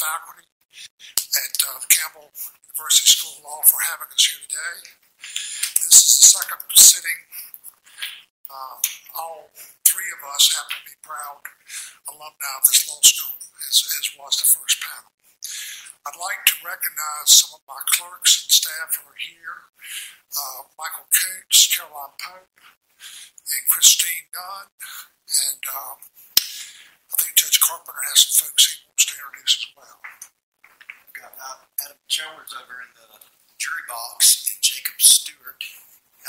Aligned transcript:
faculty 0.00 0.48
at 1.36 1.54
uh, 1.60 1.76
Campbell 1.92 2.32
University 2.72 3.12
School 3.12 3.36
of 3.36 3.44
Law 3.44 3.60
for 3.68 3.76
having 3.84 4.08
us 4.08 4.24
here 4.24 4.40
today. 4.48 4.76
This 5.84 5.92
is 5.92 6.12
the 6.24 6.28
second 6.40 6.64
sitting. 6.72 7.20
Uh, 8.48 8.80
all 9.20 9.52
three 9.84 10.08
of 10.16 10.24
us 10.32 10.48
happen 10.56 10.80
to 10.80 10.86
be 10.88 10.96
proud 11.04 11.44
alumni 12.08 12.52
of 12.56 12.64
this 12.64 12.88
law 12.88 12.98
school, 13.04 13.36
as, 13.68 13.76
as 14.00 14.06
was 14.16 14.40
the 14.40 14.48
first 14.48 14.80
panel. 14.80 15.12
I'd 16.08 16.16
like 16.16 16.48
to 16.48 16.56
recognize 16.64 17.28
some 17.28 17.60
of 17.60 17.62
my 17.68 17.78
clerks 17.92 18.40
and 18.40 18.50
staff 18.50 18.96
who 18.96 19.04
are 19.04 19.20
here. 19.20 19.68
Uh, 20.32 20.64
Michael 20.80 21.12
Coots, 21.12 21.68
Caroline 21.76 22.16
Pope, 22.16 22.56
and 23.52 23.62
Christine 23.68 24.32
Dunn, 24.32 24.72
And 25.28 25.62
um, 25.68 26.00
I 27.12 27.14
think 27.22 27.34
Judge 27.36 27.58
Carpenter 27.60 28.02
has 28.10 28.18
some 28.26 28.46
folks 28.46 28.62
he 28.70 28.86
wants 28.86 29.04
to 29.06 29.14
introduce 29.18 29.54
as 29.62 29.68
well. 29.74 29.98
got 31.14 31.34
uh, 31.38 31.58
Adam 31.84 31.98
Chalmers 32.08 32.52
over 32.54 32.80
in 32.82 32.90
the 32.94 33.08
jury 33.58 33.84
box, 33.90 34.46
and 34.50 34.58
Jacob 34.62 34.96
Stewart 35.02 35.60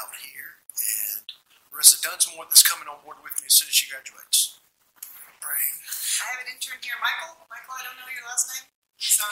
out 0.01 0.13
here, 0.25 0.61
and 0.73 1.25
Marissa 1.71 2.01
Dunsmore 2.01 2.45
that's 2.49 2.65
coming 2.65 2.87
on 2.89 2.99
board 3.05 3.17
with 3.23 3.33
me 3.39 3.45
as 3.47 3.53
soon 3.55 3.69
as 3.69 3.75
she 3.77 3.85
graduates. 3.89 4.57
Great. 5.41 5.73
I 6.21 6.37
have 6.37 6.41
an 6.45 6.49
intern 6.53 6.77
here, 6.85 6.97
Michael. 7.01 7.33
Michael, 7.49 7.73
I 7.73 7.81
don't 7.85 7.97
know 7.97 8.09
your 8.13 8.25
last 8.29 8.45
name. 8.53 8.69
So, 9.01 9.25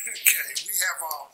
Okay, 0.00 0.48
we 0.64 0.74
have 0.80 1.00
uh, 1.04 1.28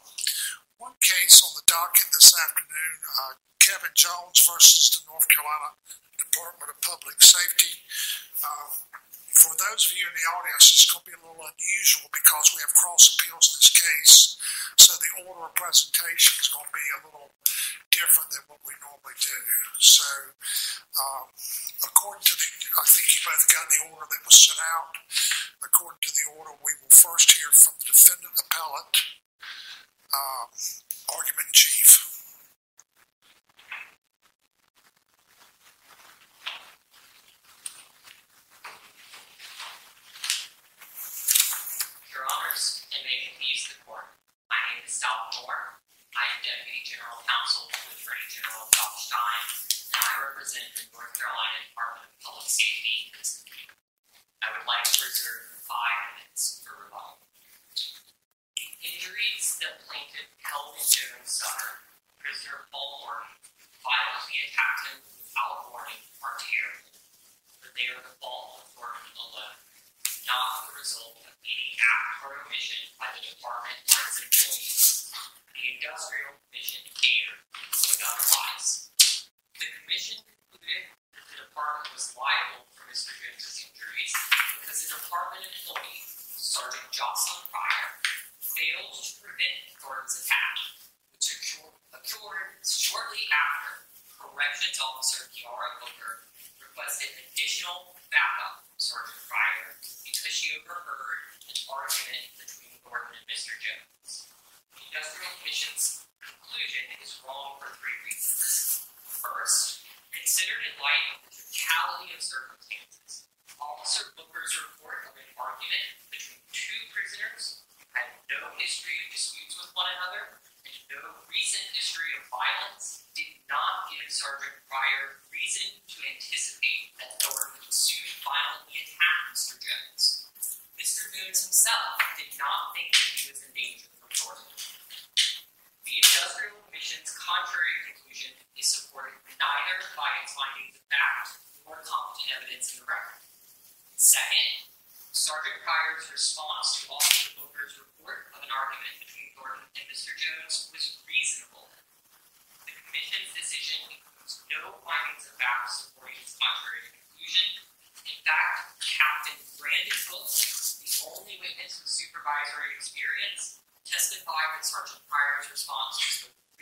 one 0.79 0.99
case 1.01 1.39
on 1.43 1.55
the 1.55 1.63
docket 1.71 2.07
this 2.13 2.35
afternoon, 2.35 2.95
uh, 3.15 3.35
Kevin 3.67 3.91
Jones 3.99 4.47
versus 4.47 4.95
the 4.95 5.03
North 5.11 5.27
Carolina 5.27 5.75
Department 6.15 6.71
of 6.71 6.79
Public 6.87 7.19
Safety. 7.19 7.83
Uh, 8.39 8.71
for 9.35 9.51
those 9.59 9.91
of 9.91 9.99
you 9.99 10.07
in 10.07 10.15
the 10.15 10.27
audience, 10.39 10.71
it's 10.71 10.87
going 10.87 11.03
to 11.03 11.11
be 11.11 11.19
a 11.19 11.23
little 11.27 11.43
unusual 11.43 12.07
because 12.15 12.55
we 12.55 12.63
have 12.63 12.71
cross 12.79 13.19
appeals 13.19 13.51
in 13.51 13.59
this 13.59 13.75
case, 13.75 14.39
so 14.79 14.95
the 15.03 15.27
order 15.27 15.51
of 15.51 15.53
presentation 15.59 16.39
is 16.39 16.47
going 16.47 16.63
to 16.63 16.77
be 16.79 16.87
a 16.95 17.01
little 17.11 17.35
different 17.91 18.31
than 18.39 18.47
what 18.47 18.63
we 18.63 18.71
normally 18.79 19.19
do. 19.19 19.41
So, 19.83 20.07
um, 20.95 21.27
according 21.91 22.23
to 22.23 22.39
the, 22.39 22.47
I 22.79 22.87
think 22.87 23.11
you 23.19 23.21
both 23.27 23.51
got 23.51 23.67
the 23.67 23.83
order 23.91 24.07
that 24.07 24.23
was 24.23 24.47
sent 24.47 24.63
out. 24.63 24.95
According 25.59 26.07
to 26.07 26.13
the 26.15 26.39
order, 26.39 26.55
we 26.63 26.71
will 26.87 26.95
first 26.95 27.35
hear 27.35 27.51
from 27.51 27.75
the 27.83 27.91
defendant 27.91 28.31
appellate, 28.31 28.95
um, 30.15 30.55
argument 31.19 31.51
chief. 31.51 32.06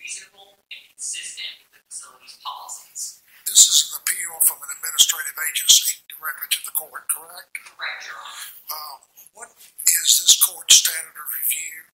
Reasonable 0.05 0.61
and 0.69 0.85
consistent 0.93 1.65
with 1.65 1.73
the 1.73 1.81
facility's 1.89 2.37
policies. 2.45 3.25
This 3.49 3.65
is 3.65 3.89
an 3.89 4.05
appeal 4.05 4.37
from 4.45 4.61
an 4.61 4.69
administrative 4.77 5.33
agency 5.49 6.05
directly 6.13 6.45
to 6.53 6.61
the 6.69 6.77
court, 6.77 7.09
correct? 7.09 7.57
Correct, 7.57 8.05
Your 8.05 8.21
Honor. 8.21 8.45
Uh, 8.69 8.97
what 9.33 9.51
is 9.57 10.21
this 10.21 10.37
court's 10.37 10.77
standard 10.77 11.17
of 11.17 11.29
review 11.33 11.89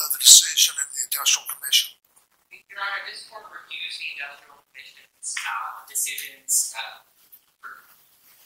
of 0.00 0.08
the 0.16 0.20
decision 0.24 0.72
in 0.80 0.88
the 0.88 1.02
Industrial 1.04 1.44
Commission? 1.52 2.00
Your 2.48 2.80
Honor, 2.80 3.04
this 3.04 3.28
court 3.28 3.44
reviews 3.52 3.92
the 4.00 4.08
Industrial 4.16 4.56
Commission's 4.72 5.28
uh, 5.36 5.84
decisions 5.84 6.72
uh, 6.80 7.04
for, 7.60 7.84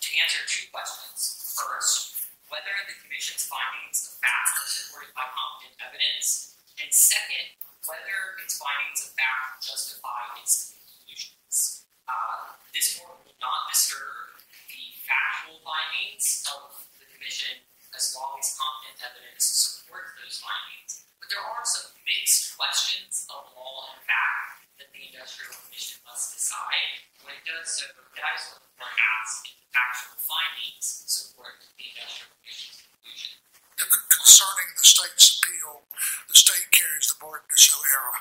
to 0.03 0.09
answer 0.19 0.43
two 0.51 0.67
questions. 0.75 1.55
First, 1.55 2.35
whether 2.51 2.75
the 2.91 2.99
Commission's 2.99 3.47
findings 3.47 4.11
of 4.11 4.19
fact 4.19 4.59
are 4.59 4.67
supported 4.67 5.15
by 5.15 5.31
competent 5.31 5.79
evidence, 5.79 6.59
and 6.83 6.91
second, 6.91 7.55
whether 7.85 8.41
its 8.41 8.57
findings 8.57 9.05
of 9.05 9.13
fact 9.13 9.61
justify 9.61 10.41
its 10.41 10.73
conclusions. 10.73 11.85
Uh, 12.09 12.57
this 12.73 12.97
court 12.97 13.21
will 13.29 13.37
not 13.41 13.69
disturb 13.69 14.41
the 14.73 14.85
factual 15.05 15.61
findings 15.61 16.45
of 16.49 16.89
the 16.97 17.07
Commission 17.13 17.61
as 17.93 18.17
long 18.17 18.41
as 18.41 18.57
competent 18.57 18.99
evidence 19.05 19.45
supports 19.45 20.17
those 20.17 20.41
findings. 20.41 21.05
But 21.21 21.29
there 21.29 21.45
are 21.45 21.65
some 21.65 21.93
mixed 22.09 22.57
questions 22.57 23.29
of 23.29 23.53
law 23.53 23.93
and 23.93 24.01
fact 24.09 24.65
that 24.81 24.89
the 24.91 25.05
Industrial 25.05 25.53
Commission 25.69 26.01
must 26.09 26.35
decide. 26.35 27.05
When 27.21 27.37
it 27.37 27.45
does 27.45 27.69
so, 27.81 27.89
that 27.89 28.33
is 28.37 28.45
what 28.53 28.61
the 28.65 28.73
court 28.77 28.97
asks 28.97 29.49
if 29.49 29.57
the 29.61 29.69
factual 29.73 30.19
findings 30.21 30.85
support 31.09 31.61
the 31.77 31.85
Industrial 31.85 32.33
Commission's 32.41 32.81
conclusion 32.81 33.33
concerning 33.77 34.71
the 34.79 34.87
state's 34.87 35.39
appeal, 35.39 35.83
the 36.31 36.37
state 36.39 36.71
carries 36.71 37.11
the 37.11 37.19
burden 37.19 37.47
to 37.51 37.59
show 37.59 37.79
error. 37.91 38.19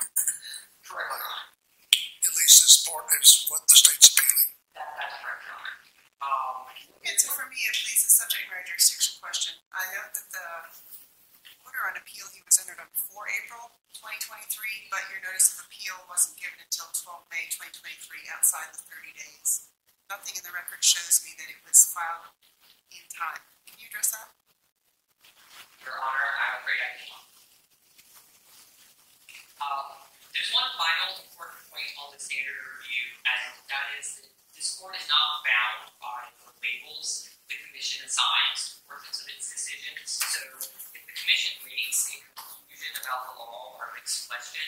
Correct. 0.82 1.14
At 2.26 2.32
least 2.34 2.58
as 2.66 2.74
part 2.82 3.06
as 3.20 3.46
what 3.48 3.62
the 3.70 3.76
state's 3.78 4.10
appealing. 4.10 4.50
That, 4.74 4.88
that's 4.98 5.16
correct, 5.22 5.46
Um, 6.24 6.66
and 7.06 7.16
so 7.20 7.30
for 7.32 7.46
me, 7.46 7.58
at 7.70 7.76
least, 7.86 8.04
it's 8.08 8.18
subject 8.18 8.50
matter 8.50 8.66
jurisdiction 8.66 9.16
question. 9.22 9.54
I 9.70 9.84
note 9.94 10.12
that 10.18 10.28
the 10.34 10.48
order 11.62 11.82
on 11.88 11.94
appeal 11.98 12.26
he 12.34 12.42
was 12.42 12.58
entered 12.58 12.82
on 12.82 12.90
before 12.92 13.30
April 13.30 13.78
2023, 13.96 14.90
but 14.90 15.02
your 15.08 15.22
notice 15.22 15.54
of 15.54 15.66
appeal 15.66 15.96
wasn't 16.10 16.36
given 16.36 16.58
until 16.60 16.90
12 16.92 17.30
May 17.30 17.46
2023, 17.48 18.28
outside 18.34 18.74
the 18.74 18.82
30 18.90 19.14
days. 19.14 19.70
Nothing 20.10 20.36
in 20.36 20.44
the 20.44 20.52
record 20.52 20.82
shows 20.84 21.24
me 21.24 21.32
that 21.40 21.48
it 21.48 21.60
was 21.64 21.86
filed 21.88 22.34
in 22.92 23.04
time. 23.08 23.40
Can 23.64 23.80
you 23.80 23.88
address 23.88 24.12
that? 24.12 24.43
Your 25.84 26.00
Honor, 26.00 26.30
I'm 26.40 26.64
afraid 26.64 26.80
I 26.80 26.90
cannot. 26.96 27.24
Um, 29.60 29.86
there's 30.32 30.48
one 30.56 30.64
final 30.80 31.20
important 31.20 31.60
point 31.68 31.92
on 32.00 32.08
the 32.08 32.20
standard 32.20 32.56
of 32.56 32.66
review, 32.80 33.04
and 33.28 33.52
that 33.68 33.92
is 34.00 34.16
that 34.16 34.32
this 34.56 34.80
court 34.80 34.96
is 34.96 35.04
not 35.12 35.44
bound 35.44 35.92
by 36.00 36.32
the 36.40 36.48
labels 36.64 37.28
the 37.52 37.60
commission 37.68 38.00
assigns 38.08 38.80
to 38.80 38.88
portions 38.88 39.20
of 39.20 39.28
its 39.28 39.44
decisions. 39.44 40.08
So 40.24 40.40
if 40.96 41.04
the 41.04 41.12
commission 41.12 41.60
makes 41.68 42.16
a 42.16 42.18
conclusion 42.32 42.92
about 43.04 43.28
the 43.28 43.44
law 43.44 43.76
or 43.76 43.92
makes 43.92 44.24
question, 44.24 44.64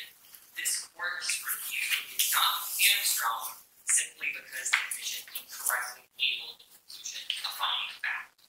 this 0.52 0.84
court's 0.92 1.32
review 1.40 2.12
is 2.12 2.28
not 2.28 2.60
hamstrung 2.76 3.56
simply 3.88 4.36
because 4.36 4.68
the 4.68 4.80
commission 4.92 5.24
incorrectly 5.32 6.04
labeled 6.20 6.60
the 6.60 6.68
conclusion 6.76 7.24
a 7.24 7.50
finding 7.56 7.88
of 7.88 7.98
fact. 8.04 8.45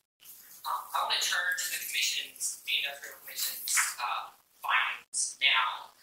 Um, 0.67 0.83
I 0.91 0.97
want 1.07 1.15
to 1.15 1.23
turn 1.23 1.55
to 1.55 1.67
the 1.71 1.79
commission's, 1.79 2.59
the 2.67 2.75
industrial 2.83 3.15
commission's 3.23 3.71
uh, 4.03 4.35
findings 4.59 5.39
now. 5.39 5.95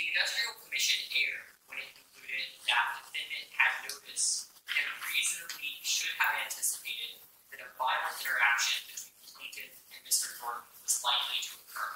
The 0.00 0.08
industrial 0.08 0.56
commission 0.64 1.04
erred 1.12 1.52
when 1.68 1.76
it 1.84 1.92
concluded 1.92 2.48
that 2.64 2.96
the 2.96 3.12
defendant 3.12 3.48
had 3.52 3.72
notice 3.84 4.48
and 4.72 4.88
reasonably 5.12 5.84
should 5.84 6.16
have 6.16 6.32
anticipated 6.48 7.20
that 7.52 7.60
a 7.60 7.68
violent 7.76 8.16
interaction 8.16 8.88
between 8.88 9.20
the 9.20 9.28
plaintiff 9.36 9.74
and 9.92 10.00
Mr. 10.08 10.32
Jordan 10.40 10.64
was 10.80 10.96
likely 11.04 11.40
to 11.44 11.52
occur. 11.60 11.92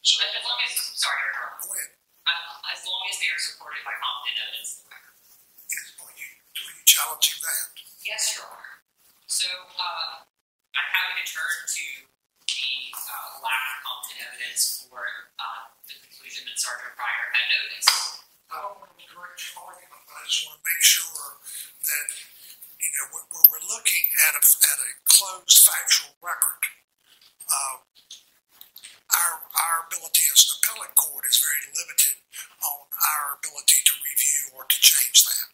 So 0.00 0.20
as 0.24 0.42
long 0.44 0.58
as, 0.64 0.72
sorry, 0.96 1.20
Honor. 1.36 1.60
go 1.60 1.68
ahead. 1.76 1.92
Uh, 2.24 2.72
as 2.72 2.80
long 2.88 3.02
as 3.10 3.16
they 3.20 3.28
are 3.28 3.42
supported 3.42 3.84
by 3.84 3.92
competent 4.00 4.38
evidence 4.48 4.80
in 4.80 4.88
the 4.88 4.90
record. 4.96 5.16
Is, 5.70 5.86
are 6.00 6.14
you, 6.16 6.28
are 6.56 6.74
you 6.76 6.84
challenging 6.88 7.38
that? 7.44 7.64
Yes, 8.00 8.36
Your 8.36 8.48
Honor. 8.48 8.80
So, 9.28 9.50
uh, 9.76 10.24
I'm 10.72 10.90
happy 10.90 11.20
to 11.20 11.26
turn 11.28 11.54
to 11.68 11.86
the 12.48 12.66
uh, 12.96 13.44
lack 13.44 13.64
of 13.70 13.78
competent 13.84 14.20
evidence 14.26 14.86
for 14.88 15.04
uh, 15.38 15.62
the 15.86 15.94
conclusion 16.00 16.48
that 16.48 16.56
Sergeant 16.58 16.94
Pryor 16.96 17.26
had 17.36 17.46
noticed. 17.50 17.92
I 18.50 18.58
don't 18.64 18.76
want 18.82 18.90
to 18.96 19.06
correct 19.06 19.38
your 19.46 19.62
argument, 19.62 20.02
but 20.08 20.14
I 20.16 20.22
just 20.26 20.42
want 20.48 20.58
to 20.58 20.64
make 20.66 20.82
sure 20.82 21.22
that, 21.86 22.06
you 22.82 22.90
know, 22.98 23.06
when, 23.14 23.24
when 23.30 23.44
we're 23.52 23.66
looking 23.70 24.04
at 24.26 24.34
a, 24.34 24.42
at 24.42 24.78
a 24.82 24.90
closed 25.06 25.58
factual 25.62 26.10
record, 26.18 26.62
uh, 27.46 27.76
our, 29.10 29.32
our 29.42 29.76
ability 29.90 30.24
as 30.30 30.46
an 30.46 30.60
appellate 30.60 30.94
court 30.94 31.26
is 31.26 31.42
very 31.42 31.62
limited 31.74 32.16
on 32.62 32.78
our 32.90 33.38
ability 33.40 33.80
to 33.82 33.94
review 34.04 34.54
or 34.54 34.66
to 34.70 34.78
change 34.78 35.26
that. 35.26 35.50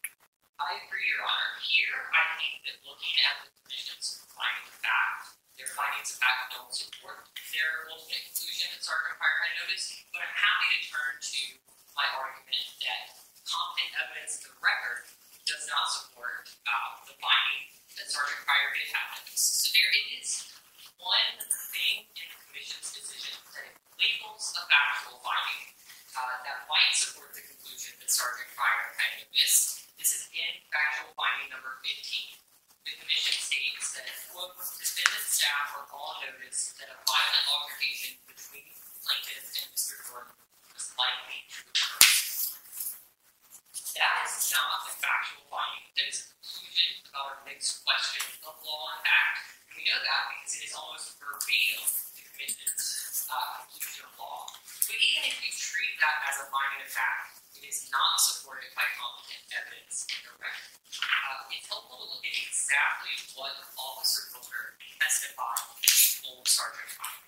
I 0.56 0.80
agree, 0.84 1.04
Your 1.08 1.24
Honor. 1.24 1.52
Here, 1.60 1.98
I 2.16 2.24
think 2.40 2.64
that 2.64 2.76
looking 2.84 3.16
at 3.28 3.44
the 3.44 3.50
commission's 3.60 4.24
findings 4.32 4.72
of 4.72 4.80
fact, 4.80 5.36
their 5.56 5.72
findings 5.72 6.12
of 6.12 6.18
fact 6.20 6.52
don't 6.52 6.72
support 6.72 7.28
their 7.52 7.88
ultimate 7.92 8.24
conclusion 8.32 8.72
that 8.72 8.84
Sergeant 8.84 9.16
had 9.20 9.52
noticed, 9.64 10.04
but 10.12 10.20
I'm 10.20 10.36
happy 10.36 10.68
to 10.76 10.80
turn 10.88 11.12
to 11.16 11.42
my 11.96 12.06
argument 12.12 12.64
that 12.84 13.04
competent 13.48 13.92
evidence 14.00 14.40
in 14.44 14.52
the 14.52 14.56
record 14.60 15.08
does 15.48 15.64
not 15.70 15.86
support 15.88 16.44
uh, 16.66 16.90
the 17.08 17.16
finding 17.20 17.72
that 17.96 18.08
Sergeant 18.12 18.42
Pryor 18.44 18.70
did 18.76 18.88
have 18.92 19.08
noticed. 19.16 19.64
So 19.64 19.72
there 19.72 19.92
is 20.20 20.28
one 21.00 21.36
thing 21.72 22.04
in 22.16 22.28
commission's 22.56 22.88
decision 22.88 23.36
that 23.52 23.68
it 23.68 23.76
labels 24.00 24.56
a 24.56 24.64
factual 24.64 25.20
finding 25.20 25.76
uh, 26.16 26.40
that 26.40 26.64
might 26.72 26.88
support 26.96 27.28
the 27.36 27.44
conclusion 27.44 27.92
that 28.00 28.08
Sergeant 28.08 28.48
Pryor 28.56 28.96
had 28.96 29.12
noticed. 29.20 29.84
This 30.00 30.16
is 30.16 30.24
in 30.32 30.64
factual 30.72 31.12
finding 31.20 31.52
number 31.52 31.76
15. 31.84 31.92
The 32.88 32.96
commission 32.96 33.36
states 33.36 33.92
that, 34.00 34.08
quote, 34.32 34.56
defendant 34.56 35.28
staff 35.28 35.68
are 35.76 35.84
all 35.92 36.16
noticed 36.24 36.80
that 36.80 36.88
a 36.88 36.96
violent 37.04 37.44
altercation 37.44 38.16
between 38.24 38.72
plaintiff 39.04 39.52
and 39.52 39.68
Mr. 39.76 40.00
Jordan 40.08 40.32
was 40.72 40.88
likely 40.96 41.44
to 41.52 41.60
occur. 41.60 42.00
That 44.00 44.24
is 44.24 44.48
not 44.48 44.80
a 44.80 44.96
factual 44.96 45.44
finding. 45.52 45.92
That 45.92 46.08
is 46.08 46.24
a 46.24 46.26
conclusion 46.40 47.04
about 47.04 47.36
a 47.36 47.52
mixed 47.52 47.84
question 47.84 48.24
of 48.48 48.56
law 48.64 48.96
and 48.96 49.04
fact. 49.04 49.44
We 49.76 49.84
know 49.84 50.00
that 50.00 50.22
because 50.40 50.56
it 50.56 50.72
is 50.72 50.72
almost 50.72 51.20
verbatim 51.20 52.05
commission's 52.36 53.24
uh, 53.32 53.64
conclusion 53.64 54.04
of 54.04 54.12
law. 54.20 54.44
But 54.84 55.00
even 55.00 55.24
if 55.24 55.40
you 55.40 55.48
treat 55.56 55.96
that 56.04 56.20
as 56.28 56.44
a 56.44 56.46
finding 56.52 56.84
of 56.84 56.92
fact, 56.92 57.40
it 57.56 57.64
is 57.64 57.88
not 57.88 58.20
supported 58.20 58.68
by 58.76 58.84
competent 59.00 59.40
evidence 59.56 60.04
in 60.12 60.20
the 60.20 60.36
record. 60.36 60.76
Uh, 61.00 61.48
it's 61.48 61.64
helpful 61.64 61.96
to 61.96 62.06
look 62.12 62.20
at 62.20 62.36
exactly 62.36 63.16
what 63.32 63.56
Officer 63.80 64.28
Booker 64.36 64.76
testified 65.00 65.64
to 65.80 65.92
old 66.28 66.44
Sergeant 66.44 66.92
Pryor. 66.92 67.24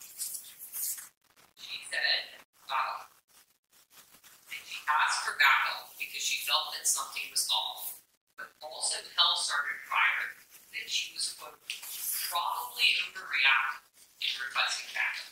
She 1.57 1.81
said, 1.89 2.45
uh, 2.69 3.09
that 3.09 4.63
she 4.69 4.77
asked 4.93 5.25
for 5.25 5.41
backup 5.41 5.89
because 5.97 6.21
she 6.21 6.45
felt 6.45 6.77
that 6.77 6.85
something 6.85 7.25
was 7.33 7.49
off, 7.49 7.97
but 8.37 8.53
also 8.61 9.01
tell 9.17 9.33
Sergeant 9.41 9.81
Pryor 9.89 10.37
that 10.77 10.87
she 10.93 11.17
was, 11.17 11.33
quote, 11.41 11.57
probably 12.29 12.93
overreacting 13.09 13.88
in 14.19 14.33
requesting 14.43 14.91
backup. 14.95 15.31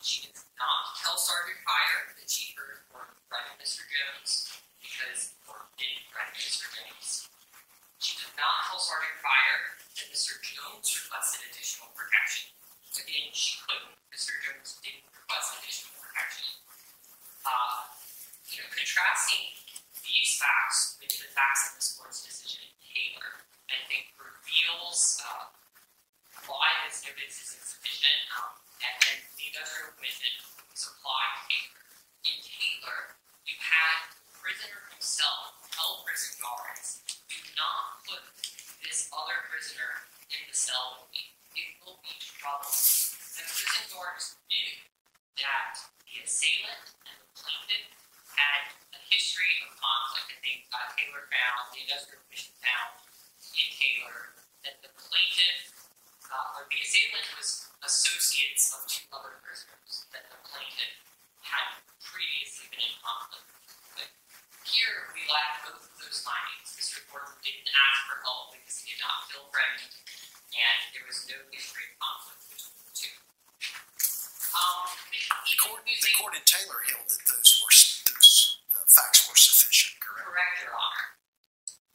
She 0.00 0.24
did 0.24 0.36
not 0.56 0.96
tell 0.96 1.20
Sergeant 1.20 1.60
Pryor 1.64 2.16
that 2.16 2.28
she 2.28 2.56
heard 2.56 2.80
threaten 3.28 3.54
Mr. 3.60 3.84
Jones 3.84 4.48
because 4.80 5.36
Gordon 5.44 5.68
didn't 5.76 6.08
threaten 6.08 6.36
Mr. 6.40 6.66
Jones. 6.72 7.28
She 8.00 8.16
did 8.16 8.32
not 8.40 8.64
tell 8.64 8.80
Sergeant 8.80 9.20
Pryor 9.20 9.58
that 10.00 10.08
Mr. 10.08 10.40
Jones 10.40 10.88
requested 10.88 11.44
additional 11.52 11.92
protection. 11.92 12.48
Again, 12.96 13.28
she 13.36 13.60
couldn't. 13.68 13.94
Mr. 14.08 14.32
Jones 14.40 14.80
didn't 14.80 15.04
request 15.12 15.60
additional 15.60 15.92
protection. 16.00 16.48
Uh, 17.44 17.92
you 18.48 18.64
know, 18.64 18.68
contrasting 18.72 19.52
these 20.02 20.40
facts 20.40 20.96
with 20.98 21.12
the 21.12 21.28
facts 21.36 21.68
in 21.68 21.72
this 21.76 21.92
court's 21.94 22.24
decision 22.24 22.64
in 22.64 22.74
Taylor, 22.80 23.44
I 23.68 23.78
think 23.86 24.10
reveals 24.16 25.20
uh, 25.22 25.52
why 26.46 26.68
this 26.86 27.02
evidence 27.08 27.40
is 27.42 27.58
insufficient 27.58 28.20
um, 28.38 28.54
and, 28.84 28.96
and 29.10 29.18
the 29.34 29.44
industrial 29.50 29.90
commission 29.98 30.30
supplied 30.76 31.42
Taylor. 31.50 31.82
In 32.28 32.36
Taylor, 32.44 33.00
you 33.48 33.56
had 33.58 34.12
the 34.14 34.34
prisoner 34.38 34.78
himself 34.94 35.58
tell 35.72 36.04
prison 36.06 36.36
guards, 36.38 37.02
do 37.26 37.38
not 37.58 38.04
put 38.06 38.22
this 38.84 39.10
other 39.10 39.48
prisoner 39.50 40.06
in 40.30 40.42
the 40.46 40.54
cell 40.54 41.02
with 41.02 41.10
me. 41.16 41.34
It 41.58 41.80
will 41.82 41.98
be 42.04 42.14
trouble. 42.20 42.68
The 42.68 43.42
prison 43.42 43.86
guards 43.90 44.38
knew 44.46 44.70
that 45.42 45.74
the 46.06 46.22
assailant 46.22 46.94
and 47.08 47.16
the 47.18 47.30
plaintiff 47.34 47.88
had 48.34 48.70
a 48.94 49.00
history 49.10 49.50
of 49.66 49.74
conflict. 49.78 50.30
I 50.30 50.38
think 50.42 50.58
uh, 50.70 50.78
Taylor 50.94 51.26
found, 51.30 51.74
the 51.74 51.82
industrial 51.82 52.22
commission 52.26 52.54
found 52.62 53.02
in 53.58 53.68
Taylor, 53.74 54.34
that 54.62 54.78
the 54.82 54.90
plaintiff 54.94 55.87
uh, 56.28 56.60
the 56.68 56.78
assailant 56.80 57.28
was 57.36 57.68
associates 57.84 58.72
of 58.76 58.84
two 58.88 59.06
other 59.14 59.40
prisoners 59.44 60.04
that 60.12 60.28
the 60.28 60.38
plaintiff 60.44 60.94
had 61.44 61.80
previously 62.04 62.68
been 62.72 62.84
in 62.84 62.96
conflict 63.00 63.48
with. 63.96 64.12
Here, 64.68 65.08
we 65.16 65.24
lack 65.32 65.64
both 65.64 65.80
of 65.88 65.94
those 65.96 66.20
findings. 66.20 66.76
Mr. 66.76 67.00
Gordon 67.08 67.32
didn't 67.40 67.72
ask 67.72 67.98
for 68.12 68.18
help 68.20 68.52
because 68.52 68.84
he 68.84 68.92
did 68.92 69.00
not 69.00 69.24
feel 69.32 69.48
threatened, 69.48 69.94
and 70.52 70.78
there 70.92 71.06
was 71.08 71.24
no 71.24 71.38
history 71.48 71.88
of 71.88 71.96
conflict 71.96 72.40
between 72.52 72.76
the 72.84 72.92
two. 72.92 73.16
Um, 74.52 74.84
The 75.48 75.56
court, 75.56 75.80
the 75.88 76.12
court 76.20 76.32
in 76.36 76.44
Taylor 76.44 76.80
held 76.92 77.08
that 77.08 77.24
those 77.24 77.50
were 77.64 77.72
those 77.72 78.60
uh, 78.76 78.84
facts 78.84 79.24
were 79.28 79.36
sufficient, 79.38 79.96
correct? 80.04 80.28
Correct, 80.28 80.54
Your 80.60 80.76
Honor. 80.76 81.06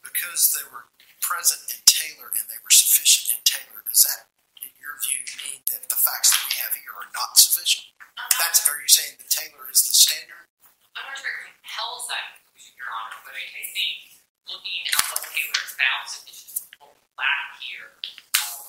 Because 0.02 0.54
they 0.58 0.66
were 0.74 0.90
present 1.24 1.64
in 1.72 1.80
Taylor 1.88 2.28
and 2.36 2.44
they 2.52 2.60
were 2.60 2.76
sufficient 2.76 3.40
in 3.40 3.42
Taylor. 3.48 3.80
Does 3.88 4.04
that, 4.04 4.28
in 4.60 4.76
your 4.76 5.00
view, 5.08 5.24
mean 5.40 5.64
that 5.72 5.88
the 5.88 5.96
facts 5.96 6.36
that 6.36 6.44
we 6.52 6.60
have 6.60 6.76
here 6.76 6.92
are 6.92 7.08
not 7.16 7.40
sufficient? 7.40 7.88
That's 8.36 8.68
are 8.68 8.76
you 8.76 8.92
saying 8.92 9.16
that 9.24 9.32
Taylor 9.32 9.72
is 9.72 9.88
the 9.88 9.96
standard? 9.96 10.52
I'm 11.00 11.08
not 11.08 11.16
sure 11.16 11.32
it 11.48 11.56
compels 11.64 12.12
that 12.12 12.44
conclusion, 12.44 12.76
Your 12.76 12.92
Honor, 12.92 13.24
but 13.24 13.34
I, 13.40 13.44
I 13.48 13.66
think 13.72 14.20
looking 14.52 14.84
at 14.84 15.00
what 15.10 15.24
Taylor 15.32 15.64
found 15.80 16.04
sufficient 16.12 16.68
lack 17.16 17.48
here 17.64 17.96
um, 18.44 18.68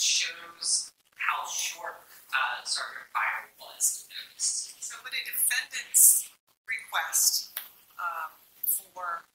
shows 0.00 0.90
how 1.20 1.44
short 1.44 2.08
uh, 2.32 2.64
Sergeant 2.64 3.06
Pryor 3.12 3.52
was 3.60 4.08
to 4.08 4.16
notice. 4.16 4.72
So 4.80 4.96
would 5.04 5.12
a 5.12 5.22
defendant's 5.28 6.32
request 6.64 7.52
um, 8.00 8.32
for 8.64 9.28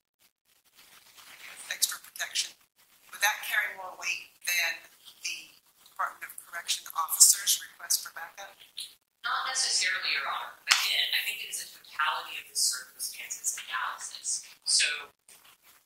extra 1.69 1.99
protection, 2.17 2.49
would 3.13 3.21
that 3.21 3.45
carry 3.45 3.77
more 3.77 3.93
weight 4.01 4.33
than 4.49 4.89
the 5.21 5.53
Department 5.85 6.25
of 6.25 6.33
Correction 6.41 6.81
officer's 6.97 7.61
request 7.61 8.01
for 8.01 8.09
backup? 8.17 8.57
Not 9.21 9.45
necessarily, 9.53 10.17
Your 10.17 10.25
Honor. 10.25 10.57
Again, 10.65 11.13
I 11.13 11.21
think 11.29 11.45
it 11.45 11.53
is 11.53 11.61
a 11.61 11.69
totality 11.77 12.41
of 12.41 12.49
the 12.49 12.57
circumstances 12.57 13.53
analysis. 13.61 14.41
So, 14.65 15.13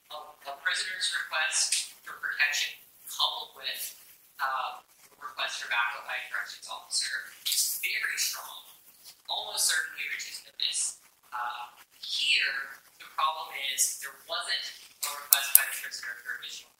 a, 0.08 0.18
a 0.48 0.54
prisoner's 0.64 1.12
request 1.20 2.00
for 2.00 2.16
protection 2.24 2.80
coupled 3.12 3.52
with 3.60 3.92
uh, 4.40 4.80
a 4.80 5.16
request 5.20 5.60
for 5.60 5.68
backup 5.68 6.08
by 6.08 6.16
a 6.16 6.24
corrections 6.32 6.72
officer 6.72 7.28
is 7.44 7.76
very 7.84 8.16
strong. 8.16 8.72
Almost 9.28 9.68
certainly 9.68 10.08
reaches 10.08 10.48
notice. 10.48 11.01
Uh, 11.32 11.64
here, 12.04 12.76
the 13.00 13.08
problem 13.16 13.56
is 13.72 14.00
there 14.04 14.16
wasn't 14.28 14.66
a 15.04 15.10
request 15.16 15.50
by 15.56 15.64
the 15.64 15.74
solicitor 15.80 16.16
for 16.24 16.36
additional 16.40 16.76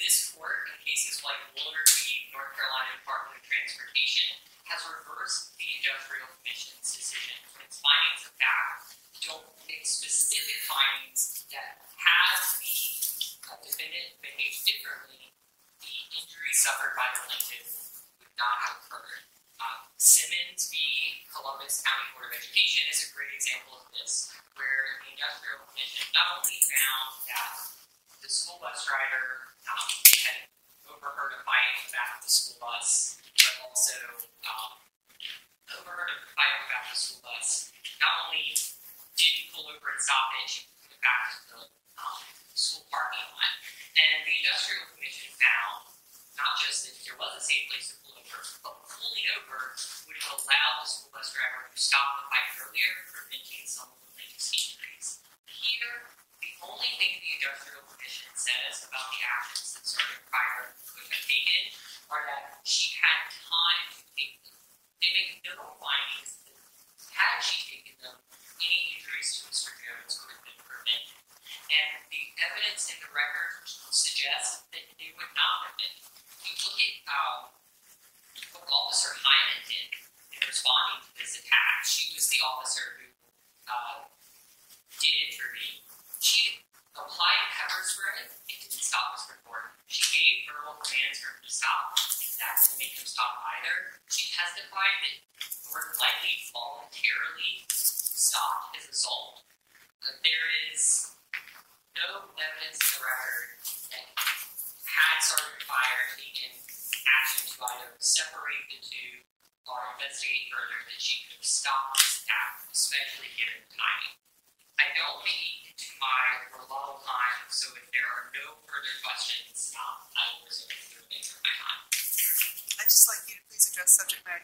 this 0.00 0.32
court 0.32 0.64
in 0.72 0.76
cases 0.88 1.20
like 1.24 1.36
Willard 1.52 1.88
v. 1.88 2.19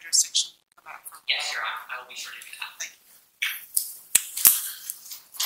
jurisdiction 0.06 0.54
come 0.78 0.86
out 0.86 1.02
from? 1.10 1.18
Yes, 1.26 1.50
Your 1.50 1.66
Honor, 1.66 1.82
I 1.90 1.94
will 1.98 2.06
be 2.06 2.14
sure 2.14 2.30
to 2.30 2.38
do 2.38 2.54
that. 2.62 2.70
Thank 2.78 2.94
you. 2.94 3.02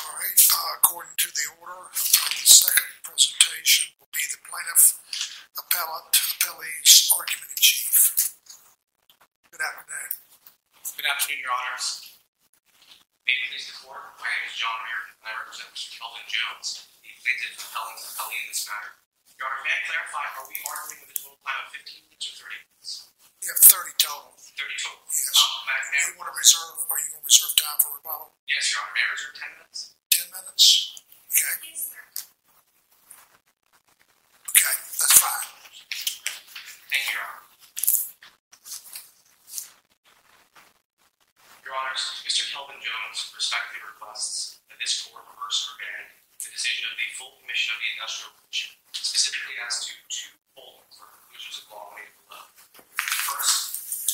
All 0.04 0.12
right, 0.20 0.36
uh, 0.36 0.76
according 0.76 1.16
to 1.16 1.28
the 1.32 1.46
order, 1.64 1.88
the 1.88 2.44
second 2.44 2.92
presentation 3.00 3.96
will 3.96 4.12
be 4.12 4.20
the 4.28 4.36
plaintiff 4.44 5.00
appellate, 5.56 6.12
appellee's 6.12 7.08
argument 7.08 7.56
in 7.56 7.60
chief. 7.64 8.36
Good 9.48 9.64
afternoon. 9.64 10.12
Good 10.92 11.08
afternoon, 11.08 11.40
Your 11.40 11.56
Honors. 11.56 12.20
May 13.24 13.32
it 13.32 13.48
please 13.48 13.64
the 13.64 13.80
court, 13.80 14.12
my 14.20 14.28
name 14.28 14.44
is 14.44 14.60
John 14.60 14.76
Reardon, 14.76 15.24
and 15.24 15.24
I 15.24 15.32
represent 15.40 15.72
Mr. 15.72 15.88
Kelvin 15.96 16.28
Jones, 16.28 16.84
the 17.00 17.08
plaintiff 17.16 17.56
appellant 17.64 17.96
appellee 17.96 18.44
in 18.44 18.52
this 18.52 18.68
matter. 18.68 18.92
Your 19.40 19.48
Honor, 19.48 19.64
may 19.64 19.72
I 19.72 19.80
clarify, 19.88 20.24
are 20.36 20.44
we 20.44 20.56
arguing 20.68 21.00
with 21.08 21.16
a 21.16 21.16
total 21.16 21.40
time 21.48 21.64
of 21.64 21.72
15 21.72 22.12
minutes 22.12 22.28
or 22.28 22.44
30 22.44 22.60
minutes? 22.60 23.09
You 23.40 23.48
have 23.56 23.62
thirty 23.64 23.94
total. 23.96 24.36
Thirty 24.36 24.76
total. 24.76 25.00
Yes. 25.08 25.32
Um, 25.32 26.12
You 26.12 26.18
want 26.20 26.28
to 26.28 26.36
reserve, 26.36 26.76
are 26.92 26.98
you 27.00 27.08
going 27.16 27.24
to 27.24 27.28
reserve 27.28 27.52
time 27.56 27.78
for 27.80 27.90
rebuttal? 27.96 28.36
yes, 28.44 28.68
Your 28.72 28.84
Honor, 28.84 28.92
may 28.92 29.00
I 29.00 29.08
reserve 29.16 29.34
ten 29.40 29.50
minutes? 29.56 29.80
Ten 30.12 30.26
minutes? 30.28 30.66
Okay, 31.32 31.56
okay, 34.52 34.74
that's 35.00 35.16
fine. 35.16 35.44
Thank 36.92 37.04
you, 37.08 37.16
Your 37.16 37.24
Honor. 37.24 37.44
Your 41.64 41.74
Honors, 41.80 42.04
Mr. 42.28 42.44
Kelvin 42.52 42.76
Jones 42.84 43.18
respectfully 43.32 43.80
requests 43.88 44.60
that 44.68 44.76
this 44.82 45.00
court 45.08 45.24
reverse 45.24 45.64
or 45.70 45.80
ban 45.80 46.12
the 46.44 46.50
decision 46.52 46.92
of 46.92 46.96
the 47.00 47.08
full 47.16 47.40
commission 47.40 47.72
of 47.72 47.80
the 47.80 47.88
industrial 47.96 48.32
commission, 48.36 48.72
specifically 48.92 49.56
as 49.64 49.80
to 49.88 49.92
two 50.12 50.32
holdings 50.56 50.96
or 51.00 51.08
conclusions 51.24 51.56
of 51.64 51.72
law 51.72 51.88
made 51.96 52.10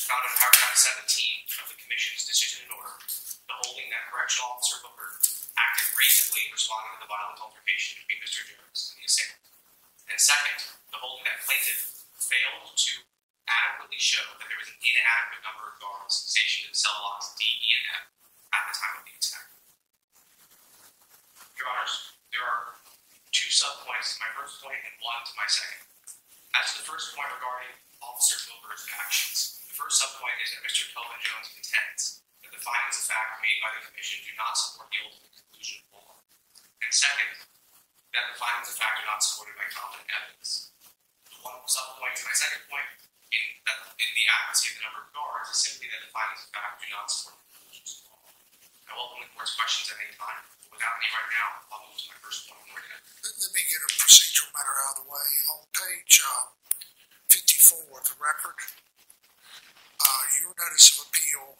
found 0.06 0.22
in 0.22 0.38
paragraph 0.38 0.78
seventeen 0.78 1.42
of 1.58 1.66
the 1.66 1.78
commission's 1.82 2.22
decision 2.22 2.62
in 2.62 2.70
order, 2.70 2.94
the 3.50 3.56
holding 3.66 3.90
that 3.90 4.06
correctional 4.06 4.54
officer 4.54 4.78
Booker 4.78 5.18
acted 5.58 5.90
reasonably 5.98 6.46
in 6.46 6.54
responding 6.54 6.94
to 6.94 7.00
the 7.02 7.10
violent 7.10 7.42
altercation 7.42 7.98
between 8.06 8.22
Mr. 8.22 8.46
Jones 8.46 8.94
and 8.94 9.02
the 9.02 9.06
assailant. 9.10 9.42
And 10.06 10.18
second, 10.22 10.62
the 10.94 11.02
holding 11.02 11.26
that 11.26 11.42
plaintiff 11.42 12.06
failed 12.22 12.70
to 12.70 12.92
adequately 13.50 13.98
show 13.98 14.22
that 14.38 14.46
there 14.46 14.62
was 14.62 14.70
an 14.70 14.78
inadequate 14.78 15.42
number 15.42 15.74
of 15.74 15.76
guards 15.82 16.14
stationed 16.14 16.70
in 16.70 16.74
cell 16.78 16.94
blocks 17.02 17.34
D, 17.34 17.42
E, 17.42 17.68
and 17.74 17.86
F 17.98 18.06
at 18.54 18.62
the 18.70 18.74
time 18.78 18.94
of 19.02 19.04
the 19.10 19.14
attack. 19.18 19.50
Your 21.58 21.66
Honors, 21.66 22.14
there 22.30 22.46
are 22.46 22.78
two 23.34 23.50
subpoints 23.50 24.14
to 24.14 24.22
my 24.22 24.30
first 24.38 24.62
point 24.62 24.78
and 24.86 24.94
one 25.02 25.18
to 25.26 25.34
my 25.34 25.50
second. 25.50 25.82
As 26.54 26.78
to 26.78 26.86
the 26.86 26.86
first 26.86 27.10
point 27.18 27.26
regarding 27.34 27.74
Officer 27.98 28.38
Gilbert's 28.46 28.86
actions, 28.94 29.65
first 29.76 30.00
subpoint 30.00 30.40
is 30.40 30.56
that 30.56 30.64
Mr. 30.64 30.88
Kelvin 30.88 31.20
Jones 31.20 31.52
contends 31.52 32.24
that 32.40 32.48
the 32.48 32.62
findings 32.64 32.96
of 32.96 33.12
fact 33.12 33.44
made 33.44 33.60
by 33.60 33.68
the 33.76 33.84
Commission 33.84 34.24
do 34.24 34.32
not 34.40 34.56
support 34.56 34.88
the 34.88 35.04
ultimate 35.04 35.36
conclusion 35.36 35.84
of 35.84 36.00
law. 36.00 36.16
And 36.80 36.88
second, 36.88 37.44
that 38.16 38.24
the 38.32 38.36
findings 38.40 38.72
of 38.72 38.80
fact 38.80 39.04
are 39.04 39.08
not 39.12 39.20
supported 39.20 39.52
by 39.60 39.68
competent 39.68 40.08
evidence. 40.08 40.72
The 41.28 41.44
one 41.44 41.60
subpoint 41.68 42.16
to 42.16 42.24
my 42.24 42.32
second 42.32 42.64
point, 42.72 42.88
in 43.28 43.42
that 43.68 43.92
in 44.00 44.08
the 44.16 44.24
accuracy 44.32 44.72
of 44.72 44.74
the 44.80 44.84
number 44.88 45.04
of 45.04 45.12
guards, 45.12 45.52
is 45.52 45.60
simply 45.60 45.92
that 45.92 46.00
the 46.00 46.12
findings 46.16 46.48
of 46.48 46.50
fact 46.56 46.80
do 46.80 46.88
not 46.96 47.12
support 47.12 47.36
the 47.36 47.52
conclusions 47.52 48.00
of 48.00 48.16
law. 48.16 48.24
I 48.88 48.90
welcome 48.96 49.28
the 49.28 49.30
court's 49.36 49.52
questions 49.60 49.92
at 49.92 50.00
any 50.00 50.16
time. 50.16 50.40
Without 50.72 50.96
any 50.96 51.10
right 51.12 51.30
now, 51.36 51.48
I'll 51.68 51.84
move 51.84 52.00
to 52.00 52.08
my 52.16 52.18
first 52.24 52.48
point. 52.48 52.64
Let, 52.64 53.32
let 53.44 53.52
me 53.52 53.60
get 53.68 53.84
a 53.84 53.90
procedural 53.92 54.48
matter 54.56 54.72
out 54.88 54.96
of 54.96 55.04
the 55.04 55.08
way. 55.12 55.28
On 55.52 55.60
page, 55.76 56.24
uh, 56.24 56.48
fifty-four 57.28 57.92
of 57.92 58.04
the 58.08 58.16
record, 58.16 58.56
uh, 60.00 60.22
your 60.40 60.52
notice 60.56 60.96
of 60.98 61.08
appeal, 61.08 61.56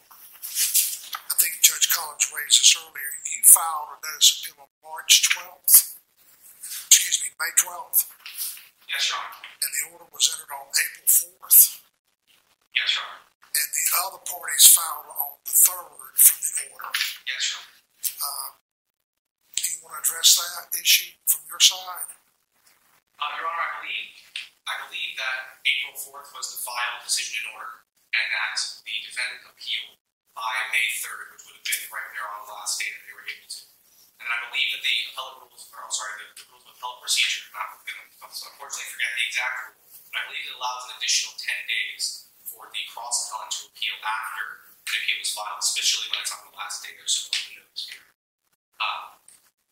I 1.29 1.33
think 1.37 1.59
Judge 1.61 1.89
Collins 1.93 2.29
raised 2.33 2.61
this 2.61 2.73
earlier, 2.77 3.11
you 3.27 3.39
filed 3.45 3.97
a 3.97 3.97
notice 4.05 4.29
of 4.33 4.37
appeal 4.41 4.57
on 4.65 4.71
March 4.85 5.25
twelfth, 5.29 5.97
excuse 6.89 7.21
me, 7.23 7.29
May 7.39 7.51
twelfth, 7.57 8.07
Yes, 8.89 9.09
Your 9.11 9.19
Honor. 9.19 9.43
and 9.61 9.69
the 9.73 9.83
order 9.93 10.07
was 10.13 10.25
entered 10.31 10.53
on 10.53 10.67
April 10.71 11.07
fourth, 11.09 11.81
Yes, 12.73 12.89
Your 12.95 13.05
Honor. 13.05 13.21
and 13.57 13.67
the 13.73 13.85
other 14.07 14.21
parties 14.23 14.65
filed 14.71 15.09
on 15.11 15.33
the 15.43 15.53
third 15.53 16.13
from 16.15 16.37
the 16.41 16.53
order. 16.73 16.91
Yes, 17.27 17.43
Your 17.51 17.61
Honor. 17.61 17.75
Uh, 18.17 18.49
do 19.57 19.63
you 19.69 19.77
want 19.83 19.93
to 19.97 19.99
address 20.01 20.29
that 20.39 20.71
issue 20.77 21.11
from 21.27 21.41
your 21.51 21.59
side? 21.61 22.09
Uh, 23.17 23.29
Your 23.37 23.49
Honor, 23.49 23.65
I 23.67 23.71
believe, 23.83 24.09
I 24.69 24.73
believe 24.87 25.13
that 25.19 25.37
April 25.67 25.95
fourth 25.99 26.29
was 26.37 26.47
the 26.55 26.61
final 26.63 27.01
decision 27.03 27.43
in 27.43 27.47
order, 27.59 27.83
and 28.17 28.27
that 28.33 28.57
the 28.81 28.95
defendant 29.05 29.45
appealed 29.45 30.01
by 30.33 30.53
May 30.73 30.89
third, 31.01 31.37
which 31.37 31.45
would 31.45 31.57
have 31.61 31.65
been 31.65 31.85
right 31.93 32.09
there 32.17 32.25
on 32.25 32.49
the 32.49 32.53
last 32.57 32.81
day 32.81 32.89
that 32.89 33.03
they 33.05 33.13
were 33.13 33.25
able 33.25 33.45
to. 33.45 33.63
And 34.17 34.25
I 34.25 34.37
believe 34.49 34.69
that 34.73 34.81
the 34.81 34.95
appellate 35.13 35.45
rules, 35.45 35.69
or 35.69 35.85
I'm 35.85 35.93
sorry, 35.93 36.17
the, 36.17 36.25
the 36.41 36.45
rules 36.49 36.65
of 36.65 36.73
appellate 36.73 37.01
procedure, 37.05 37.45
I'm 37.53 37.77
going 37.85 38.01
to 38.01 38.17
unfortunately 38.17 38.89
forget 38.89 39.13
the 39.13 39.25
exact 39.29 39.55
rule, 39.69 39.85
but 40.09 40.17
I 40.17 40.23
believe 40.25 40.45
it 40.49 40.57
allows 40.57 40.89
an 40.89 40.97
additional 40.97 41.37
ten 41.37 41.59
days 41.69 42.33
for 42.41 42.65
the 42.73 42.81
cross 42.89 43.29
appellant 43.29 43.53
to 43.61 43.69
appeal 43.69 43.97
after 44.01 44.73
the 44.89 44.97
appeal 44.97 45.19
is 45.21 45.29
filed, 45.33 45.61
especially 45.61 46.09
when 46.09 46.21
it's 46.25 46.33
on 46.33 46.41
the 46.49 46.55
last 46.57 46.81
day 46.81 46.97
or 46.97 47.05
so 47.05 47.29
of 47.29 47.33
the 47.37 47.61
notice 47.61 47.85
period. 47.85 48.17
Uh, 48.81 49.13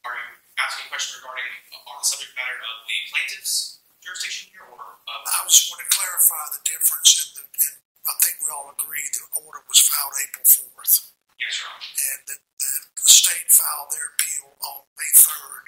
are 0.06 0.14
you 0.14 0.28
asking 0.62 0.86
a 0.86 0.92
question 0.94 1.18
regarding 1.22 1.50
uh, 1.74 1.90
on 1.90 1.98
the 2.02 2.06
subject 2.06 2.34
matter 2.38 2.58
of 2.62 2.86
the 2.86 2.98
plaintiff's 3.10 3.82
jurisdiction 4.02 4.54
here, 4.54 4.66
or 4.70 5.02
of 5.06 5.20
I 5.26 5.46
just 5.50 5.70
want 5.74 5.82
to 5.82 5.90
clarify 5.90 6.44
the 6.54 6.62
difference 6.62 7.12
in 7.18 7.42
the, 7.42 7.44
in, 7.48 7.75
I 8.06 8.14
think 8.22 8.38
we 8.42 8.50
all 8.54 8.70
agree 8.70 9.02
the 9.14 9.26
order 9.42 9.62
was 9.66 9.82
filed 9.86 10.14
April 10.22 10.46
fourth, 10.46 10.94
yes, 11.42 11.58
Your 11.62 11.70
Honor. 11.74 11.90
and 12.06 12.20
that 12.30 12.42
the, 12.62 12.72
the 13.02 13.06
state 13.10 13.50
filed 13.50 13.90
their 13.94 14.14
appeal 14.14 14.54
on 14.62 14.86
May 14.98 15.12
third, 15.18 15.66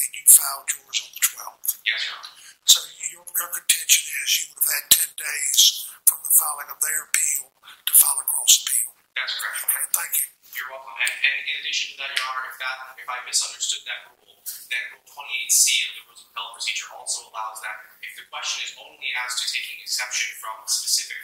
and 0.00 0.10
you 0.16 0.24
filed 0.24 0.66
yours 0.72 0.98
on 1.04 1.10
the 1.12 1.22
twelfth. 1.22 1.70
Yes, 1.84 2.00
Your 2.08 2.16
Honor. 2.16 2.34
So 2.64 2.78
your, 3.12 3.24
your 3.36 3.50
contention 3.52 4.02
is 4.08 4.28
you 4.40 4.44
would 4.56 4.64
have 4.64 4.72
had 4.80 4.86
ten 4.88 5.10
days 5.20 5.84
from 6.08 6.24
the 6.24 6.32
filing 6.32 6.72
of 6.72 6.80
their 6.80 7.04
appeal 7.04 7.52
to 7.52 7.92
file 7.92 8.16
a 8.20 8.26
cross 8.28 8.64
appeal. 8.64 8.88
That's 9.12 9.36
correct. 9.36 9.68
Okay, 9.68 9.84
thank 9.92 10.12
you. 10.24 10.26
You're 10.56 10.70
welcome. 10.72 10.96
And, 10.96 11.12
and 11.12 11.36
in 11.50 11.54
addition 11.60 11.92
to 11.92 11.96
that, 12.00 12.10
Your 12.16 12.24
Honor, 12.32 12.48
if 12.48 12.56
that 12.62 12.76
if 12.96 13.08
I 13.10 13.18
misunderstood 13.28 13.84
that 13.84 14.00
rule, 14.08 14.40
then 14.72 14.82
Rule 14.96 15.04
28C 15.04 15.64
of 15.84 15.92
the 15.98 16.02
Rules 16.08 16.20
of 16.24 16.32
Appellate 16.32 16.54
Procedure 16.56 16.88
also 16.96 17.20
allows 17.28 17.58
that 17.60 17.76
if 18.06 18.12
the 18.16 18.24
question 18.32 18.64
is 18.64 18.72
only 18.80 19.10
as 19.24 19.30
to 19.40 19.44
taking 19.50 19.82
exception 19.82 20.30
from 20.40 20.56
specific 20.64 21.18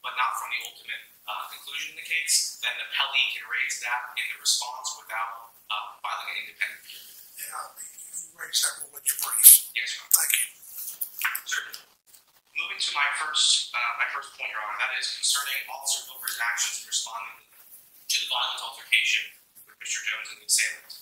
but 0.00 0.16
not 0.16 0.32
from 0.40 0.48
the 0.48 0.60
ultimate 0.64 1.04
uh, 1.28 1.44
conclusion 1.52 1.92
in 1.92 1.98
the 2.00 2.08
case, 2.08 2.56
then 2.64 2.72
the 2.80 2.88
appellee 2.88 3.26
can 3.36 3.44
raise 3.52 3.76
that 3.84 4.16
in 4.16 4.24
the 4.32 4.38
response 4.40 4.96
without 4.96 5.52
uh, 5.68 6.00
filing 6.00 6.28
an 6.32 6.36
independent 6.46 6.80
appeal. 6.80 7.04
Yeah, 7.36 7.76
you 8.16 8.32
raised 8.32 8.64
that 8.64 8.80
in 8.80 8.96
your 8.96 9.18
brief. 9.20 9.68
Yes, 9.76 9.92
Your 9.92 10.08
Honor. 10.08 10.24
Thank 10.24 10.32
you. 10.40 10.46
Certainly. 11.44 11.84
Moving 12.56 12.80
to 12.80 12.90
my 12.96 13.08
first, 13.20 13.76
uh, 13.76 13.92
my 14.00 14.08
first 14.08 14.32
point, 14.40 14.48
Your 14.48 14.64
Honor, 14.64 14.80
that 14.80 14.96
is 14.96 15.20
concerning 15.20 15.60
Officer 15.68 16.08
Wilker's 16.08 16.40
actions 16.40 16.80
in 16.80 16.88
responding 16.88 17.36
to 18.08 18.16
the 18.24 18.28
violent 18.32 18.64
altercation 18.64 19.28
with 19.68 19.76
Mr. 19.84 20.00
Jones 20.00 20.32
and 20.32 20.40
the 20.40 20.48
assailant. 20.48 20.92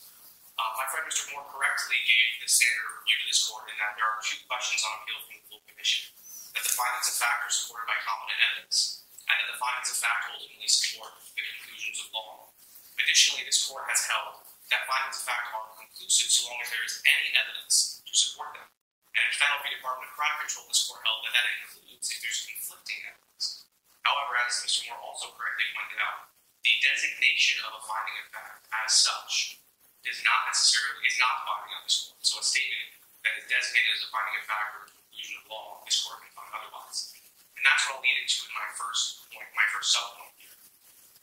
Uh, 0.58 0.70
my 0.74 0.86
friend 0.90 1.06
Mr. 1.06 1.30
Moore 1.30 1.46
correctly 1.54 1.98
gave 2.02 2.28
the 2.42 2.50
standard 2.50 2.98
review 2.98 3.16
to 3.22 3.26
this 3.30 3.46
court 3.46 3.70
in 3.70 3.76
that 3.78 3.94
there 3.94 4.06
are 4.06 4.18
two 4.26 4.38
questions 4.50 4.82
on 4.82 5.02
appeal 5.02 5.18
from 5.22 5.34
the 5.38 5.44
full 5.46 5.62
commission: 5.70 6.10
that 6.54 6.62
the 6.62 6.74
findings 6.74 7.10
of 7.10 7.16
fact 7.18 7.42
are 7.42 7.52
supported 7.52 7.90
by 7.90 7.98
competent 8.02 8.40
evidence, 8.54 9.02
and 9.26 9.36
that 9.38 9.48
the 9.50 9.58
findings 9.58 9.90
of 9.90 9.98
fact 9.98 10.30
ultimately 10.30 10.70
support 10.70 11.12
the 11.34 11.42
conclusions 11.42 11.98
of 12.00 12.08
law. 12.14 12.54
Additionally, 12.98 13.42
this 13.42 13.66
court 13.66 13.90
has 13.90 14.06
held 14.06 14.46
that 14.70 14.86
findings 14.86 15.18
of 15.18 15.26
fact 15.26 15.50
are 15.50 15.74
conclusive 15.76 16.30
so 16.30 16.48
long 16.48 16.62
as 16.62 16.70
there 16.70 16.86
is 16.86 17.02
any 17.04 17.34
evidence 17.34 18.00
to 18.06 18.14
support 18.14 18.54
them. 18.54 18.66
And 19.14 19.22
in 19.26 19.34
Federal 19.34 19.62
Department 19.62 20.10
of 20.10 20.16
Crime 20.16 20.36
Control, 20.42 20.66
this 20.70 20.86
court 20.86 21.02
held 21.06 21.22
that 21.26 21.34
that 21.34 21.46
includes 21.60 22.10
if 22.10 22.18
there's 22.22 22.46
conflicting 22.46 23.02
evidence. 23.06 23.66
However, 24.02 24.38
as 24.42 24.62
Mr. 24.62 24.90
Moore 24.90 25.02
also 25.02 25.30
correctly 25.34 25.70
pointed 25.74 26.00
out, 26.02 26.32
the 26.64 26.74
designation 26.80 27.60
of 27.62 27.76
a 27.76 27.82
finding 27.84 28.16
of 28.24 28.26
fact 28.32 28.64
as 28.72 28.90
such 28.90 29.60
is 30.04 30.20
not 30.24 30.48
necessarily 30.48 31.04
is 31.04 31.16
not 31.20 31.44
binding 31.44 31.76
on 31.76 31.82
this 31.84 32.08
court. 32.08 32.20
So 32.24 32.40
a 32.40 32.44
statement 32.44 33.00
that 33.24 33.36
is 33.40 33.44
designated 33.48 33.92
as 33.96 34.04
a 34.04 34.10
finding 34.12 34.36
of 34.40 34.44
fact 34.48 34.70
or 34.76 34.84
conclusion 35.24 35.40
of 35.40 35.48
law, 35.48 35.80
can 35.80 36.32
find 36.36 36.52
otherwise. 36.52 37.16
And 37.56 37.64
that's 37.64 37.80
what 37.88 37.96
I'll 37.96 38.04
lead 38.04 38.20
into 38.20 38.44
in 38.44 38.52
my 38.52 38.68
first 38.76 39.24
point, 39.32 39.48
my 39.56 39.64
first 39.72 39.96
subpoint 39.96 40.36
here. 40.36 40.52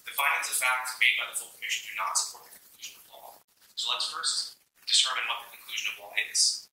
The 0.10 0.14
findings 0.18 0.50
of 0.50 0.58
fact 0.58 0.98
made 0.98 1.14
by 1.22 1.30
the 1.30 1.38
full 1.38 1.54
commission 1.54 1.86
do 1.86 1.94
not 2.02 2.18
support 2.18 2.50
the 2.50 2.58
conclusion 2.58 2.98
of 2.98 3.06
law. 3.14 3.46
So 3.78 3.94
let's 3.94 4.10
first 4.10 4.58
determine 4.90 5.30
what 5.30 5.46
the 5.46 5.54
conclusion 5.54 5.94
of 5.94 5.96
law 6.02 6.14
is. 6.18 6.66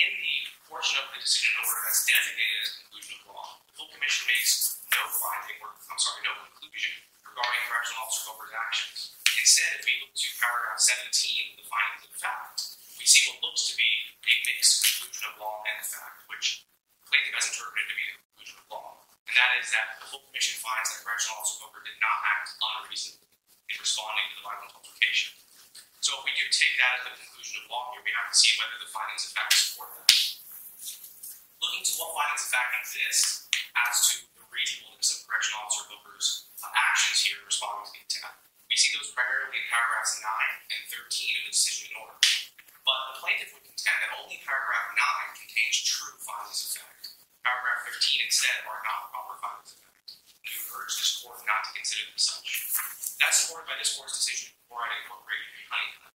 In 0.00 0.08
the 0.16 0.36
portion 0.64 0.96
of 0.96 1.12
the 1.12 1.20
decision 1.20 1.52
order 1.60 1.84
that's 1.84 2.08
designated 2.08 2.56
as 2.64 2.80
conclusion 2.88 3.20
of 3.20 3.36
law, 3.36 3.60
the 3.68 3.72
full 3.76 3.92
commission 3.92 4.24
makes 4.32 4.80
no 4.96 5.04
finding, 5.12 5.60
or 5.60 5.76
I'm 5.76 6.00
sorry, 6.00 6.24
no 6.24 6.32
conclusion 6.40 6.96
regarding 7.20 7.60
correctional 7.68 8.08
officer 8.08 8.32
Goldberg's 8.32 8.56
actions. 8.56 9.12
Instead, 9.36 9.84
we 9.84 10.00
look 10.00 10.16
to 10.16 10.28
paragraph 10.40 10.80
17, 10.80 11.60
the 11.60 11.68
findings 11.68 12.08
of 12.08 12.16
fact, 12.16 12.80
we 13.02 13.10
see 13.10 13.34
what 13.34 13.42
looks 13.42 13.66
to 13.66 13.74
be 13.74 13.90
a 14.22 14.34
mixed 14.46 14.86
conclusion 14.86 15.26
of 15.26 15.42
law 15.42 15.58
and 15.66 15.82
fact, 15.82 16.22
which 16.30 16.62
plaintiff 17.02 17.34
has 17.34 17.50
interpreted 17.50 17.90
to 17.90 17.96
be 17.98 18.06
the 18.06 18.14
conclusion 18.22 18.56
of 18.62 18.66
law. 18.70 19.02
And 19.26 19.34
that 19.34 19.58
is 19.58 19.74
that 19.74 19.98
the 19.98 20.06
full 20.06 20.22
commission 20.30 20.54
finds 20.62 20.94
that 20.94 21.02
correctional 21.02 21.42
officer 21.42 21.66
Goldberg 21.66 21.82
did 21.82 21.98
not 21.98 22.22
act 22.22 22.54
unreasonably 22.62 23.26
in 23.74 23.76
responding 23.82 24.22
to 24.30 24.34
the 24.38 24.46
violent 24.46 24.70
altercation. 24.78 25.34
So 25.98 26.22
if 26.22 26.22
we 26.22 26.30
do 26.38 26.46
take 26.54 26.78
that 26.78 27.02
as 27.02 27.10
the 27.10 27.26
conclusion 27.26 27.66
of 27.66 27.74
law 27.74 27.90
here, 27.90 28.06
we 28.06 28.14
have 28.14 28.30
to 28.30 28.38
see 28.38 28.54
whether 28.62 28.78
the 28.78 28.86
findings 28.86 29.26
of 29.26 29.34
fact 29.34 29.50
support 29.50 29.90
that. 29.98 30.14
Looking 31.58 31.82
to 31.82 31.92
what 31.98 32.14
findings 32.14 32.46
of 32.46 32.54
fact 32.54 32.70
exist 32.86 33.50
as 33.82 34.14
to 34.14 34.30
the 34.38 34.46
reasonableness 34.46 35.10
of 35.10 35.26
correctional 35.26 35.66
officer 35.66 35.90
Booker's 35.90 36.46
uh, 36.62 36.70
actions 36.70 37.18
here 37.26 37.42
in 37.42 37.50
responding 37.50 37.82
to 37.82 37.92
the 37.98 38.02
attack, 38.06 38.46
we 38.70 38.78
see 38.78 38.94
those 38.94 39.10
primarily 39.10 39.58
in 39.58 39.66
paragraphs 39.66 40.22
9 40.22 40.22
and 40.70 40.82
13 40.86 41.02
of 41.42 41.50
the 41.50 41.50
decision 41.50 41.90
in 41.90 41.98
order. 41.98 42.31
But 42.82 42.98
the 43.10 43.14
plaintiff 43.22 43.54
would 43.54 43.66
contend 43.66 43.98
that 44.02 44.12
only 44.18 44.42
paragraph 44.42 44.90
9 44.94 45.38
contains 45.38 45.82
true 45.86 46.18
findings 46.18 46.62
of 46.66 46.82
fact. 46.82 47.14
Paragraph 47.46 47.86
13 47.90 48.26
instead 48.26 48.58
are 48.66 48.82
not 48.82 49.10
proper 49.14 49.38
findings 49.38 49.74
of 49.74 49.82
fact. 49.86 50.18
Would 50.42 50.82
urge 50.82 50.94
this 50.98 51.22
court 51.22 51.42
not 51.46 51.62
to 51.66 51.70
consider 51.78 52.10
them 52.10 52.18
such. 52.18 52.74
That's 53.22 53.46
supported 53.46 53.70
by 53.70 53.78
this 53.78 53.94
court's 53.94 54.18
decision 54.18 54.50
in 54.50 54.58
Chloride 54.66 54.98
Incorporated 55.06 55.46
v. 55.54 55.62
Honeycutt. 55.70 56.10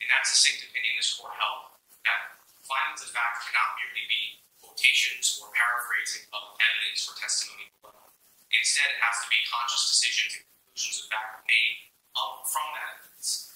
In 0.00 0.08
that 0.08 0.24
succinct 0.24 0.64
opinion, 0.64 0.96
this 0.96 1.12
court 1.16 1.36
held 1.36 1.76
that 2.08 2.40
findings 2.64 3.04
of 3.04 3.12
fact 3.12 3.44
cannot 3.44 3.76
merely 3.76 4.08
be 4.08 4.40
quotations 4.62 5.36
or 5.42 5.52
paraphrasing 5.52 6.24
of 6.32 6.56
evidence 6.56 7.04
or 7.04 7.12
testimony 7.20 7.68
below. 7.84 8.08
Instead, 8.52 8.88
it 8.88 9.00
has 9.04 9.20
to 9.20 9.28
be 9.28 9.36
conscious 9.52 9.84
decisions 9.90 10.40
and 10.40 10.42
conclusions 10.48 11.04
of 11.04 11.12
fact 11.12 11.44
made 11.44 11.92
from 12.46 12.68
that 12.78 13.02
evidence. 13.02 13.55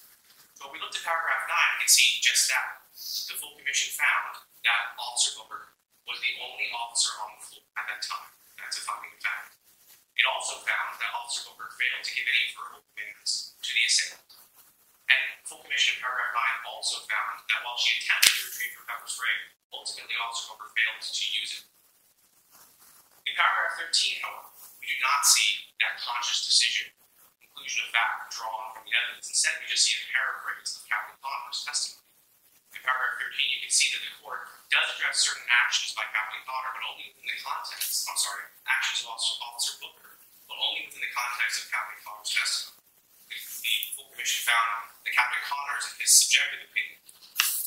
If 0.61 0.69
we 0.69 0.77
look 0.77 0.93
at 0.93 1.01
paragraph 1.01 1.49
9, 1.49 1.57
we 1.73 1.77
can 1.81 1.89
see 1.89 2.21
just 2.21 2.45
that. 2.53 2.85
The 2.93 3.33
full 3.33 3.57
commission 3.57 3.97
found 3.97 4.45
that 4.61 4.93
Officer 4.93 5.33
Booker 5.33 5.73
was 6.05 6.21
the 6.21 6.37
only 6.37 6.69
officer 6.69 7.17
on 7.17 7.33
the 7.33 7.41
floor 7.41 7.65
at 7.81 7.89
that 7.89 8.05
time. 8.05 8.29
That's 8.61 8.77
a 8.77 8.85
finding 8.85 9.09
of 9.09 9.21
fact. 9.25 9.57
It 10.13 10.29
also 10.29 10.61
found 10.61 11.01
that 11.01 11.17
Officer 11.17 11.49
Booker 11.49 11.73
failed 11.81 12.05
to 12.05 12.13
give 12.13 12.29
any 12.29 12.53
verbal 12.53 12.85
commands 12.93 13.57
to 13.57 13.69
the 13.73 13.83
assailant. 13.89 14.21
And 15.09 15.23
full 15.49 15.65
commission 15.65 15.97
paragraph 15.97 16.29
9 16.37 16.69
also 16.69 17.01
found 17.09 17.41
that 17.49 17.65
while 17.65 17.81
she 17.81 17.97
attempted 17.97 18.29
to 18.29 18.45
retrieve 18.45 18.77
her 18.77 18.85
pepper 18.85 19.09
spray, 19.09 19.33
ultimately 19.73 20.13
Officer 20.21 20.53
Booker 20.53 20.69
failed 20.77 21.01
to 21.01 21.25
use 21.41 21.51
it. 21.57 21.65
In 23.25 23.33
paragraph 23.33 23.81
13, 23.81 24.21
however, 24.21 24.53
we 24.77 24.85
do 24.93 24.97
not 25.01 25.25
see 25.25 25.73
that 25.81 25.97
conscious 25.97 26.45
decision, 26.45 26.93
conclusion 27.61 27.85
of 27.85 27.93
fact 27.93 28.33
drawn 28.33 28.73
from 28.73 28.81
the 28.89 28.93
evidence. 28.97 29.29
Instead, 29.29 29.53
we 29.61 29.69
just 29.69 29.85
see 29.85 29.93
a 29.93 30.01
paraphrase 30.09 30.81
of 30.81 30.81
Captain 30.89 31.13
Connor's 31.21 31.61
testimony. 31.61 32.09
In 32.73 32.81
paragraph 32.81 33.21
13, 33.21 33.53
you 33.53 33.61
can 33.61 33.69
see 33.69 33.93
that 33.93 34.01
the 34.01 34.17
court 34.17 34.49
does 34.73 34.89
address 34.97 35.21
certain 35.21 35.45
actions 35.45 35.93
by 35.93 36.09
Captain 36.09 36.41
Connor, 36.41 36.73
but 36.73 36.89
only 36.89 37.13
within 37.13 37.29
the 37.29 37.37
context, 37.37 38.09
I'm 38.09 38.17
sorry, 38.17 38.49
actions 38.65 39.05
of 39.05 39.13
Officer, 39.13 39.77
Booker, 39.77 40.17
but 40.49 40.57
only 40.57 40.89
within 40.89 41.05
the 41.05 41.13
context 41.13 41.61
of 41.61 41.65
Captain 41.69 42.01
Connor's 42.01 42.33
testimony. 42.33 42.81
The, 43.29 43.37
the 43.37 43.73
full 43.93 44.09
commission 44.09 44.41
found 44.41 44.89
that 45.05 45.13
Captain 45.13 45.43
Connors, 45.45 45.85
in 45.93 46.01
his 46.01 46.17
subjective 46.17 46.65
opinion, 46.65 46.97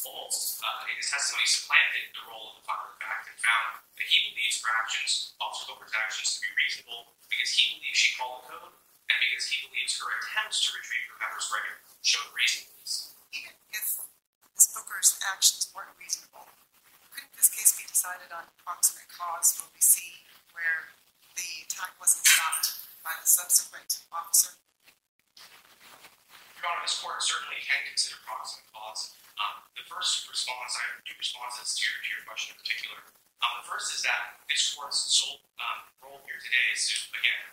almost 0.03 0.59
uh, 0.59 0.91
in 0.91 0.99
his 0.99 1.07
testimony 1.07 1.47
supplanted 1.47 2.11
the 2.19 2.25
role 2.27 2.51
of 2.51 2.55
the 2.59 2.67
finder 2.67 2.91
of 2.91 2.99
fact 2.99 3.31
and 3.31 3.39
found 3.39 3.79
that 3.95 4.11
he 4.11 4.27
believes 4.27 4.59
her 4.59 4.75
actions, 4.75 5.39
Officer 5.39 5.71
Booker's 5.71 5.95
actions, 5.95 6.35
to 6.35 6.39
be 6.43 6.51
reasonable 6.59 7.15
because 7.31 7.55
he 7.55 7.79
believes 7.79 7.95
she 7.95 8.11
called 8.19 8.43
the 8.43 8.59
code 8.59 8.75
and 9.15 9.23
because 9.31 9.47
he 9.47 9.63
believes 9.71 9.95
her 10.03 10.11
attempts 10.11 10.59
to 10.67 10.75
retrieve 10.75 11.07
her 11.15 11.19
pepper 11.23 11.39
spray 11.39 11.63
showed 12.03 12.27
reasonableness. 12.35 13.15
Even 13.31 13.55
if 13.71 14.03
Ms. 14.59 14.75
Booker's 14.75 15.15
actions 15.23 15.71
weren't 15.71 15.95
reasonable, 15.95 16.51
couldn't 17.15 17.31
this 17.39 17.47
case 17.47 17.79
be 17.79 17.87
decided 17.87 18.35
on 18.35 18.51
proximate 18.59 19.07
cause 19.07 19.55
where 19.63 19.71
we 19.71 19.79
see 19.79 20.27
where 20.51 20.91
the 21.39 21.63
attack 21.63 21.95
wasn't 22.03 22.27
stopped 22.27 22.83
by 23.07 23.15
the 23.23 23.27
subsequent 23.27 24.03
officer? 24.11 24.59
Your 26.59 26.67
Honor, 26.75 26.83
this 26.83 26.99
court 26.99 27.23
certainly 27.23 27.63
can 27.63 27.87
consider 27.87 28.19
proximate 28.27 28.67
cause. 28.75 29.15
Um, 29.39 29.63
the 29.79 29.87
first 29.87 30.27
response, 30.27 30.75
I 30.75 30.83
have 30.95 31.07
two 31.07 31.15
responses 31.19 31.79
to 31.79 31.83
your, 31.87 31.99
to 32.03 32.09
your 32.19 32.23
question 32.27 32.55
in 32.55 32.59
particular. 32.59 32.99
Um, 33.43 33.63
the 33.63 33.67
first 33.71 33.95
is 33.95 34.03
that 34.07 34.43
this 34.51 34.75
court's 34.75 34.99
sole 35.13 35.43
um, 35.61 35.87
role 36.03 36.21
here 36.25 36.39
today 36.41 36.67
is 36.73 36.89
to, 36.89 36.97
again, 37.19 37.45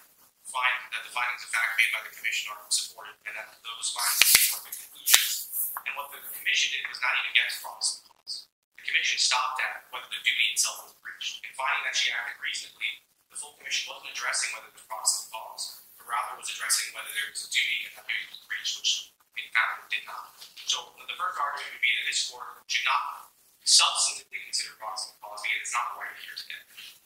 find 0.52 0.92
that 0.92 1.04
the 1.08 1.14
findings 1.16 1.48
of 1.48 1.50
fact 1.56 1.80
made 1.80 1.92
by 1.96 2.04
the 2.04 2.12
commission 2.12 2.52
are 2.52 2.60
supported 2.68 3.16
and 3.24 3.34
that 3.40 3.56
those 3.64 3.96
findings 3.96 4.28
support 4.28 4.68
the 4.68 4.74
conclusions. 4.76 5.72
And 5.88 5.96
what 5.96 6.12
the 6.12 6.20
commission 6.28 6.76
did 6.76 6.84
was 6.92 7.00
not 7.00 7.16
even 7.24 7.32
get 7.32 7.48
to 7.48 7.58
proximate 7.64 8.12
cause. 8.12 8.52
The 8.76 8.84
commission 8.84 9.16
stopped 9.16 9.64
at 9.64 9.88
whether 9.96 10.12
the 10.12 10.20
duty 10.20 10.52
itself 10.52 10.92
was 10.92 10.94
breached. 11.00 11.40
In 11.48 11.56
finding 11.56 11.88
that 11.88 11.96
she 11.96 12.12
acted 12.12 12.36
reasonably, 12.44 13.08
the 13.32 13.40
full 13.40 13.56
commission 13.56 13.88
wasn't 13.88 14.12
addressing 14.12 14.52
whether 14.52 14.68
was 14.76 14.84
proximate 14.84 15.32
cause, 15.32 15.88
but 15.96 16.06
rather 16.12 16.36
was 16.36 16.52
addressing 16.52 16.92
whether 16.92 17.12
there 17.16 17.32
was 17.32 17.48
a 17.48 17.50
duty 17.50 17.88
and 17.88 17.96
that 17.96 18.06
duty 18.12 18.28
was 18.28 18.44
breached, 18.44 18.76
which 18.76 19.16
it 19.40 19.48
found 19.56 19.88
it 19.88 19.88
did 19.88 20.04
not. 20.04 20.36
So 20.68 20.92
the 21.00 21.16
first 21.16 21.40
argument 21.40 21.80
would 21.80 21.84
be 21.84 21.96
that 21.96 22.06
this 22.12 22.28
court 22.28 22.60
should 22.68 22.84
not 22.84 23.32
substantively 23.64 24.44
consider 24.52 24.76
proximate 24.76 25.16
cause 25.24 25.40
because 25.40 25.64
it's 25.64 25.72
not 25.72 25.96
the 25.96 26.04
right 26.04 26.18
here 26.20 26.36
today. 26.36 26.64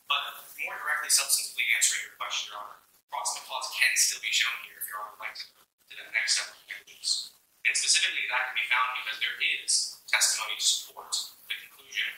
But 0.09 0.21
more 0.65 0.77
directly, 0.81 1.13
substantively 1.13 1.65
answering 1.77 2.09
your 2.09 2.17
question, 2.17 2.49
Your 2.49 2.61
Honor, 2.61 2.79
proximate 3.09 3.45
cause 3.47 3.69
can 3.75 3.93
still 3.97 4.21
be 4.21 4.31
shown 4.33 4.55
here 4.65 4.77
if 4.77 4.85
you're 4.89 5.05
like 5.21 5.35
to 5.37 5.45
go 5.53 5.61
to 5.61 5.93
that 5.99 6.11
next 6.13 6.39
step 6.39 6.53
of 6.53 6.59
images. 6.69 7.33
And 7.65 7.73
specifically, 7.73 8.29
that 8.29 8.53
can 8.53 8.57
be 8.57 8.67
found 8.69 8.89
because 9.01 9.17
there 9.21 9.37
is 9.41 9.97
testimony 10.05 10.57
to 10.57 10.65
support 10.65 11.11
the 11.49 11.55
conclusion 11.65 12.09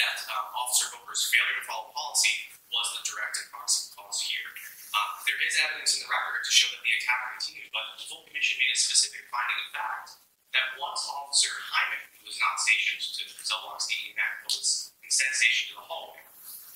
that 0.00 0.18
uh, 0.26 0.58
Officer 0.58 0.90
Booker's 0.90 1.28
failure 1.28 1.56
to 1.60 1.64
follow 1.68 1.92
policy 1.94 2.50
was 2.72 2.86
the 2.98 3.02
direct 3.06 3.38
and 3.38 3.48
proximate 3.54 3.94
cause 3.94 4.18
here. 4.24 4.50
Uh, 4.90 5.10
there 5.26 5.38
is 5.42 5.54
evidence 5.58 5.98
in 5.98 6.06
the 6.06 6.10
record 6.10 6.42
to 6.42 6.52
show 6.54 6.66
that 6.70 6.82
the 6.82 6.94
attack 6.96 7.38
continued, 7.38 7.70
but 7.70 7.94
the 7.94 8.02
full 8.06 8.26
commission 8.26 8.58
made 8.58 8.72
a 8.72 8.78
specific 8.78 9.26
finding 9.30 9.58
of 9.62 9.70
fact 9.74 10.18
that 10.54 10.78
once 10.78 11.02
Officer 11.10 11.50
Hyman, 11.50 12.02
who 12.18 12.26
was 12.26 12.38
not 12.38 12.58
stationed 12.62 13.02
to 13.02 13.22
cell 13.42 13.62
blocks 13.66 13.90
D 13.90 13.98
and 14.10 14.18
F, 14.18 14.46
but 14.46 14.54
was 14.54 14.94
instead 15.02 15.30
stationed 15.34 15.74
in 15.74 15.82
the 15.82 15.86
hallway, 15.86 16.22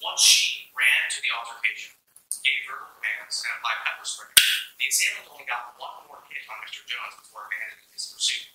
once 0.03 0.23
she 0.23 0.71
ran 0.75 1.11
to 1.11 1.19
the 1.23 1.31
altercation, 1.35 1.95
gave 2.45 2.61
verbal 2.69 2.93
commands, 3.01 3.41
and 3.45 3.57
applied 3.57 3.81
pepper 3.89 4.05
spray, 4.05 4.33
the 4.77 4.87
assailant 4.89 5.29
only 5.33 5.49
got 5.49 5.75
one 5.81 6.05
more 6.07 6.21
hit 6.29 6.45
on 6.49 6.61
Mr. 6.61 6.85
Jones 6.85 7.17
before 7.17 7.49
abandoning 7.49 7.89
his 7.93 8.13
pursuit. 8.13 8.49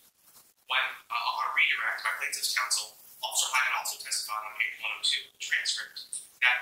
When 0.70 0.86
uh, 1.10 1.38
on 1.38 1.44
a 1.50 1.54
redirect 1.58 2.06
by 2.06 2.14
plaintiff's 2.22 2.54
counsel, 2.54 2.98
Officer 3.20 3.50
Hyman 3.52 3.74
also 3.82 3.98
testified 4.00 4.44
on 4.46 4.54
page 4.60 4.78
102 4.82 5.28
of 5.28 5.32
the 5.36 5.42
transcript 5.42 6.00
that 6.44 6.60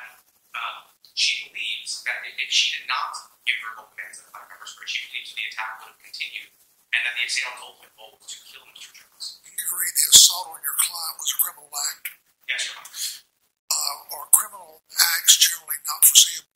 uh, 0.55 0.87
she 1.13 1.47
believes 1.49 2.01
that 2.07 2.23
if 2.25 2.49
she 2.49 2.79
did 2.79 2.87
not 2.87 3.13
give 3.43 3.59
verbal 3.61 3.89
commands 3.93 4.21
and 4.21 4.29
apply 4.31 4.47
pepper 4.47 4.67
spray, 4.67 4.87
she 4.87 5.09
believes 5.09 5.33
the 5.33 5.45
attack 5.49 5.81
would 5.83 5.93
have 5.93 6.01
continued 6.01 6.51
and 6.91 7.01
that 7.07 7.15
the 7.15 7.23
assailant's 7.27 7.63
ultimate 7.63 7.93
goal 7.95 8.19
was 8.19 8.27
to 8.29 8.39
kill 8.45 8.65
Mr. 8.71 8.91
Jones. 8.91 9.39
You 9.47 9.55
agree 9.55 9.89
the 9.95 10.07
assault 10.11 10.51
on 10.51 10.59
your 10.63 10.75
client 10.75 11.15
was 11.17 11.31
a 11.31 11.37
criminal 11.39 11.71
act? 11.71 12.05
Yes, 12.51 12.61
Your 12.67 12.75
Honor. 12.77 12.95
Uh, 13.71 14.15
are 14.19 14.27
criminal 14.35 14.83
acts 14.91 15.39
generally 15.39 15.79
not 15.87 16.03
foreseeable? 16.03 16.51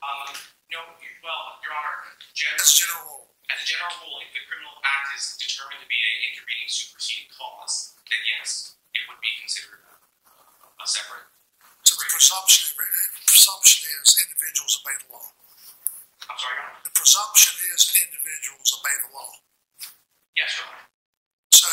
Um, 0.00 0.32
no, 0.72 0.80
well, 1.20 1.42
Your 1.60 1.74
Honor, 1.76 2.16
generally, 2.32 2.56
That's 2.56 2.72
general 2.78 3.04
rule. 3.04 3.26
as 3.52 3.58
a 3.60 3.66
general 3.68 3.92
rule, 4.06 4.16
if 4.24 4.30
the 4.32 4.40
criminal 4.48 4.80
act 4.80 5.12
is 5.12 5.36
determined 5.36 5.84
to 5.84 5.88
be 5.90 5.98
an 6.00 6.16
intervening 6.32 6.68
superseding 6.72 7.28
cause, 7.36 7.92
then 8.08 8.22
yes, 8.24 8.80
it 8.96 9.04
would 9.10 9.20
be 9.20 9.28
considered 9.44 9.84
a, 9.84 9.94
a 10.80 10.86
separate. 10.88 11.28
So 11.84 11.98
the 12.00 12.08
presumption, 12.08 12.72
presumption 13.28 13.80
is 14.00 14.08
individuals 14.24 14.78
obey 14.80 14.96
the 15.04 15.08
law. 15.12 15.26
I'm 16.30 16.38
sorry, 16.38 16.56
Your 16.56 16.64
Honor. 16.70 16.80
The 16.86 16.94
presumption 16.96 17.54
is 17.74 17.80
individuals 18.00 18.70
obey 18.80 18.96
the 19.04 19.10
law. 19.12 19.30
Yes, 20.38 20.54
Your 20.56 20.64
Honor. 20.70 20.86
So 21.52 21.68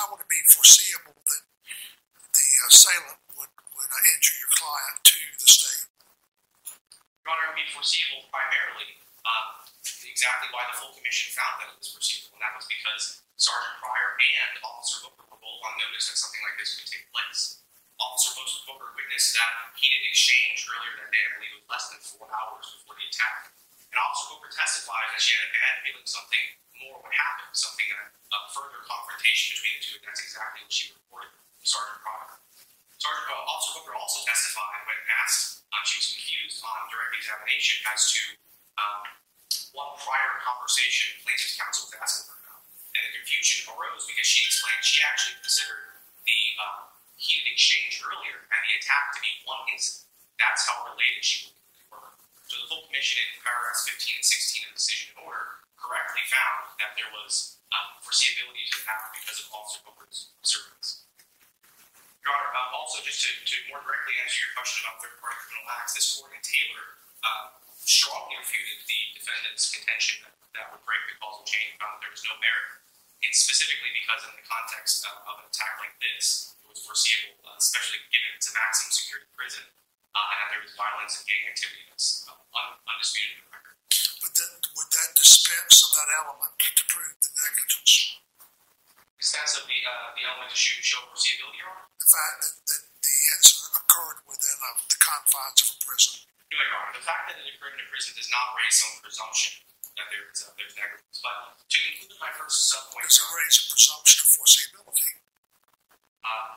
how 0.00 0.08
would 0.14 0.22
it 0.24 0.30
be 0.32 0.40
foreseeable 0.48 1.18
that 1.18 1.44
the 2.32 2.46
assailant 2.72 3.20
would, 3.36 3.52
would 3.52 3.90
uh, 3.90 4.12
injure 4.16 4.38
your 4.38 4.52
client 4.54 5.02
to 5.02 5.18
the 5.42 5.48
state? 5.50 5.89
Your 7.30 7.38
Honor, 7.46 7.62
it 7.62 7.70
foreseeable 7.70 8.26
primarily, 8.34 8.98
uh, 9.22 9.62
exactly 10.02 10.50
why 10.50 10.66
the 10.66 10.74
full 10.74 10.90
commission 10.98 11.30
found 11.30 11.62
that 11.62 11.70
it 11.70 11.78
was 11.78 11.94
foreseeable, 11.94 12.34
and 12.34 12.42
that 12.42 12.58
was 12.58 12.66
because 12.66 13.22
Sergeant 13.38 13.78
Pryor 13.78 14.18
and 14.18 14.58
Officer 14.66 15.06
Booker 15.06 15.30
were 15.30 15.38
both 15.38 15.62
on 15.62 15.78
notice 15.78 16.10
that 16.10 16.18
something 16.18 16.42
like 16.42 16.58
this 16.58 16.74
could 16.74 16.90
take 16.90 17.06
place. 17.14 17.62
Officer 18.02 18.34
Booker 18.66 18.90
witnessed 18.98 19.38
that 19.38 19.70
heated 19.78 20.10
exchange 20.10 20.66
earlier 20.74 20.98
that 20.98 21.14
day, 21.14 21.22
I 21.22 21.38
believe 21.38 21.54
it 21.54 21.62
was 21.62 21.70
less 21.70 21.86
than 21.94 22.02
four 22.02 22.26
hours 22.34 22.66
before 22.82 22.98
the 22.98 23.06
attack. 23.06 23.54
And 23.94 24.02
Officer 24.02 24.34
Booker 24.34 24.50
testified 24.50 25.14
that 25.14 25.22
she 25.22 25.38
had 25.38 25.46
a 25.46 25.54
bad 25.54 25.86
feeling 25.86 26.10
something 26.10 26.44
more 26.82 26.98
would 26.98 27.14
happen, 27.14 27.46
something 27.54 27.86
that 27.94 28.10
a 28.10 28.38
further 28.50 28.82
confrontation 28.90 29.54
between 29.54 29.78
the 29.78 29.82
two, 29.86 29.94
and 30.02 30.10
that's 30.10 30.18
exactly 30.18 30.66
what 30.66 30.74
she 30.74 30.90
reported 30.98 31.30
to 31.30 31.62
Sergeant 31.62 32.02
Pryor. 32.02 32.42
Sergeant 33.00 33.32
uh, 33.32 33.48
Officer 33.48 33.80
Booker 33.80 33.96
also 33.96 34.20
testified 34.28 34.84
when 34.84 35.00
asked, 35.24 35.64
um, 35.72 35.80
she 35.88 36.04
was 36.04 36.12
confused 36.12 36.60
on 36.60 36.84
direct 36.92 37.16
examination 37.16 37.80
as 37.88 38.12
to 38.12 38.36
um, 38.76 39.00
what 39.72 39.96
prior 40.04 40.36
conversation 40.44 41.16
plaintiff's 41.24 41.56
counsel 41.56 41.88
was 41.88 41.96
asking 41.96 42.28
her 42.28 42.36
about. 42.44 42.60
And 42.92 43.08
the 43.08 43.12
confusion 43.16 43.64
arose 43.72 44.04
because 44.04 44.28
she 44.28 44.44
explained 44.44 44.84
she 44.84 45.00
actually 45.00 45.40
considered 45.40 45.96
the 46.28 46.40
uh, 46.60 46.92
heated 47.16 47.56
exchange 47.56 48.04
earlier 48.04 48.44
and 48.52 48.60
the 48.68 48.76
attack 48.76 49.16
to 49.16 49.20
be 49.24 49.32
one 49.48 49.64
incident. 49.72 50.04
That's 50.36 50.68
how 50.68 50.92
related 50.92 51.24
she 51.24 51.56
were. 51.88 52.12
So 52.52 52.60
the 52.60 52.68
full 52.68 52.84
commission 52.84 53.24
in 53.24 53.40
paragraphs 53.40 53.88
15 53.88 54.20
and 54.20 54.28
16 54.28 54.68
of 54.68 54.76
the 54.76 54.80
decision 54.80 55.16
order 55.24 55.64
correctly 55.80 56.24
found 56.28 56.76
that 56.84 56.92
there 57.00 57.08
was 57.16 57.64
uh, 57.72 57.96
foreseeability 58.04 58.68
to 58.68 58.76
the 58.84 59.16
because 59.16 59.40
of 59.40 59.48
Officer 59.56 59.80
Booker's 59.88 60.36
observance. 60.36 61.08
Your 62.20 62.36
Honor, 62.36 62.52
um, 62.52 62.76
also 62.76 63.00
just 63.00 63.24
to, 63.24 63.32
to 63.32 63.56
more 63.72 63.80
directly 63.80 64.20
answer 64.20 64.44
your 64.44 64.52
question 64.52 64.84
about 64.84 65.00
third-party 65.00 65.40
criminal 65.40 65.66
acts, 65.80 65.96
this 65.96 66.20
court 66.20 66.36
in 66.36 66.42
Taylor 66.44 67.00
uh, 67.24 67.56
strongly 67.80 68.36
refuted 68.36 68.84
the 68.84 69.00
defendant's 69.16 69.72
contention 69.72 70.20
that 70.24 70.36
that 70.52 70.68
would 70.74 70.84
break 70.84 71.00
the 71.08 71.16
causal 71.16 71.46
chain 71.48 71.72
and 71.72 71.78
found 71.80 71.96
that 71.96 72.02
there 72.04 72.12
was 72.12 72.24
no 72.28 72.36
merit. 72.42 72.68
It's 73.24 73.40
specifically 73.40 73.92
because 73.96 74.24
in 74.28 74.32
the 74.36 74.44
context 74.44 75.04
of, 75.08 75.16
an 75.40 75.48
attack 75.48 75.80
like 75.80 75.96
this, 76.00 76.56
it 76.60 76.68
was 76.68 76.80
foreseeable, 76.84 77.40
uh, 77.44 77.56
especially 77.56 78.00
given 78.12 78.32
it's 78.36 78.48
a 78.48 78.54
maximum 78.56 78.92
security 78.92 79.28
prison, 79.36 79.64
uh, 80.12 80.30
and 80.32 80.36
that 80.44 80.48
there 80.52 80.62
was 80.64 80.72
violence 80.76 81.20
and 81.20 81.24
gang 81.28 81.44
activity 81.48 81.84
that's 81.88 82.24
uh, 82.28 82.36
un- 82.36 82.80
undisputed 82.84 83.40
in 83.40 83.44
the 83.44 83.52
record. 83.52 83.76
But 84.20 84.32
that, 84.36 84.52
would 84.76 84.90
that 84.92 85.10
dispense 85.16 85.84
of 85.88 85.96
that 85.96 86.08
element 86.12 86.56
to 86.60 86.84
prove 86.88 87.16
the 87.20 87.32
negligence? 87.32 88.20
Extensively, 89.20 89.76
uh, 89.84 90.16
the 90.16 90.24
element 90.24 90.48
show 90.56 90.96
foreseeability, 91.12 91.60
Your 91.60 91.68
Honor. 91.68 91.84
The 92.00 92.08
fact 92.08 92.40
that, 92.40 92.56
that 92.72 92.82
the 93.04 93.16
incident 93.36 93.68
occurred 93.76 94.18
within 94.24 94.56
uh, 94.64 94.80
the 94.88 94.96
confines 94.96 95.60
of 95.60 95.76
a 95.76 95.78
prison? 95.84 96.24
No, 96.48 96.56
Your 96.56 96.72
Honor. 96.80 96.96
The 96.96 97.04
fact 97.04 97.28
that 97.28 97.36
it 97.36 97.44
occurred 97.52 97.76
in 97.76 97.84
a 97.84 97.88
prison 97.92 98.16
does 98.16 98.32
not 98.32 98.56
raise 98.56 98.80
some 98.80 98.96
presumption 99.04 99.60
that 100.00 100.08
there 100.08 100.24
is 100.24 100.40
uh, 100.40 100.56
there's 100.56 100.72
negligence. 100.72 101.20
But 101.20 101.36
to 101.68 101.76
conclude 101.84 102.16
my 102.16 102.32
first 102.32 102.72
subpoint, 102.72 103.04
Does 103.12 103.20
it 103.20 103.28
raise 103.28 103.56
a 103.60 103.64
presumption 103.68 104.18
of 104.24 104.28
foreseeability? 104.40 105.10
uh, 106.24 106.48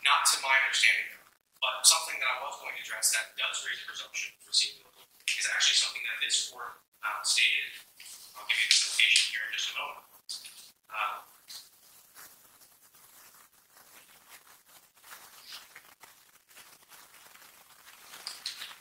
not 0.00 0.24
to 0.32 0.40
my 0.40 0.56
understanding, 0.64 1.12
but 1.60 1.84
something 1.84 2.16
that 2.24 2.30
I 2.32 2.40
was 2.40 2.56
going 2.56 2.72
to 2.72 2.82
address 2.88 3.12
that 3.12 3.36
does 3.36 3.60
raise 3.68 3.84
a 3.84 3.86
presumption 3.86 4.32
of 4.32 4.48
foreseeability 4.48 5.04
is 5.36 5.44
actually 5.52 5.76
something 5.76 6.00
that 6.08 6.24
this 6.24 6.48
court 6.48 6.80
uh, 7.04 7.20
stated. 7.20 7.68
I'll 8.32 8.48
give 8.48 8.56
you 8.56 8.68
the 8.72 8.80
citation 8.80 9.36
here 9.36 9.44
in 9.44 9.52
just 9.52 9.70
a 9.70 9.74
moment. 9.76 10.08
Uh, 10.88 11.20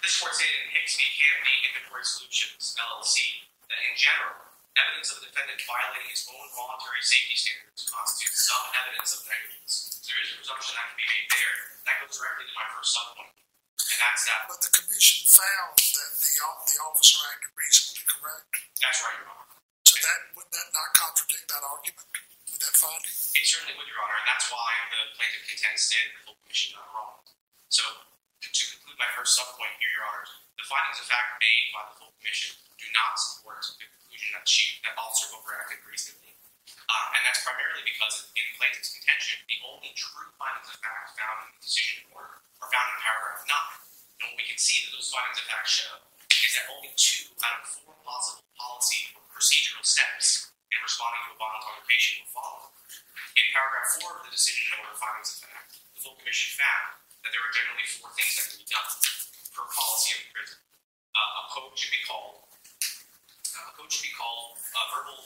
This 0.01 0.19
court 0.21 0.33
stated 0.37 0.61
in 0.65 0.69
Hicks 0.77 0.95
v. 0.95 1.03
KMD 1.03 1.49
Inventory 1.73 2.05
Solutions 2.05 2.77
LLC 2.77 3.43
that 3.67 3.79
in 3.81 3.95
general, 3.97 4.37
evidence 4.77 5.09
of 5.11 5.19
a 5.19 5.27
defendant 5.27 5.59
violating 5.65 6.09
his 6.13 6.29
own 6.29 6.47
voluntary 6.53 7.01
safety 7.01 7.33
standards 7.33 7.89
constitutes 7.89 8.45
some 8.45 8.65
evidence 8.85 9.17
of 9.17 9.25
negligence. 9.25 9.97
So 9.97 10.05
there 10.05 10.21
is 10.21 10.29
a 10.31 10.35
presumption 10.37 10.77
that 10.77 10.85
can 10.93 10.97
be 11.01 11.07
made 11.09 11.27
there. 11.33 11.55
That 11.89 11.95
goes 12.05 12.15
directly 12.15 12.45
to 12.45 12.55
my 12.55 12.67
first 12.77 12.93
subpoint, 12.93 13.33
and 13.33 13.99
that's 13.99 14.23
that. 14.29 14.45
But 14.45 14.59
the 14.61 14.71
commission 14.75 15.25
found 15.27 15.75
that 15.75 16.09
the, 16.21 16.29
the 16.29 16.77
officer 16.85 17.19
acted 17.33 17.51
reasonably, 17.57 18.03
correct? 18.05 18.51
That's 18.77 18.99
right, 19.01 19.17
Your 19.17 19.31
Honor. 19.33 19.57
So 19.87 19.95
that, 20.03 20.19
would 20.37 20.49
that 20.51 20.67
not 20.75 20.89
contradict 20.93 21.47
that 21.49 21.63
argument 21.63 22.07
with 22.51 22.61
that 22.61 22.75
finding? 22.75 23.15
It 23.33 23.45
certainly 23.47 23.73
would, 23.79 23.87
Your 23.89 23.99
Honor, 24.03 24.19
and 24.19 24.27
that's 24.29 24.47
why 24.53 24.69
the 24.93 25.01
plaintiff 25.17 25.43
contends 25.47 25.83
that 25.89 26.05
the 26.11 26.19
full 26.27 26.37
commission 26.45 26.75
got 26.77 26.87
wrong. 26.91 27.17
So, 27.71 27.83
to 28.41 28.63
conclude 28.77 28.97
my 29.01 29.09
first 29.17 29.33
subpoint 29.33 29.73
here, 29.81 29.89
Your 29.97 30.05
Honors, 30.05 30.29
the 30.57 30.65
findings 30.69 31.01
of 31.01 31.09
fact 31.09 31.41
made 31.41 31.73
by 31.73 31.83
the 31.89 31.95
full 31.97 32.13
commission 32.21 32.53
do 32.77 32.85
not 32.93 33.17
support 33.17 33.65
the 33.65 33.85
conclusion 33.89 34.37
that 34.37 34.45
she, 34.45 34.77
that 34.85 34.93
Officer 34.97 35.33
Hooper 35.33 35.57
acted 35.57 35.81
reasonably. 35.85 36.37
Uh, 36.87 37.07
and 37.17 37.21
that's 37.25 37.41
primarily 37.41 37.83
because 37.83 38.29
in 38.37 38.45
plaintiff's 38.55 38.93
contention, 38.93 39.41
the 39.49 39.59
only 39.65 39.91
true 39.97 40.29
findings 40.37 40.69
of 40.69 40.77
fact 40.79 41.17
found 41.17 41.49
in 41.49 41.57
the 41.57 41.61
decision 41.65 42.05
order 42.13 42.39
are 42.61 42.69
found 42.69 42.87
in 42.93 42.97
paragraph 43.01 43.41
nine. 43.49 43.77
And 44.21 44.25
what 44.31 44.37
we 44.37 44.45
can 44.45 44.59
see 44.61 44.85
that 44.85 44.93
those 44.93 45.09
findings 45.09 45.41
of 45.41 45.47
fact 45.49 45.67
show 45.67 45.93
is 46.29 46.53
that 46.55 46.69
only 46.69 46.93
two 46.95 47.27
out 47.41 47.59
of 47.59 47.67
four 47.67 47.93
possible 48.05 48.45
policy 48.55 49.09
or 49.17 49.25
procedural 49.33 49.83
steps 49.83 50.53
in 50.69 50.79
responding 50.85 51.21
to 51.27 51.35
a 51.35 51.37
violent 51.41 51.65
altercation 51.65 52.23
were 52.23 52.33
followed. 52.37 52.71
In 53.35 53.45
paragraph 53.51 53.87
four 53.97 54.09
of 54.17 54.21
the 54.25 54.33
decision 54.33 54.77
order 54.77 54.95
findings 54.95 55.37
of 55.37 55.49
fact, 55.49 55.81
the 55.93 55.99
full 56.01 56.15
commission 56.21 56.55
found 56.55 57.06
that 57.27 57.35
there 57.35 57.43
are 57.43 57.51
generally 57.51 57.83
four 57.91 58.07
things 58.15 58.39
that 58.39 58.47
can 58.47 58.63
be 58.63 58.71
done 58.71 58.87
per 59.51 59.67
policy 59.67 60.15
of 60.15 60.31
prison. 60.31 60.63
Uh, 61.11 61.39
a 61.43 61.51
code 61.51 61.75
should 61.75 61.91
be 61.91 61.99
called. 62.07 62.47
Uh, 63.51 63.67
a 63.67 63.73
code 63.75 63.91
should 63.91 64.07
be 64.07 64.15
called. 64.15 64.55
Uh, 64.55 64.87
verbal 64.95 65.19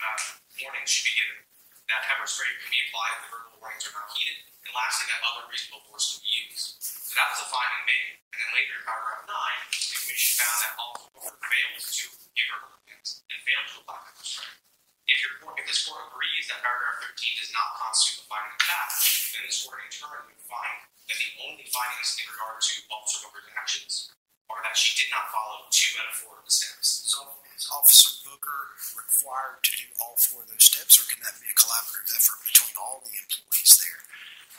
uh, 0.00 0.16
warnings 0.64 0.88
should 0.88 1.12
be 1.12 1.12
given. 1.12 1.44
That 1.92 2.08
pepper 2.08 2.24
spray 2.24 2.48
can 2.56 2.72
be 2.72 2.80
applied 2.88 3.20
if 3.20 3.28
the 3.28 3.30
verbal 3.36 3.60
warnings 3.60 3.84
are 3.84 3.92
not 3.92 4.08
heeded. 4.16 4.48
And 4.64 4.72
lastly, 4.72 5.12
that 5.12 5.20
other 5.28 5.44
reasonable 5.52 5.84
force 5.92 6.16
can 6.16 6.24
be 6.24 6.32
used. 6.48 6.80
So 6.80 7.12
that 7.20 7.28
was 7.36 7.44
a 7.44 7.48
finding 7.52 7.84
made. 7.84 8.16
And 8.32 8.38
then 8.40 8.50
later 8.56 8.72
in 8.80 8.84
paragraph 8.88 9.28
nine, 9.28 9.60
the 9.76 9.98
commission 10.08 10.32
found 10.40 10.56
that 10.56 10.72
all 10.80 10.96
four 11.12 11.36
fails 11.36 11.84
to 12.00 12.16
give 12.32 12.48
verbal 12.48 12.80
commands 12.80 13.28
and 13.28 13.36
failed 13.44 13.68
to 13.76 13.84
apply 13.84 14.00
pepper 14.08 14.24
spray. 14.24 14.71
If, 15.10 15.18
your 15.18 15.34
court, 15.42 15.58
if 15.58 15.66
this 15.66 15.82
court 15.84 16.06
agrees 16.10 16.46
that 16.48 16.62
paragraph 16.62 17.02
13 17.10 17.42
does 17.42 17.52
not 17.52 17.74
constitute 17.78 18.22
a 18.22 18.26
finding 18.30 18.54
of 18.54 18.62
fact, 18.62 18.94
then 19.34 19.42
this 19.44 19.66
court 19.66 19.82
in 19.82 19.90
turn 19.90 20.22
would 20.30 20.42
find 20.46 20.78
that 21.10 21.18
the 21.18 21.30
only 21.42 21.66
findings 21.68 22.14
in 22.22 22.26
regard 22.30 22.62
to 22.62 22.72
Officer 22.88 23.26
Booker's 23.26 23.50
actions 23.58 24.14
are 24.46 24.62
that 24.62 24.78
she 24.78 24.94
did 24.94 25.10
not 25.10 25.32
follow 25.32 25.66
two 25.74 25.96
out 25.98 26.08
of 26.10 26.16
four 26.16 26.38
of 26.38 26.44
the 26.46 26.54
steps. 26.54 27.08
So 27.10 27.42
is 27.56 27.66
Officer 27.70 28.22
Booker 28.26 28.74
required 28.94 29.62
to 29.66 29.72
do 29.74 29.86
all 29.98 30.18
four 30.18 30.46
of 30.46 30.50
those 30.50 30.66
steps, 30.66 30.98
or 30.98 31.04
can 31.10 31.22
that 31.26 31.38
be 31.42 31.50
a 31.50 31.56
collaborative 31.58 32.10
effort 32.14 32.40
between 32.46 32.74
all 32.78 33.02
the 33.02 33.14
employees 33.14 33.78
there? 33.82 34.02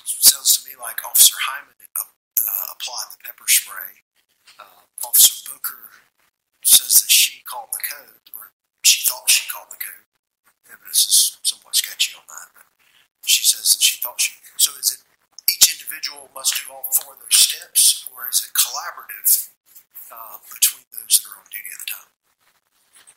sounds 0.04 0.58
to 0.58 0.68
me 0.68 0.76
like 0.80 1.04
Officer 1.04 1.36
Hyman 1.40 1.76
uh, 1.96 2.66
applied 2.72 3.12
the 3.12 3.22
pepper 3.24 3.48
spray. 3.48 4.04
Uh, 4.60 4.88
Officer 5.04 5.52
Booker 5.52 5.92
says 6.64 7.02
that 7.04 7.12
she 7.12 7.44
called 7.44 7.70
the 7.72 7.84
code, 7.84 8.24
or 8.36 8.52
she 8.84 9.04
thought 9.08 9.30
she 9.30 9.48
called 9.52 9.72
the 9.72 9.80
code. 9.80 10.08
Evidence 10.72 11.06
is 11.06 11.38
somewhat 11.44 11.76
sketchy 11.76 12.16
on 12.16 12.24
that, 12.28 12.50
but 12.56 13.30
she 13.30 13.44
says 13.44 13.70
that 13.76 13.82
she 13.82 14.00
thought 14.00 14.20
she. 14.20 14.34
So 14.58 14.72
is 14.80 14.92
it 14.96 15.02
each 15.52 15.76
individual 15.76 16.30
must 16.34 16.56
do 16.56 16.72
all 16.72 16.88
four 16.92 17.14
of 17.16 17.20
those 17.20 17.36
steps, 17.36 18.08
or 18.12 18.28
is 18.30 18.48
it 18.48 18.56
collaborative 18.56 19.50
uh, 20.12 20.38
between 20.48 20.86
those 20.94 21.20
that 21.20 21.28
are 21.28 21.40
on 21.40 21.48
duty 21.52 21.70
at 21.74 21.80
the 21.84 21.90
time? 21.90 22.12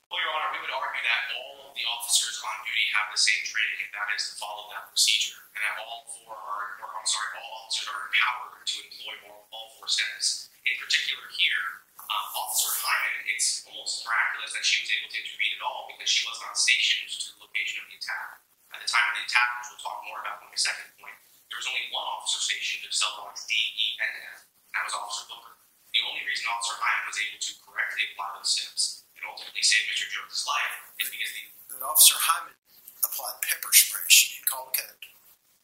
Well, 0.06 0.22
Your 0.22 0.30
Honor, 0.38 0.54
we 0.54 0.62
would 0.62 0.70
argue 0.70 1.02
that 1.02 1.34
all 1.34 1.66
of 1.66 1.74
the 1.74 1.82
officers 1.82 2.38
on 2.38 2.54
duty 2.62 2.86
have 2.94 3.10
the 3.10 3.18
same 3.18 3.42
training, 3.42 3.90
and 3.90 3.90
that 3.90 4.06
is 4.14 4.30
to 4.30 4.34
follow 4.38 4.70
that 4.70 4.86
procedure, 4.86 5.34
and 5.50 5.58
that 5.66 5.82
all 5.82 6.06
four 6.06 6.30
are, 6.30 6.78
or 6.78 6.94
I'm 6.94 7.08
sorry, 7.10 7.34
all 7.42 7.66
officers 7.66 7.90
are 7.90 8.06
empowered 8.06 8.62
to 8.62 8.76
employ 8.86 9.14
all, 9.50 9.66
four 9.74 9.90
steps. 9.90 10.46
In 10.62 10.78
particular, 10.78 11.26
here, 11.34 11.90
um, 12.06 12.26
Officer 12.38 12.70
Hyman, 12.86 13.26
it's 13.34 13.66
almost 13.66 14.06
miraculous 14.06 14.54
that 14.54 14.62
she 14.62 14.86
was 14.86 14.94
able 14.94 15.10
to 15.10 15.18
intervene 15.18 15.58
at 15.58 15.62
all 15.66 15.90
because 15.90 16.06
she 16.06 16.22
was 16.30 16.38
not 16.38 16.54
stationed 16.54 17.10
to 17.10 17.34
the 17.34 17.42
location 17.42 17.82
of 17.82 17.90
the 17.90 17.98
attack. 17.98 18.46
At 18.70 18.78
the 18.78 18.86
time 18.86 19.10
of 19.10 19.14
the 19.18 19.26
attack, 19.26 19.48
which 19.58 19.74
we'll 19.74 19.82
talk 19.82 20.06
more 20.06 20.22
about 20.22 20.38
in 20.46 20.54
my 20.54 20.58
second 20.58 20.86
point, 21.02 21.18
there 21.50 21.58
was 21.58 21.66
only 21.66 21.90
one 21.90 22.06
officer 22.06 22.38
stationed 22.38 22.86
to 22.86 22.94
cell 22.94 23.10
blocks 23.18 23.42
D, 23.50 23.58
E, 23.58 23.86
and 23.98 24.12
F, 24.38 24.46
and 24.70 24.72
that 24.78 24.86
was 24.86 24.94
Officer 24.94 25.26
Booker. 25.26 25.58
The 25.90 26.06
only 26.06 26.22
reason 26.22 26.46
Officer 26.46 26.78
Hyman 26.78 27.10
was 27.10 27.18
able 27.18 27.42
to 27.42 27.52
correctly 27.66 28.06
apply 28.14 28.38
those 28.38 28.54
steps 28.54 29.05
and 29.16 29.24
ultimately 29.24 29.64
saved 29.64 29.88
Mr. 29.90 30.06
Jones' 30.12 30.44
life 30.44 30.92
is 31.00 31.08
because 31.08 31.32
the 31.32 31.44
But 31.72 31.84
Officer 31.84 32.16
Hyman 32.20 32.56
applied 33.04 33.40
pepper 33.44 33.72
spray. 33.72 34.04
She 34.08 34.36
didn't 34.36 34.48
call 34.48 34.68
the 34.70 34.76
code, 34.76 35.04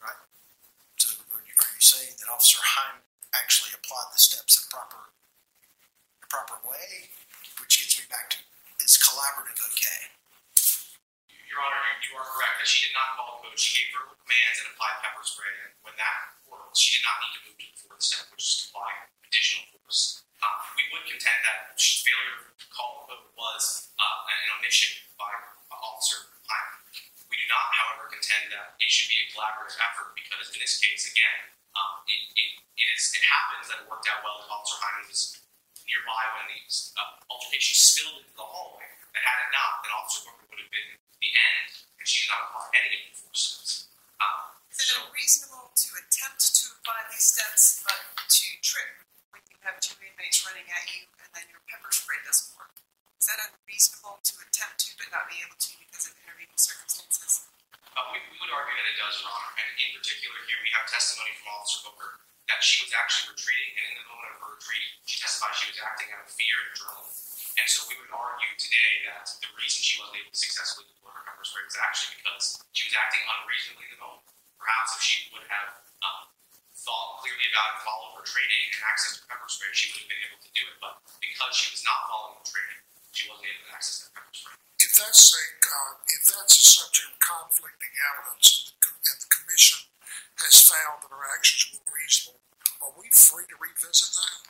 right? 0.00 0.20
So 0.96 1.12
are 1.32 1.44
you, 1.44 1.54
are 1.56 1.72
you 1.72 1.82
saying 1.84 2.16
that 2.20 2.28
Officer 2.32 2.60
Hyman 2.60 3.04
actually 3.36 3.72
applied 3.76 4.12
the 4.12 4.20
steps 4.20 4.60
in 4.60 4.64
proper, 4.68 5.12
the 6.20 6.28
proper 6.28 6.60
way? 6.64 7.12
Which 7.60 7.80
gets 7.80 7.96
me 8.00 8.08
back 8.08 8.32
to 8.34 8.38
is 8.82 8.98
collaborative 8.98 9.62
okay? 9.72 10.10
Your 11.46 11.60
Honor, 11.62 11.78
you, 12.02 12.10
you 12.10 12.12
are 12.18 12.26
correct 12.26 12.58
that 12.58 12.66
she 12.66 12.88
did 12.88 12.94
not 12.96 13.14
call 13.14 13.38
the 13.38 13.52
code. 13.52 13.60
She 13.60 13.78
gave 13.78 13.92
verbal 13.94 14.18
commands 14.18 14.58
and 14.58 14.72
applied 14.74 14.98
pepper 15.04 15.22
spray. 15.22 15.52
And 15.68 15.72
when 15.86 15.94
that 16.00 16.40
worked, 16.48 16.74
she 16.74 16.98
did 16.98 17.04
not 17.06 17.20
need 17.22 17.32
to 17.36 17.40
move 17.46 17.58
to 17.60 17.66
the 17.68 17.78
fourth 17.84 18.02
step, 18.02 18.26
which 18.32 18.42
is 18.42 18.54
to 18.58 18.62
apply 18.72 18.90
additional 19.28 19.68
force. 19.76 20.24
Uh, 20.42 20.58
we 20.74 20.82
would 20.90 21.06
contend 21.06 21.38
that 21.46 21.78
failure 21.78 22.50
to 22.58 22.66
call 22.74 23.06
the 23.06 23.14
code 23.14 23.30
was 23.38 23.94
uh, 23.94 24.26
an 24.26 24.58
omission 24.58 24.90
by 25.14 25.30
uh, 25.70 25.78
Officer 25.78 26.34
Hyman. 26.50 26.82
We 27.30 27.38
do 27.38 27.46
not, 27.46 27.70
however, 27.70 28.10
contend 28.10 28.50
that 28.50 28.74
it 28.82 28.90
should 28.90 29.06
be 29.06 29.22
a 29.22 29.30
collaborative 29.30 29.78
effort 29.78 30.18
because 30.18 30.50
in 30.50 30.58
this 30.58 30.82
case, 30.82 31.06
again, 31.06 31.54
um, 31.78 32.02
it, 32.10 32.26
it, 32.34 32.50
it, 32.74 32.88
is, 32.98 33.14
it 33.14 33.22
happens 33.22 33.70
that 33.70 33.80
it 33.80 33.86
worked 33.86 34.10
out 34.10 34.26
well 34.26 34.42
if 34.42 34.50
Officer 34.50 34.82
Hyman 34.82 35.06
was 35.06 35.38
nearby 35.86 36.22
when 36.34 36.50
the 36.50 36.60
uh, 36.98 37.22
altercation 37.30 37.78
spilled 37.78 38.26
into 38.26 38.34
the 38.34 38.42
hallway. 38.42 38.90
And 39.14 39.22
had 39.22 39.38
it 39.46 39.50
not, 39.54 39.86
then 39.86 39.94
Officer 39.94 40.26
Booker 40.26 40.46
would 40.50 40.58
have 40.58 40.72
been 40.74 40.90
the 41.22 41.30
end, 41.30 41.70
and 42.02 42.04
she 42.04 42.26
did 42.26 42.34
not 42.34 42.50
apply 42.50 42.66
any 42.82 42.98
of 42.98 43.02
the 43.14 43.14
forces. 43.14 43.86
Um, 44.18 44.58
Is 44.74 44.82
it 44.82 44.90
so, 44.90 45.06
unreasonable 45.06 45.70
to 45.70 45.88
attempt 46.02 46.42
to 46.58 46.64
apply 46.82 46.98
these 47.14 47.30
steps, 47.30 47.86
but 47.86 47.94
to 48.26 48.46
trip 48.58 49.06
when 49.32 49.42
you 49.48 49.58
have 49.64 49.80
two 49.80 49.96
inmates 50.04 50.44
running 50.44 50.68
at 50.68 50.84
you 50.92 51.08
and 51.24 51.28
then 51.32 51.48
your 51.48 51.64
pepper 51.66 51.90
spray 51.90 52.20
doesn't 52.22 52.52
work? 52.54 52.76
Is 53.18 53.26
that 53.26 53.40
unreasonable 53.40 54.20
to 54.20 54.32
attempt 54.44 54.84
to 54.86 54.94
but 55.00 55.08
not 55.10 55.26
be 55.26 55.40
able 55.40 55.56
to 55.56 55.70
because 55.80 56.06
of 56.06 56.14
intervening 56.20 56.58
circumstances? 56.60 57.48
uh, 57.96 58.08
we, 58.12 58.18
we 58.32 58.36
would 58.40 58.52
argue 58.52 58.72
that 58.72 58.88
it 58.88 58.96
does, 58.96 59.20
Your 59.20 59.28
Honor. 59.28 59.52
And 59.60 59.68
in 59.76 59.90
particular, 59.96 60.36
here 60.48 60.60
we 60.64 60.70
have 60.72 60.88
testimony 60.88 61.32
from 61.40 61.52
Officer 61.52 61.80
Booker 61.84 62.12
that 62.48 62.60
she 62.64 62.84
was 62.84 62.92
actually 62.96 63.36
retreating, 63.36 63.72
and 63.78 63.86
in 63.94 63.96
the 64.02 64.08
moment 64.10 64.34
of 64.34 64.38
her 64.42 64.50
retreat, 64.58 64.84
she 65.06 65.16
testified 65.20 65.54
she 65.54 65.70
was 65.72 65.80
acting 65.80 66.10
out 66.12 66.26
of 66.26 66.30
fear 66.32 66.56
and 66.58 66.68
adrenaline. 66.74 67.14
And 67.60 67.68
so 67.68 67.84
we 67.86 67.96
would 68.00 68.12
argue 68.12 68.52
today 68.56 68.92
that 69.12 69.28
the 69.44 69.50
reason 69.60 69.84
she 69.84 70.00
wasn't 70.00 70.24
able 70.24 70.32
to 70.32 70.40
successfully 70.40 70.88
deploy 70.88 71.12
her 71.12 71.24
pepper 71.28 71.44
spray 71.44 71.64
was 71.68 71.78
actually 71.78 72.16
because 72.18 72.58
she 72.72 72.88
was 72.88 72.96
acting 72.96 73.22
unreasonably 73.28 73.86
in 73.88 73.92
the 73.94 74.00
moment. 74.00 74.24
Perhaps 74.56 74.96
if 74.96 75.02
she 75.04 75.28
would 75.36 75.44
have 75.52 75.84
um, 76.00 76.32
thought 76.82 77.22
clearly 77.22 77.46
about 77.54 77.78
and 77.78 77.80
followed 77.86 78.18
her 78.18 78.26
training 78.26 78.62
and 78.74 78.82
access 78.82 79.18
to 79.18 79.22
pepper 79.30 79.46
spray, 79.46 79.70
she 79.70 79.94
would 79.94 80.02
have 80.02 80.10
been 80.10 80.24
able 80.26 80.40
to 80.42 80.50
do 80.50 80.62
it. 80.66 80.76
But 80.82 80.94
because 81.22 81.52
she 81.54 81.70
was 81.70 81.82
not 81.86 82.10
following 82.10 82.42
the 82.42 82.48
training, 82.50 82.80
she 83.14 83.30
wasn't 83.30 83.46
able 83.46 83.64
to 83.70 83.72
access 83.74 83.96
that 84.02 84.10
pepper 84.18 84.34
spray. 84.34 84.58
If 84.82 84.92
that's 84.98 85.24
a, 85.30 85.42
uh, 85.62 85.92
if 86.10 86.22
that's 86.26 86.54
a 86.58 86.64
subject 86.66 87.06
of 87.14 87.18
conflicting 87.22 87.94
evidence 88.02 88.50
and 88.50 88.76
the, 88.82 88.90
and 88.90 89.18
the 89.22 89.30
commission 89.30 89.80
has 90.42 90.54
found 90.66 91.06
that 91.06 91.14
our 91.14 91.26
actions 91.30 91.70
were 91.70 91.86
reasonable, 91.86 92.42
are 92.82 92.94
we 92.98 93.06
free 93.14 93.46
to 93.46 93.56
revisit 93.62 94.10
that? 94.18 94.42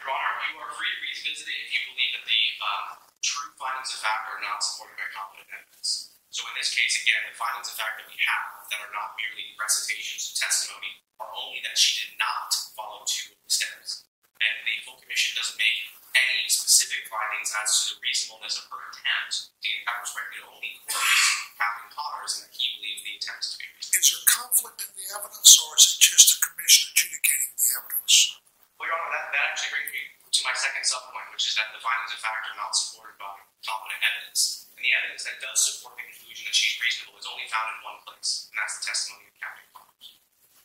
Your 0.00 0.08
Honor, 0.08 0.42
you 0.48 0.56
are 0.64 0.72
free 0.80 0.88
to 0.88 1.00
revisit 1.04 1.44
it 1.44 1.58
if 1.68 1.70
you 1.76 1.82
believe 1.92 2.12
that 2.16 2.24
the 2.24 2.42
um, 2.64 2.84
true 3.20 3.52
findings 3.60 3.92
of 3.92 4.00
fact 4.00 4.32
are 4.32 4.40
not 4.40 4.64
supported 4.64 4.96
by 4.96 5.08
competent 5.12 5.50
evidence. 5.52 6.15
So 6.36 6.44
in 6.52 6.60
this 6.60 6.68
case, 6.68 7.00
again, 7.00 7.24
the 7.24 7.32
findings 7.32 7.72
of 7.72 7.80
fact 7.80 7.96
that 7.96 8.12
we 8.12 8.20
have 8.20 8.68
that 8.68 8.84
are 8.84 8.92
not 8.92 9.16
merely 9.16 9.56
recitations 9.56 10.28
of 10.28 10.36
testimony 10.36 11.00
are 11.16 11.32
only 11.32 11.64
that 11.64 11.80
she 11.80 11.96
did 12.04 12.12
not 12.20 12.52
follow 12.76 13.08
two 13.08 13.32
of 13.32 13.40
the 13.40 13.48
steps. 13.48 14.04
And 14.44 14.52
the 14.68 14.76
full 14.84 15.00
commission 15.00 15.32
doesn't 15.32 15.56
make 15.56 15.80
any 16.12 16.44
specific 16.52 17.08
findings 17.08 17.56
as 17.56 17.72
to 17.72 17.96
the 17.96 18.04
reasonableness 18.04 18.60
of 18.60 18.68
her 18.68 18.84
attempt 18.84 19.48
to 19.48 19.64
get 19.64 19.80
pepper 19.88 20.04
spray. 20.04 20.28
It 20.36 20.44
only 20.44 20.76
quotes 20.84 21.56
Captain 21.56 21.88
Connors 21.96 22.32
and 22.36 22.42
that 22.44 22.52
he 22.52 22.68
believes 22.76 23.00
the 23.00 23.16
attempt 23.16 23.44
to 23.48 23.56
be 23.56 23.72
reasonable. 23.72 23.96
Is 23.96 24.08
there 24.12 24.28
conflict 24.28 24.80
in 24.84 24.92
the 24.92 25.06
evidence, 25.16 25.56
or 25.56 25.72
is 25.80 25.88
it 25.88 26.04
just 26.04 26.36
the 26.36 26.52
commission 26.52 26.92
adjudicating 26.92 27.56
the 27.56 27.80
evidence? 27.80 28.36
Well, 28.76 28.92
Your 28.92 29.00
Honor, 29.00 29.08
that, 29.08 29.32
that 29.32 29.56
actually 29.56 29.72
brings 29.72 29.88
me 29.88 30.04
to 30.20 30.40
my 30.44 30.52
second 30.52 30.84
subpoint, 30.84 31.32
which 31.32 31.48
is 31.48 31.56
that 31.56 31.72
the 31.72 31.80
findings 31.80 32.12
of 32.12 32.20
fact 32.20 32.44
are 32.52 32.60
not 32.60 32.76
supported 32.76 33.16
by 33.16 33.45
competent 33.66 34.00
evidence. 34.00 34.70
And 34.78 34.86
the 34.86 34.94
evidence 34.94 35.26
that 35.26 35.42
does 35.42 35.58
support 35.58 35.98
the 35.98 36.06
conclusion 36.06 36.46
that 36.46 36.54
she's 36.54 36.78
reasonable 36.78 37.18
is 37.18 37.26
only 37.26 37.50
found 37.50 37.74
in 37.74 37.78
one 37.82 37.98
place, 38.06 38.46
and 38.48 38.56
that's 38.56 38.78
the 38.78 38.86
testimony 38.86 39.26
of 39.26 39.34
Captain 39.42 39.66
Connors. 39.74 40.08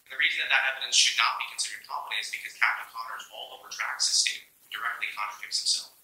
And 0.06 0.14
the 0.14 0.22
reason 0.22 0.46
that 0.46 0.54
that 0.54 0.70
evidence 0.78 0.94
should 0.94 1.18
not 1.18 1.42
be 1.42 1.50
considered 1.50 1.84
competent 1.90 2.22
is 2.22 2.30
because 2.30 2.54
Captain 2.62 2.88
Connors 2.94 3.26
all 3.34 3.58
over 3.58 3.74
tracks 3.74 4.14
his 4.14 4.22
statement 4.22 4.54
directly 4.70 5.10
contradicts 5.18 5.66
himself. 5.66 5.98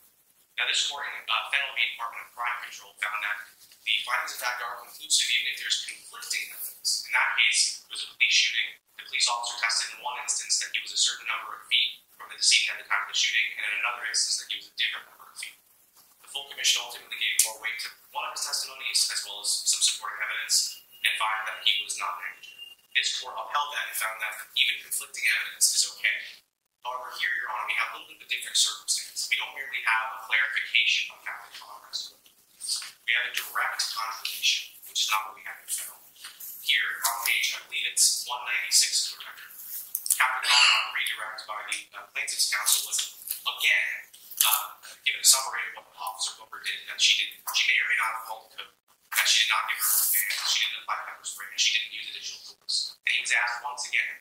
Now, 0.57 0.65
this 0.65 0.89
court 0.89 1.05
in 1.05 1.13
uh, 1.29 1.53
Fennell 1.53 1.77
V 1.77 1.85
Department 1.93 2.25
of 2.25 2.33
Crime 2.33 2.57
Control 2.65 2.89
found 2.97 3.21
that 3.21 3.37
the 3.85 3.93
findings 4.01 4.33
of 4.33 4.41
fact 4.41 4.57
are 4.65 4.81
conclusive 4.81 5.29
even 5.29 5.53
if 5.53 5.61
there's 5.61 5.85
conflicting 5.85 6.49
evidence. 6.49 7.05
In 7.05 7.13
that 7.13 7.37
case, 7.37 7.85
it 7.85 7.89
was 7.93 8.01
a 8.03 8.09
police 8.17 8.33
shooting. 8.33 8.73
The 8.97 9.05
police 9.05 9.29
officer 9.29 9.61
tested 9.61 9.93
in 9.93 10.01
one 10.01 10.17
instance 10.25 10.57
that 10.65 10.73
he 10.73 10.81
was 10.81 10.97
a 10.97 10.99
certain 10.99 11.29
number 11.29 11.53
of 11.53 11.61
feet 11.69 12.01
from 12.17 12.33
the 12.33 12.41
decedent 12.41 12.73
at 12.73 12.77
the 12.81 12.89
time 12.89 13.05
of 13.05 13.13
the 13.13 13.15
shooting, 13.15 13.47
and 13.53 13.63
in 13.69 13.73
another 13.85 14.09
instance 14.09 14.41
that 14.41 14.49
he 14.49 14.57
was 14.57 14.73
a 14.73 14.75
different 14.81 15.05
number 15.13 15.29
of 15.29 15.37
feet. 15.37 15.57
Full 16.37 16.53
commission 16.53 16.85
ultimately 16.85 17.17
gave 17.17 17.33
more 17.49 17.57
weight 17.65 17.81
to 17.81 17.89
one 18.13 18.21
of 18.29 18.37
his 18.37 18.45
testimonies 18.45 19.09
as 19.09 19.25
well 19.25 19.41
as 19.41 19.49
some 19.65 19.81
supporting 19.81 20.21
evidence 20.21 20.85
and 21.01 21.09
found 21.17 21.49
that 21.49 21.65
he 21.65 21.81
was 21.81 21.97
not 21.97 22.13
negligent. 22.21 22.61
This 22.93 23.17
court 23.17 23.33
upheld 23.33 23.73
that 23.73 23.89
and 23.89 23.97
found 23.97 24.21
that 24.21 24.37
even 24.53 24.77
conflicting 24.85 25.25
evidence 25.33 25.73
is 25.73 25.89
okay. 25.97 26.13
However, 26.85 27.09
here, 27.17 27.33
Your 27.41 27.49
Honor, 27.49 27.65
we 27.65 27.73
have 27.81 27.89
a 27.89 27.93
little 27.97 28.13
bit 28.13 28.21
of 28.21 28.29
a 28.29 28.29
different 28.29 28.53
circumstance. 28.53 29.25
We 29.33 29.41
don't 29.41 29.49
merely 29.57 29.81
have 29.81 30.13
a 30.13 30.29
clarification 30.29 31.09
of 31.09 31.25
Captain 31.25 31.57
Connors. 31.57 32.13
We 33.09 33.17
have 33.17 33.25
a 33.25 33.33
direct 33.33 33.81
contradiction, 33.97 34.77
which 34.93 35.01
is 35.01 35.09
not 35.09 35.33
what 35.33 35.41
we 35.41 35.43
have 35.49 35.57
in 35.57 35.65
Fennell. 35.65 36.05
Here 36.61 37.01
on 37.01 37.17
page, 37.25 37.57
I 37.57 37.65
believe 37.65 37.89
it's 37.89 38.29
196 38.29 38.37
of 39.09 39.25
the 39.25 39.25
record, 39.25 39.53
Captain 40.13 40.53
on 40.53 40.85
redirect 40.93 41.49
by 41.49 41.65
the 41.65 41.81
uh, 41.97 42.05
plaintiff's 42.13 42.53
counsel 42.53 42.93
was 42.93 43.01
again 43.41 44.06
uh, 44.43 44.67
given 45.01 45.21
a 45.21 45.27
summary 45.27 45.63
of 45.71 45.81
what 45.81 45.87
Officer 45.97 46.37
Booker 46.37 46.61
did 46.61 46.83
that 46.91 46.99
she 47.01 47.17
did. 47.21 47.41
She 47.55 47.73
may 47.73 47.77
or 47.81 47.87
may 47.89 47.97
not 47.97 48.11
have 48.17 48.25
called 48.27 48.43
the 48.51 48.61
code. 48.61 48.73
That 49.15 49.25
she 49.25 49.47
did 49.47 49.51
not 49.55 49.65
give 49.71 49.79
her 49.79 49.87
command. 49.87 50.29
She 50.45 50.57
didn't 50.67 50.79
apply 50.83 50.97
pepper 51.07 51.25
spray, 51.25 51.47
and 51.49 51.61
she 51.61 51.71
didn't 51.79 51.93
use 51.95 52.07
additional 52.11 52.41
tools. 52.43 52.75
And 53.07 53.11
he 53.15 53.21
was 53.23 53.33
asked 53.33 53.63
once 53.63 53.83
again, 53.87 54.13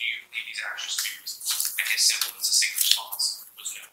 "Do 0.00 0.02
you 0.02 0.16
believe 0.26 0.46
these 0.48 0.64
actions 0.64 0.96
to 0.96 1.02
be 1.06 1.12
reasonable?" 1.20 1.54
And 1.76 1.86
his 1.92 2.02
simple 2.02 2.32
and 2.34 2.42
succinct 2.42 2.76
response 2.80 3.24
was 3.54 3.68
no. 3.76 3.84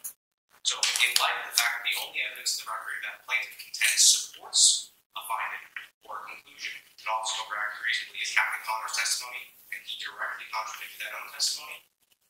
So, 0.64 0.74
in 0.80 1.10
light 1.20 1.36
of 1.40 1.52
the 1.52 1.56
fact 1.56 1.72
that 1.80 1.84
the 1.84 1.96
only 2.00 2.20
evidence 2.24 2.58
in 2.58 2.64
the 2.64 2.72
record 2.72 2.98
that 3.04 3.24
plaintiff 3.28 3.56
contends 3.60 4.02
supports 4.02 4.92
a 5.16 5.22
finding 5.28 5.64
or 6.04 6.20
a 6.20 6.24
conclusion 6.32 6.74
that 6.96 7.08
Officer 7.12 7.44
Booker 7.44 7.60
acted 7.60 7.84
reasonably 7.84 8.18
is 8.24 8.32
Captain 8.32 8.62
Connor's 8.64 8.96
testimony, 8.96 9.44
and 9.72 9.80
he 9.84 10.00
directly 10.00 10.48
contradicted 10.48 10.98
that 11.04 11.12
own 11.16 11.28
testimony. 11.32 11.78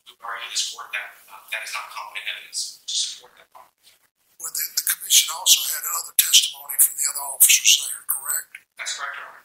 We 0.09 0.17
would 0.17 0.25
argue 0.25 0.49
this 0.49 0.73
court 0.73 0.89
that 0.97 1.21
uh, 1.29 1.45
that 1.53 1.61
is 1.69 1.73
not 1.77 1.93
competent 1.93 2.25
evidence 2.33 2.81
to 2.89 2.95
support 2.97 3.37
that. 3.37 3.53
Well, 3.53 4.55
the, 4.57 4.65
the 4.81 4.87
commission 4.89 5.29
also 5.37 5.61
had 5.69 5.85
other 5.85 6.17
testimony 6.17 6.81
from 6.81 6.97
the 6.97 7.07
other 7.13 7.25
officers 7.29 7.85
there, 7.85 8.01
correct? 8.09 8.57
That's 8.81 8.97
correct, 8.97 9.21
Your 9.21 9.29
Honor. 9.29 9.45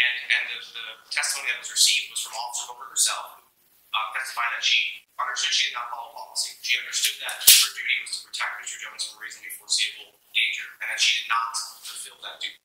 And 0.00 0.16
and 0.24 0.42
the, 0.56 0.58
the 0.72 0.86
testimony 1.12 1.52
that 1.52 1.60
was 1.60 1.68
received 1.68 2.08
was 2.08 2.24
from 2.24 2.32
Officer 2.32 2.72
Booker 2.72 2.88
herself, 2.88 3.36
who 3.36 3.44
uh, 3.92 4.08
testified 4.16 4.56
that 4.56 4.64
she 4.64 5.04
understood 5.20 5.52
she 5.52 5.68
did 5.68 5.76
not 5.76 5.92
follow 5.92 6.16
policy. 6.16 6.56
She 6.64 6.80
understood 6.80 7.20
that 7.20 7.36
her 7.36 7.70
duty 7.76 7.96
was 8.08 8.16
to 8.16 8.32
protect 8.32 8.64
Mr. 8.64 8.76
Jones 8.80 9.04
from 9.04 9.20
reasonably 9.20 9.52
foreseeable 9.52 10.16
danger, 10.32 10.68
and 10.80 10.88
that 10.88 11.00
she 11.00 11.20
did 11.20 11.28
not 11.28 11.52
fulfill 11.84 12.16
that 12.24 12.40
duty. 12.40 12.56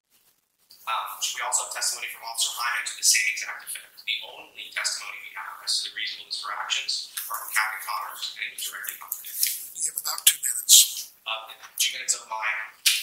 Um, 0.90 1.08
we 1.22 1.42
also 1.46 1.70
have 1.70 1.74
testimony 1.78 2.10
from 2.10 2.26
Officer 2.26 2.52
Hyman 2.58 2.84
to 2.90 2.96
the 2.98 3.06
same 3.06 3.28
exact 3.30 3.62
effect. 3.70 4.02
The 4.02 4.18
only 4.26 4.74
testimony 4.74 5.18
we 5.22 5.32
have 5.38 5.62
as 5.62 5.72
to 5.82 5.90
the 5.90 5.94
reasonableness 5.94 6.42
of 6.42 6.50
her 6.50 6.56
actions 6.58 7.14
are 7.30 7.38
from 7.38 7.50
Captain 7.54 7.82
Connors, 7.86 8.24
and 8.38 8.42
it 8.50 8.58
was 8.58 8.66
directly 8.66 8.98
contradicted. 8.98 9.78
You 9.78 9.94
have 9.94 10.00
about 10.02 10.22
two 10.26 10.40
minutes. 10.42 11.14
Uh, 11.22 11.54
two 11.78 11.94
minutes 11.94 12.18
of 12.18 12.26
my 12.26 12.50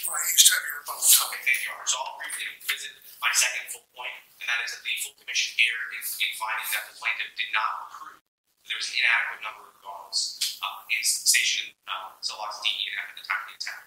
Right, 0.08 0.24
you 0.32 0.40
still 0.40 0.56
have 0.56 0.64
your 0.64 0.80
rebuttal 0.80 1.04
time. 1.04 1.28
Okay, 1.28 1.42
thank 1.44 1.60
you, 1.60 1.68
Your 1.68 1.76
Honor. 1.76 1.84
So 1.84 2.00
I'll 2.00 2.16
briefly 2.16 2.48
visit 2.64 2.96
my 3.20 3.28
second 3.36 3.68
full 3.68 3.84
point, 3.92 4.16
and 4.40 4.48
that 4.48 4.64
is 4.64 4.72
that 4.72 4.80
the 4.80 4.94
full 5.04 5.12
commission 5.20 5.52
erred 5.60 5.90
in, 6.00 6.02
in 6.24 6.32
finding 6.40 6.68
that 6.72 6.88
the 6.88 6.96
plaintiff 6.96 7.28
did 7.36 7.52
not 7.52 7.92
prove 7.92 8.16
that 8.16 8.66
there 8.72 8.80
was 8.80 8.88
an 8.88 9.04
inadequate 9.04 9.42
number 9.44 9.68
of 9.68 9.76
guards 9.84 10.40
uh, 10.64 10.80
in 10.88 11.04
station 11.04 11.76
uh, 11.84 12.16
Zolox 12.24 12.56
DE 12.64 12.88
at 12.96 13.20
the 13.20 13.24
time 13.26 13.36
of 13.36 13.48
the 13.52 13.56
attack. 13.60 13.82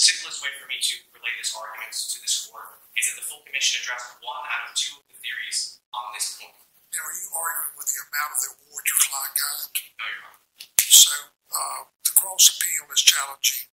The 0.00 0.16
simplest 0.16 0.40
way 0.40 0.48
for 0.56 0.64
me 0.64 0.80
to 0.80 0.96
relate 1.12 1.36
this 1.36 1.52
argument 1.52 1.92
to 1.92 2.24
this 2.24 2.48
court 2.48 2.80
is 2.96 3.04
that 3.12 3.20
the 3.20 3.26
full 3.28 3.44
commission 3.44 3.84
addressed 3.84 4.16
one 4.24 4.48
out 4.48 4.64
of 4.64 4.72
two 4.72 4.96
of 4.96 5.04
the 5.12 5.20
theories 5.20 5.76
on 5.92 6.08
this 6.16 6.40
point. 6.40 6.56
Now, 6.96 7.04
are 7.04 7.12
you 7.12 7.28
arguing 7.28 7.76
with 7.76 7.92
the 7.92 8.00
amount 8.08 8.32
of 8.32 8.40
the 8.40 8.50
award 8.64 8.80
your 8.88 8.96
client 8.96 9.34
got? 9.36 9.60
No, 9.76 10.04
Your 10.08 10.24
Honor. 10.24 10.40
So, 10.88 11.12
uh, 11.52 11.80
the 12.00 12.16
cross 12.16 12.48
appeal 12.48 12.88
is 12.88 13.04
challenging. 13.04 13.68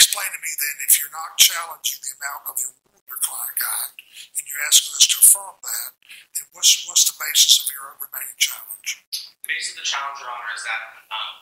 Explain 0.00 0.32
to 0.32 0.40
me 0.40 0.52
then, 0.64 0.76
if 0.88 0.96
you're 0.96 1.12
not 1.12 1.36
challenging 1.36 2.00
the 2.00 2.16
amount 2.16 2.48
of 2.48 2.56
the 2.56 2.72
award 2.72 3.04
your 3.12 3.20
client 3.20 3.56
got, 3.60 4.00
and 4.00 4.48
you're 4.48 4.64
asking 4.64 4.96
us 4.96 5.04
to 5.12 5.20
affirm 5.20 5.60
that, 5.60 5.92
then 6.32 6.48
what's, 6.56 6.88
what's 6.88 7.04
the 7.04 7.20
basis 7.20 7.60
of 7.60 7.68
your 7.68 7.92
remaining 8.00 8.40
challenge? 8.40 9.04
The 9.44 9.52
basis 9.52 9.76
of 9.76 9.84
the 9.84 9.88
challenge, 9.92 10.24
Your 10.24 10.32
Honor, 10.32 10.56
is 10.56 10.64
that 10.64 11.04
um, 11.12 11.36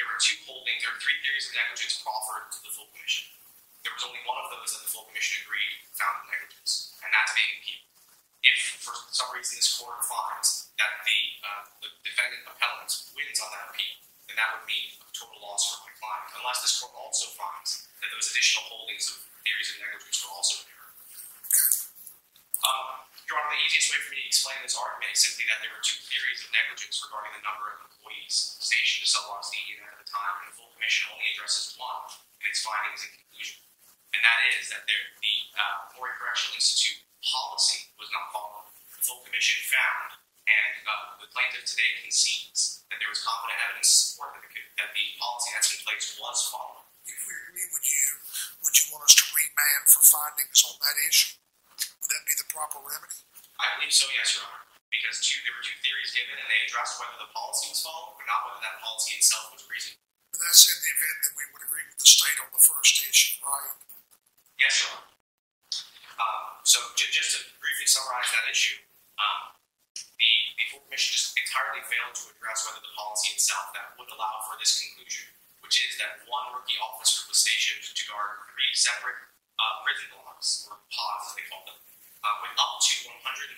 there 0.00 0.08
were 0.08 0.16
two 0.16 0.40
holdings, 0.48 0.80
there 0.80 0.96
were 0.96 1.02
three 1.04 1.20
theories 1.20 1.52
of 1.52 1.60
negligence 1.60 2.00
proffered 2.00 2.48
to 2.56 2.58
the 2.64 2.72
full 2.72 2.88
commission. 2.96 3.28
There 3.84 3.92
was 3.92 4.00
only 4.08 4.24
one 4.24 4.40
of 4.40 4.48
those 4.48 4.72
that 4.72 4.88
the 4.88 4.88
full 4.88 5.04
commission 5.12 5.44
agreed 5.44 5.76
found 5.92 6.24
negligence, 6.24 6.96
and 7.04 7.12
that's 7.12 7.36
being 7.36 7.60
appealed. 7.60 7.84
If 8.40 8.80
for 8.80 8.96
some 9.12 9.28
reason 9.36 9.60
this 9.60 9.68
court 9.76 10.00
finds 10.00 10.72
that 10.80 11.04
the, 11.04 11.20
uh, 11.44 11.62
the 11.84 11.92
defendant 12.00 12.48
appellant 12.48 12.88
wins 13.12 13.44
on 13.44 13.52
that 13.52 13.76
appeal, 13.76 14.00
then 14.24 14.40
that 14.40 14.56
would 14.56 14.64
mean 14.64 14.96
a 15.04 15.12
total 15.12 15.36
loss 15.44 15.68
for 15.68 15.84
my 15.84 15.92
client, 16.00 16.32
unless 16.40 16.64
this 16.64 16.80
court 16.80 16.96
also 16.96 17.28
finds 17.36 17.84
that 18.00 18.08
those 18.08 18.32
additional 18.32 18.72
holdings 18.72 19.04
of 19.12 19.20
theories 19.44 19.76
of 19.76 19.84
negligence 19.84 20.24
were 20.24 20.32
also 20.32 20.64
in 20.64 20.72
error. 20.72 20.92
Um, 22.64 22.99
Your 23.30 23.38
Honor, 23.38 23.54
the 23.54 23.62
easiest 23.62 23.94
way 23.94 24.02
for 24.02 24.10
me 24.10 24.26
to 24.26 24.26
explain 24.26 24.58
this 24.58 24.74
argument 24.74 25.14
is 25.14 25.22
simply 25.22 25.46
that 25.46 25.62
there 25.62 25.70
were 25.70 25.78
two 25.86 26.02
theories 26.02 26.42
of 26.42 26.50
negligence 26.50 26.98
regarding 26.98 27.30
the 27.38 27.46
number 27.46 27.70
of 27.70 27.78
employees 27.86 28.58
stationed 28.58 29.06
to 29.06 29.08
Cellbox 29.14 29.54
DE 29.54 29.78
at 29.86 30.02
the 30.02 30.08
time, 30.10 30.42
and 30.42 30.50
the 30.50 30.58
full 30.58 30.74
commission 30.74 31.06
only 31.14 31.30
addresses 31.30 31.78
one 31.78 32.10
in 32.42 32.50
its 32.50 32.66
findings 32.66 33.06
and 33.06 33.14
conclusion. 33.14 33.62
And 34.18 34.26
that 34.26 34.50
is 34.50 34.74
that 34.74 34.82
there, 34.90 35.14
the 35.22 35.34
uh, 35.54 35.94
Correctional 35.94 36.58
Institute 36.58 37.06
policy 37.22 37.94
was 38.02 38.10
not 38.10 38.34
followed. 38.34 38.66
The 38.98 39.06
full 39.06 39.22
commission 39.22 39.62
found, 39.62 40.18
and 40.50 40.82
uh, 40.90 41.22
the 41.22 41.30
plaintiff 41.30 41.70
today 41.70 42.02
concedes 42.02 42.82
that 42.90 42.98
there 42.98 43.14
was 43.14 43.22
competent 43.22 43.62
evidence 43.62 43.94
to 43.94 43.98
support 44.10 44.34
that 44.34 44.42
the, 44.42 44.50
that 44.82 44.90
the 44.90 45.06
policy 45.22 45.54
that's 45.54 45.70
in 45.70 45.78
place 45.86 46.18
was 46.18 46.50
followed. 46.50 46.82
If 47.06 47.22
we 47.30 47.34
agree 47.46 47.70
with 47.78 47.86
you, 47.86 48.06
would 48.66 48.74
you 48.74 48.90
want 48.90 49.06
us 49.06 49.14
to 49.22 49.24
remand 49.30 49.86
for 49.86 50.02
findings 50.02 50.66
on 50.66 50.74
that 50.82 50.98
issue? 51.06 51.39
Would 52.10 52.18
that 52.18 52.26
be 52.26 52.34
the 52.42 52.50
proper 52.50 52.82
remedy? 52.82 53.22
I 53.62 53.78
believe 53.78 53.94
so, 53.94 54.10
yes, 54.10 54.34
Your 54.34 54.42
Honor. 54.42 54.66
Because 54.90 55.22
two, 55.22 55.38
there 55.46 55.54
were 55.54 55.62
two 55.62 55.78
theories 55.78 56.10
given, 56.10 56.34
and 56.34 56.48
they 56.50 56.58
addressed 56.66 56.98
whether 56.98 57.14
the 57.22 57.30
policy 57.30 57.70
was 57.70 57.86
followed, 57.86 58.18
but 58.18 58.26
not 58.26 58.50
whether 58.50 58.58
that 58.66 58.82
policy 58.82 59.14
itself 59.14 59.54
was 59.54 59.62
reasonable. 59.70 60.02
But 60.34 60.42
that's 60.42 60.66
in 60.66 60.74
the 60.74 60.90
event 60.90 61.16
that 61.22 61.34
we 61.38 61.46
would 61.54 61.62
agree 61.62 61.86
with 61.86 62.02
the 62.02 62.10
state 62.10 62.34
on 62.42 62.50
the 62.50 62.58
first 62.58 62.98
issue, 63.06 63.38
right? 63.46 63.78
Yes, 64.58 64.82
Your 64.82 64.90
Honor. 64.90 65.06
Um, 66.18 66.42
so 66.66 66.82
j- 66.98 67.14
just 67.14 67.38
to 67.38 67.46
briefly 67.62 67.86
summarize 67.86 68.26
that 68.34 68.50
issue, 68.50 68.82
um, 69.22 69.54
the, 69.94 70.30
the 70.58 70.66
full 70.74 70.82
commission 70.90 71.14
just 71.14 71.38
entirely 71.38 71.86
failed 71.86 72.18
to 72.18 72.26
address 72.34 72.66
whether 72.66 72.82
the 72.82 72.90
policy 72.98 73.38
itself 73.38 73.70
that 73.78 73.94
would 74.02 74.10
allow 74.10 74.42
for 74.50 74.58
this 74.58 74.82
conclusion, 74.82 75.30
which 75.62 75.78
is 75.78 75.94
that 76.02 76.26
one 76.26 76.50
rookie 76.58 76.82
officer 76.82 77.22
was 77.30 77.38
stationed 77.38 77.86
to 77.86 78.02
guard 78.10 78.42
three 78.50 78.74
separate 78.74 79.30
uh, 79.62 79.86
prison 79.86 80.10
blocks, 80.10 80.66
or 80.66 80.74
pods 80.90 81.30
as 81.30 81.38
they 81.38 81.46
call 81.46 81.62
them, 81.70 81.78
uh, 82.24 82.36
with 82.44 82.54
up 82.60 82.80
to 82.84 82.94
150 83.08 83.56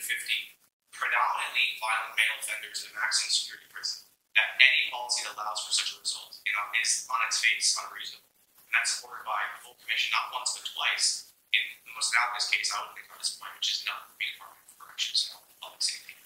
predominantly 0.94 1.66
violent 1.82 2.14
male 2.14 2.38
offenders 2.38 2.86
in 2.86 2.94
a 2.94 2.96
maximum 2.98 3.32
security 3.32 3.66
prison. 3.72 4.06
That 4.38 4.56
any 4.62 4.88
policy 4.88 5.26
that 5.26 5.34
allows 5.36 5.60
for 5.66 5.74
such 5.74 5.92
a 5.92 6.00
result 6.00 6.38
you 6.46 6.52
know, 6.54 6.64
is 6.80 7.04
on 7.10 7.20
its 7.28 7.42
face 7.42 7.76
unreasonable. 7.76 8.28
and 8.64 8.72
that's 8.72 8.96
supported 8.96 9.26
by 9.28 9.40
the 9.52 9.58
full 9.60 9.76
commission, 9.82 10.14
not 10.14 10.32
once 10.32 10.56
but 10.56 10.64
twice. 10.68 11.32
In 11.52 11.60
the 11.84 11.92
most 11.92 12.14
analogous 12.16 12.48
case 12.48 12.72
I 12.72 12.80
would 12.80 12.96
think 12.96 13.12
on 13.12 13.20
this 13.20 13.36
point, 13.36 13.52
which 13.60 13.76
is 13.76 13.84
not 13.84 14.08
the 14.08 14.16
Department 14.16 14.64
of 14.72 14.76
Corrections 14.80 15.28
and 15.28 15.42
Public 15.60 15.82
Safety. 15.84 16.16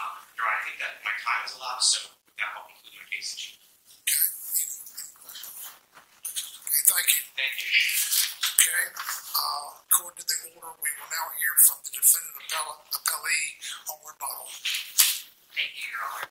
Um, 0.00 0.16
Your 0.38 0.48
Honor, 0.48 0.56
I 0.56 0.60
think 0.64 0.76
that 0.80 1.04
my 1.04 1.12
time 1.20 1.42
is 1.44 1.52
elapsed, 1.52 1.88
so 1.92 1.98
with 2.24 2.36
that, 2.40 2.56
I'll 2.56 2.64
conclude 2.72 2.96
my 2.96 3.04
case 3.12 3.36
in. 3.36 3.52
Okay, 4.00 4.16
any, 4.16 4.64
any 4.64 5.12
questions? 5.20 5.68
Okay, 6.64 6.82
thank 6.88 7.08
you. 7.12 7.20
Thank 7.36 7.54
you. 7.60 8.31
Okay, 8.62 8.94
uh, 8.94 9.74
according 9.74 10.22
to 10.22 10.26
the 10.30 10.54
order, 10.54 10.70
we 10.78 10.86
will 10.94 11.10
now 11.10 11.26
hear 11.34 11.50
from 11.66 11.82
the 11.82 11.90
defendant 11.98 12.46
appellant, 12.46 12.78
appellee 12.94 13.58
on 13.90 13.98
rebuttal. 14.06 14.46
Thank 15.50 15.74
you, 15.82 15.90
Your 15.90 16.06
Honor. 16.06 16.30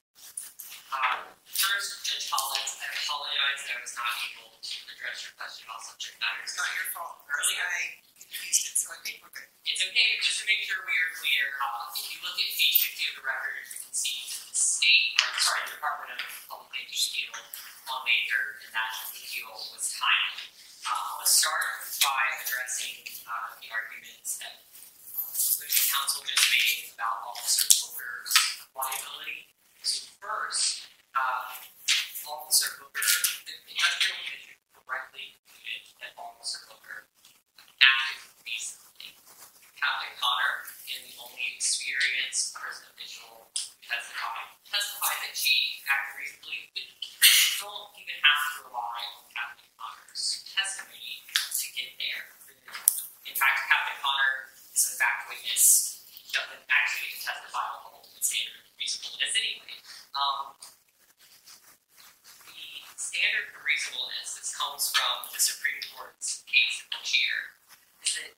Uh, 0.95 1.27
first, 1.43 2.07
Judge 2.07 2.31
Collins, 2.31 2.79
I 2.79 2.87
apologize 2.87 3.67
that 3.67 3.75
I 3.75 3.83
was 3.83 3.91
not 3.99 4.15
able 4.31 4.47
to 4.47 4.75
address 4.95 5.27
your 5.27 5.35
question 5.35 5.67
about 5.67 5.83
subject 5.83 6.23
matter. 6.23 6.39
It's 6.47 6.55
not 6.55 6.71
your 6.71 6.87
fault. 6.95 7.19
Earlier. 7.27 7.67
I 7.67 7.99
confused 8.15 8.63
it, 8.63 8.75
so 8.79 8.95
I 8.95 8.99
think 9.03 9.19
we're 9.19 9.35
good. 9.35 9.51
It's 9.67 9.83
okay, 9.83 10.09
just 10.23 10.39
to 10.39 10.47
make 10.47 10.63
sure 10.63 10.79
we 10.87 10.95
are 11.03 11.11
clear, 11.19 11.43
uh, 11.59 11.91
if 11.99 12.15
you 12.15 12.23
look 12.23 12.39
at 12.39 12.47
page 12.47 12.79
fifty 12.79 13.11
of 13.11 13.19
the 13.19 13.27
record, 13.27 13.59
you 13.59 13.75
can 13.75 13.91
see 13.91 14.23
that 14.31 14.47
the 14.47 14.55
state, 14.55 15.19
or 15.19 15.35
sorry, 15.35 15.67
the 15.67 15.75
Department 15.75 16.15
of 16.15 16.31
Public 16.47 16.79
Safety 16.79 17.27
appeal 17.27 17.43
on 17.91 18.07
May 18.07 18.23
third, 18.31 18.63
and 18.63 18.71
that 18.71 18.91
appeal 19.19 19.51
was 19.75 19.83
timely. 19.99 20.47
Uh, 20.81 21.21
let's 21.21 21.37
start 21.37 21.61
by 22.01 22.21
addressing, 22.41 23.05
uh, 23.29 23.53
the 23.61 23.69
arguments 23.69 24.41
that 24.41 24.65
the 25.61 25.69
council 25.69 26.25
just 26.25 26.41
made 26.49 26.89
about 26.97 27.21
Officer 27.29 27.69
Booker's 27.85 28.33
liability. 28.73 29.53
So 29.85 30.09
first, 30.17 30.89
uh, 31.13 31.53
Officer 32.25 32.81
Booker, 32.81 33.05
the 33.45 33.53
industrial 33.69 34.17
commission 34.25 34.57
correctly 34.73 35.37
concluded 35.45 35.81
that 36.01 36.17
Officer 36.17 36.65
Booker 36.65 37.05
acted 37.77 38.17
reasonably. 38.41 39.13
Captain 39.77 40.13
Connor, 40.17 40.65
in 40.89 40.99
the 41.05 41.13
only 41.21 41.45
experienced 41.53 42.57
prison 42.57 42.89
official 42.89 43.53
who 43.91 43.99
testified, 43.99 44.47
testified 44.63 45.19
that 45.27 45.35
she 45.35 45.83
acted 45.83 46.15
reasonably. 46.15 46.71
Don't 47.59 47.91
even 47.99 48.17
have 48.23 48.41
to 48.55 48.71
rely 48.71 48.99
on 49.03 49.27
Captain 49.35 49.67
Connor's 49.75 50.47
testimony 50.47 51.19
to 51.27 51.65
get 51.75 51.91
there. 51.99 52.23
In 53.27 53.35
fact, 53.35 53.67
Captain 53.67 53.99
Connor 53.99 54.47
is 54.71 54.83
a 54.87 54.93
fact 54.95 55.27
witness. 55.27 56.07
He 56.07 56.23
doesn't 56.31 56.63
actually 56.71 57.19
testify 57.19 57.67
on 57.67 57.79
the 57.83 57.91
ultimate 57.99 58.23
standard 58.23 58.63
of 58.63 58.71
reasonableness 58.79 59.35
anyway. 59.35 59.75
Um, 60.15 60.55
the 62.47 62.63
standard 62.95 63.51
for 63.51 63.59
reasonableness, 63.67 64.39
this 64.39 64.55
comes 64.55 64.87
from 64.95 65.27
the 65.35 65.41
Supreme 65.43 65.83
Court's 65.91 66.47
case 66.47 66.79
in 66.79 66.87
Bashir, 66.95 67.35
is 68.07 68.11
that 68.23 68.31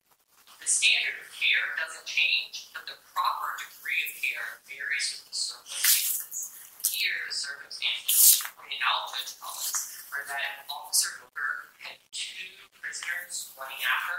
the 0.59 0.67
standard 0.67 1.19
of 1.21 1.29
care 1.35 1.75
doesn't 1.79 2.07
change, 2.07 2.71
but 2.71 2.87
the 2.87 2.95
proper 3.11 3.55
degree 3.59 3.99
of 4.07 4.11
care 4.15 4.63
varies 4.63 5.11
with 5.11 5.27
the 5.27 5.35
circumstances. 5.35 6.55
Here, 6.87 7.27
the 7.27 7.35
circumstances 7.35 8.39
pointed 8.55 8.79
out 8.79 9.11
Judge 9.11 9.35
Are 10.13 10.21
that 10.29 10.69
Officer 10.69 11.09
Booker 11.25 11.73
had 11.81 11.97
two 12.13 12.69
prisoners 12.77 13.49
running 13.57 13.81
at 13.81 14.12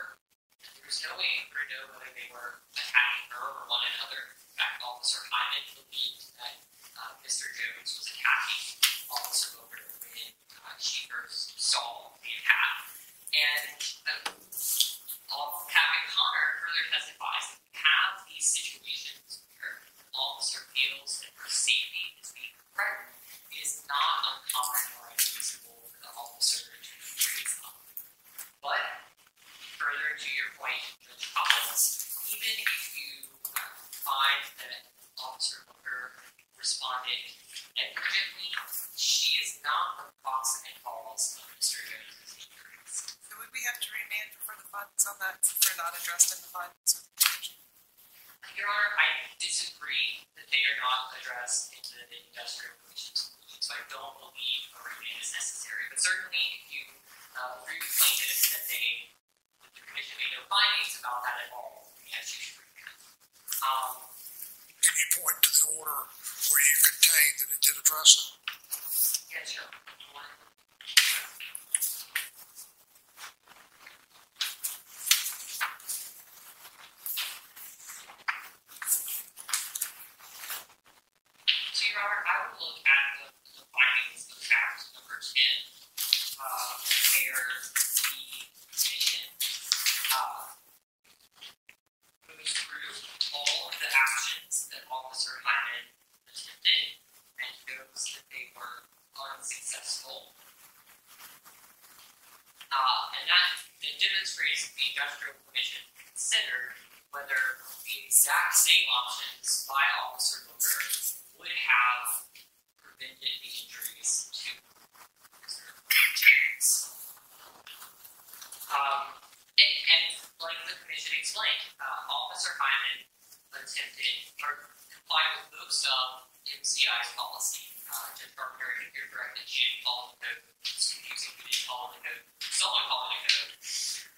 explained, 121.25 121.73
uh, 121.81 122.13
Officer 122.13 122.53
Hyman 122.61 123.09
attempted 123.57 124.29
or 124.45 124.69
complied 124.93 125.41
with 125.41 125.57
most 125.57 125.89
of 125.89 126.29
MCI's 126.45 127.17
policy. 127.17 127.65
Uh, 127.89 128.13
Judge 128.13 128.37
Carpenter, 128.37 128.69
correct 129.09 129.41
that 129.41 129.49
she 129.49 129.65
didn't 129.65 129.89
follow 129.89 130.13
the 130.13 130.21
code. 130.21 130.45
It's 130.69 130.93
confusing 130.93 131.33
who 131.41 131.49
didn't 131.49 131.65
follow 131.65 131.97
the 131.97 132.05
code. 132.05 132.25
Someone 132.45 132.85
followed 132.93 133.17
the 133.17 133.21
code. 133.25 133.53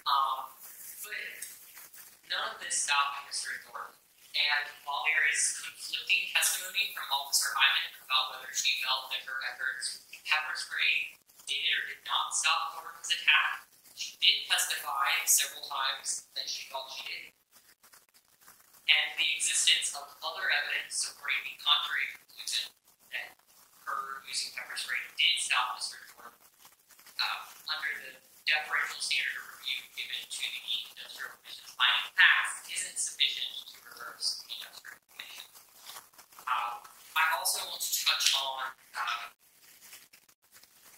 Um, 0.03 0.37
but 1.07 1.23
none 2.27 2.45
of 2.51 2.59
this 2.59 2.75
stopped 2.75 3.23
Mr. 3.31 3.55
Thornton. 3.63 3.95
And 4.35 4.67
while 4.83 5.07
there 5.07 5.23
is 5.31 5.63
conflicting 5.63 6.27
testimony 6.35 6.91
from 6.91 7.07
Officer 7.07 7.55
Hyman 7.55 8.03
about 8.03 8.35
whether 8.35 8.51
she 8.51 8.83
felt 8.83 9.15
that 9.15 9.23
her 9.23 9.39
efforts 9.47 10.03
pepper 10.27 10.59
spray 10.59 11.15
did 11.47 11.71
or 11.71 11.87
did 11.87 12.03
not 12.03 12.35
stop 12.35 12.75
Thornton's 12.75 13.15
attack, 13.15 13.63
she 13.97 14.13
did 14.21 14.45
testify 14.45 15.09
several 15.25 15.65
times 15.65 16.29
that 16.37 16.45
she 16.45 16.69
felt 16.69 16.85
she 16.93 17.01
did. 17.09 17.33
And 18.85 19.17
the 19.17 19.25
existence 19.33 19.89
of 19.97 20.05
other 20.21 20.45
evidence 20.53 21.01
supporting 21.01 21.41
the 21.49 21.57
contrary 21.57 22.05
conclusion 22.13 22.69
that 23.09 23.33
her 23.89 24.21
using 24.29 24.53
pepper 24.53 24.77
spray 24.77 25.01
did 25.17 25.41
stop 25.41 25.81
Mr. 25.81 25.97
Thornton 26.13 26.45
uh, 27.17 27.41
under 27.73 27.91
the 28.05 28.13
deferential 28.45 29.01
standard 29.01 29.33
of 29.33 29.57
review 29.57 29.81
given 29.97 30.21
to 30.29 30.45
the 30.45 30.61
industrial 30.93 31.33
commission's 31.41 31.73
finding 31.73 32.13
facts 32.13 32.69
isn't 32.69 33.01
sufficient 33.01 33.49
to 33.65 33.75
reverse 33.81 34.45
the 34.45 34.61
industrial 34.61 35.01
commission. 35.09 35.49
Uh, 36.45 36.85
I 37.17 37.25
also 37.41 37.65
want 37.65 37.81
to 37.81 37.91
touch 38.05 38.29
on 38.37 38.77
uh, 38.93 39.33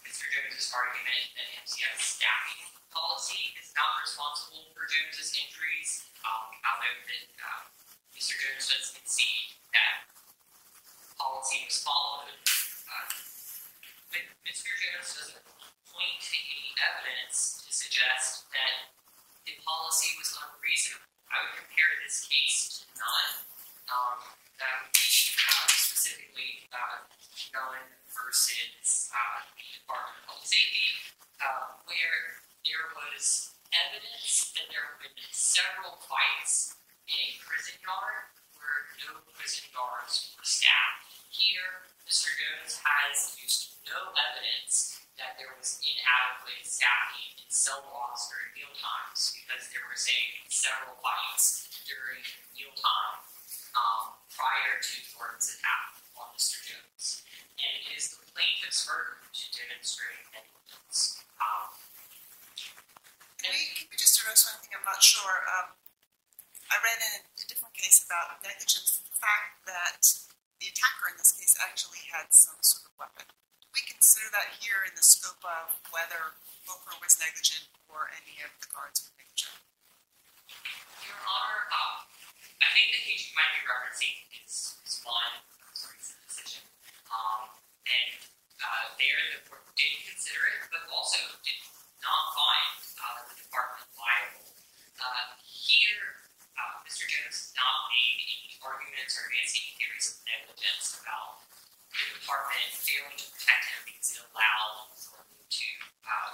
Mr. 0.04 0.28
Jones's 0.28 0.68
argument 0.76 1.32
that 1.32 1.48
MCI's 1.64 2.04
staffing 2.04 2.79
policy 2.90 3.54
is 3.58 3.70
not 3.78 4.02
responsible 4.02 4.66
for 4.74 4.86
Jones's 4.90 5.34
injuries. 5.34 6.10
Um, 6.26 6.50
I'll 6.66 6.82
note 6.82 7.02
that 7.06 7.24
uh, 7.38 7.62
Mr. 8.14 8.34
Jones 8.36 8.66
does 8.66 8.92
concede 8.92 9.56
that 9.72 10.10
policy 11.16 11.62
was 11.64 11.78
followed. 11.80 12.34
Uh, 12.90 13.08
but 14.10 14.24
Mr. 14.42 14.74
Jones 14.76 15.08
doesn't 15.14 15.44
point 15.88 16.18
to 16.18 16.36
any 16.36 16.74
evidence 16.80 17.62
to 17.62 17.70
suggest 17.70 18.50
that 18.50 18.90
the 19.46 19.54
policy 19.62 20.16
was 20.18 20.34
unreasonable. 20.36 21.06
I 21.30 21.46
would 21.46 21.56
compare 21.62 21.92
this 22.02 22.26
case 22.26 22.82
to 22.82 22.84
none. 22.98 23.46
Um, 23.86 24.18
that 24.58 24.72
would 24.82 24.92
be 24.92 25.06
uh, 25.38 25.66
specifically 25.70 26.66
uh, 26.74 27.06
none 27.54 27.86
versus 28.10 29.10
uh, 29.14 29.46
the 29.54 29.66
Department 29.78 30.24
of 30.26 30.42
Safety, 30.42 30.90
uh, 31.38 31.78
where 31.86 32.42
there 32.64 32.92
was 32.92 33.56
evidence 33.72 34.52
that 34.56 34.68
there 34.68 34.84
have 34.84 35.00
been 35.00 35.16
several 35.32 35.96
fights 36.04 36.76
in 37.08 37.16
a 37.16 37.30
prison 37.40 37.78
yard 37.80 38.28
where 38.58 38.84
no 39.06 39.24
prison 39.32 39.64
guards 39.72 40.36
were 40.36 40.44
staffed. 40.44 41.08
Here, 41.32 41.88
Mr. 42.04 42.28
Jones 42.36 42.82
has 42.84 43.38
used 43.40 43.80
no 43.86 44.12
evidence 44.12 45.00
that 45.16 45.40
there 45.40 45.52
was 45.56 45.80
inadequate 45.80 46.64
staffing 46.66 47.32
in 47.40 47.48
cell 47.48 47.80
blocks 47.88 48.28
during 48.28 48.50
meal 48.56 48.74
times 48.76 49.32
because 49.36 49.68
there 49.72 49.84
were, 49.84 49.96
several 50.50 50.96
fights 51.00 51.68
during 51.88 52.20
mealtime 52.56 53.20
um, 53.76 54.16
prior 54.32 54.80
to 54.80 54.96
Thornton's 55.12 55.56
attack 55.56 55.96
on 56.16 56.28
Mr. 56.36 56.60
Jones. 56.64 57.24
And 57.56 57.72
it 57.80 57.96
is 57.96 58.16
the 58.16 58.24
plaintiff's 58.32 58.84
burden 58.88 59.24
to 59.28 59.44
demonstrate 59.56 60.24
negligence. 60.32 61.20
Um, 61.40 61.68
Can 63.40 63.56
we, 63.56 63.72
can 63.72 63.88
we 63.88 63.96
just 63.96 64.20
address 64.20 64.44
one 64.44 64.60
thing, 64.60 64.76
I'm 64.76 64.84
not 64.84 65.00
sure, 65.00 65.48
um, 65.56 65.72
I 66.68 66.76
read 66.84 67.00
in 67.00 67.24
a 67.24 67.44
different 67.48 67.72
case 67.72 68.04
about 68.04 68.44
negligence, 68.44 69.00
the 69.00 69.16
fact 69.16 69.64
that 69.64 70.04
the 70.60 70.68
attacker 70.68 71.08
in 71.08 71.16
this 71.16 71.32
case 71.32 71.56
actually 71.56 72.04
had 72.12 72.36
some 72.36 72.60
sort 72.60 72.84
of 72.84 72.92
weapon. 73.00 73.24
Do 73.64 73.66
we 73.72 73.80
consider 73.88 74.28
that 74.36 74.60
here 74.60 74.84
in 74.84 74.92
the 74.92 75.00
scope 75.00 75.40
of 75.40 75.72
whether 75.88 76.36
Booker 76.68 77.00
was 77.00 77.16
negligent 77.16 77.64
or 77.88 78.12
any 78.12 78.44
of 78.44 78.52
the 78.60 78.68
guards 78.68 79.08
were 79.08 79.16
negligent? 79.16 79.56
Your 81.08 81.16
Honor, 81.24 81.64
uh, 81.72 82.04
I 82.60 82.68
think 82.76 82.92
the 82.92 83.02
case 83.08 83.24
you 83.24 83.34
might 83.40 83.56
be 83.56 83.64
referencing 83.64 84.20
is, 84.44 84.76
is 84.84 85.00
one, 85.00 85.40
it's 85.96 86.12
decision. 86.28 86.68
Um, 87.08 87.56
and 87.88 88.20
uh, 88.60 88.84
there 89.00 89.16
the 89.32 89.48
court 89.48 89.64
did 89.80 89.96
consider 90.12 90.44
it, 90.44 90.68
but 90.68 90.84
also 90.92 91.24
did 91.40 91.56
not 92.04 92.22
find 92.36 92.72
uh, 93.00 93.20
the 93.30 93.36
department 93.40 93.86
liable. 93.96 94.48
Uh, 95.00 95.24
here, 95.44 96.24
uh, 96.56 96.80
Mr. 96.84 97.04
Jones 97.08 97.36
has 97.36 97.52
not 97.56 97.88
made 97.88 98.16
any 98.20 98.56
arguments 98.60 99.16
or 99.16 99.28
advanced 99.28 99.56
any 99.56 99.72
theories 99.80 100.06
of 100.12 100.16
negligence 100.28 101.00
about 101.00 101.44
the 101.92 102.04
department 102.20 102.68
failing 102.76 103.16
to 103.16 103.26
protect 103.32 103.64
him 103.72 103.80
because 103.88 104.08
it 104.16 104.20
allowed 104.32 104.92
for 104.96 105.20
him 105.24 105.40
to 105.44 105.68
uh, 106.04 106.32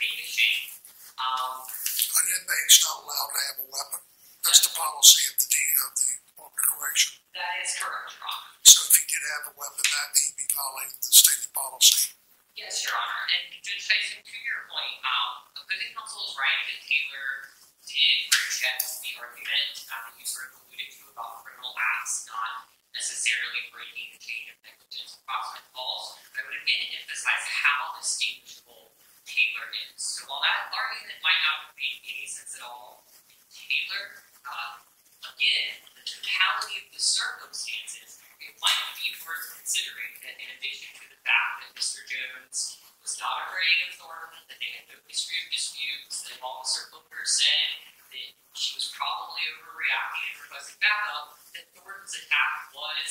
make 0.00 0.16
a 0.18 0.26
change. 0.26 0.72
Um, 1.20 1.64
An 1.66 2.26
inmate's 2.40 2.78
not 2.86 3.04
allowed 3.04 3.30
to 3.34 3.40
have 3.52 3.58
a 3.62 3.68
weapon. 3.68 4.00
That's 4.46 4.62
the 4.64 4.72
policy 4.72 5.28
of 5.32 5.36
the 5.38 5.48
D, 5.50 5.56
of 5.84 5.90
the 5.98 6.08
Department 6.30 6.62
of 6.62 6.66
Correction. 6.72 7.10
that 7.34 7.58
is 7.60 7.74
correct, 7.76 8.14
Your 8.16 8.24
Honor. 8.24 8.54
So 8.64 8.78
if 8.88 8.92
he 8.96 9.02
did 9.10 9.22
have 9.36 9.50
a 9.50 9.54
weapon, 9.58 9.82
that 9.82 10.08
he'd 10.14 10.38
be 10.38 10.46
violating 10.54 10.96
the 11.02 11.10
stated 11.12 11.50
policy. 11.52 12.14
Yes, 12.58 12.82
Your 12.82 12.98
Honor. 12.98 13.22
And 13.38 13.54
Judge 13.62 13.86
Tyson, 13.86 14.18
to 14.18 14.36
your 14.42 14.66
point, 14.66 14.98
um, 15.06 15.46
opposing 15.62 15.94
is 15.94 16.34
right 16.34 16.58
that 16.66 16.82
Taylor 16.82 17.46
did 17.86 18.18
reject 18.34 18.82
the 18.98 19.14
argument 19.14 19.86
um, 19.94 20.10
that 20.10 20.18
you 20.18 20.26
sort 20.26 20.50
of 20.50 20.66
alluded 20.66 20.90
to 20.90 21.06
about 21.14 21.46
criminal 21.46 21.70
acts 21.78 22.26
not 22.26 22.66
necessarily 22.90 23.70
breaking 23.70 24.10
the 24.10 24.18
chain 24.18 24.50
of 24.50 24.58
negligence 24.66 25.22
proximate 25.22 25.70
falls. 25.70 26.18
I 26.34 26.42
would 26.50 26.58
again 26.58 26.98
emphasize 26.98 27.46
how 27.46 27.94
distinguishable 27.94 28.90
Taylor 29.22 29.70
is. 29.78 30.02
So 30.02 30.26
while 30.26 30.42
that 30.42 30.74
argument 30.74 31.22
might 31.22 31.38
not 31.46 31.78
make 31.78 32.02
any 32.10 32.26
sense 32.26 32.58
at 32.58 32.66
all, 32.66 33.06
in 33.30 33.38
Taylor, 33.54 34.18
uh, 34.42 34.82
again, 35.30 35.78
the 35.94 36.02
totality 36.02 36.82
of 36.82 36.90
the 36.90 36.98
circumstances, 36.98 38.18
might 38.62 38.92
be 38.98 39.14
worth 39.22 39.58
considering 39.58 40.14
that 40.24 40.36
in 40.38 40.48
addition 40.58 40.90
to 40.98 41.06
the 41.10 41.20
fact 41.22 41.62
that 41.62 41.72
Mr. 41.74 42.02
Jones 42.06 42.78
was 43.02 43.16
not 43.22 43.48
afraid 43.48 43.78
of 43.88 43.96
Thornton, 43.96 44.42
that 44.50 44.58
they 44.60 44.72
had 44.74 44.86
no 44.90 44.98
history 45.06 45.38
of 45.44 45.48
disputes, 45.48 46.26
that 46.26 46.38
Officer 46.42 46.90
Booker 46.92 47.24
said 47.24 47.70
that 48.12 48.30
she 48.52 48.76
was 48.76 48.92
probably 48.92 49.44
overreacting 49.56 50.24
and 50.34 50.38
requesting 50.44 50.80
backup, 50.82 51.38
that 51.54 51.66
Thornton's 51.72 52.16
attack 52.18 52.72
was 52.74 53.10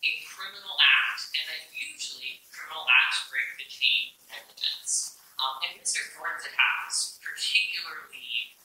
a 0.00 0.12
criminal 0.26 0.76
act, 0.80 1.30
and 1.36 1.44
that 1.48 1.62
usually 1.72 2.40
criminal 2.48 2.88
acts 2.88 3.28
break 3.28 3.48
the 3.60 3.68
chain 3.68 4.16
of 4.16 4.24
negligence. 4.32 5.20
Um, 5.40 5.56
and 5.64 5.72
Mr. 5.80 6.04
Thornton's 6.12 6.48
attack 6.48 6.76
was 6.88 7.20
particularly 7.20 8.56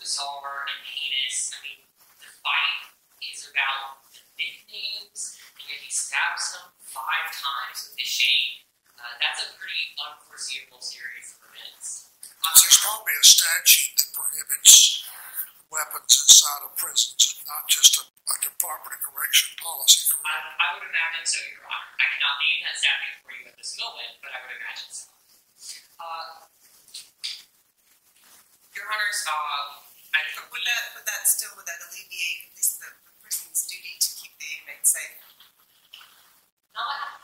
bizarre 0.00 0.68
and 0.68 0.80
heinous. 0.84 1.52
I 1.52 1.58
mean, 1.64 1.80
the 2.20 2.32
fight 2.40 2.92
is 3.24 3.48
about 3.52 4.00
the 4.40 4.48
nicknames, 4.48 5.36
and 5.60 5.64
yet 5.68 5.80
he 5.84 5.92
stabs 5.92 6.56
him 6.56 6.72
five 6.80 7.28
times 7.28 7.92
with 7.92 8.00
his 8.00 8.08
chain. 8.08 8.64
Uh, 8.96 9.16
that's 9.20 9.44
a 9.44 9.48
pretty 9.60 9.92
unforeseeable 10.00 10.80
series 10.80 11.36
of 11.36 11.44
events. 11.52 12.08
Um, 12.40 12.56
There's 12.56 12.80
probably 12.80 13.12
a 13.20 13.24
statute 13.24 13.92
that 14.00 14.08
prohibits 14.16 15.04
weapons 15.68 16.12
inside 16.24 16.64
of 16.64 16.72
prisons, 16.76 17.36
and 17.36 17.44
not 17.44 17.68
just 17.68 18.00
a, 18.00 18.04
a 18.08 18.36
Department 18.40 18.96
of 18.96 19.00
Correction 19.04 19.52
policy. 19.60 20.08
I. 20.24 20.40
I 20.56 20.68
would 20.76 20.84
imagine 20.88 21.24
so, 21.24 21.40
Your 21.52 21.64
Honor. 21.68 21.92
I 22.00 22.06
cannot 22.16 22.36
name 22.40 22.60
that 22.64 22.76
statute 22.76 23.18
for 23.24 23.30
you 23.36 23.44
at 23.48 23.56
this 23.60 23.72
moment, 23.76 24.12
but 24.24 24.30
I 24.32 24.38
would 24.44 24.56
imagine 24.56 24.90
so. 24.92 25.08
Uh, 26.00 26.48
Your 28.76 28.86
Honors, 28.88 29.20
uh, 29.28 29.80
I 30.16 30.20
Would 30.52 30.64
that, 30.66 30.82
would 30.96 31.06
that 31.08 31.22
still, 31.24 31.52
would 31.56 31.66
that 31.68 31.80
alleviate 31.88 32.50
at 32.50 32.52
least 32.56 32.80
the 32.82 32.90
the 32.90 33.12
prison's 33.22 33.66
duty 33.66 33.94
to 34.02 34.09
the? 34.94 35.06
Not, 36.74 37.22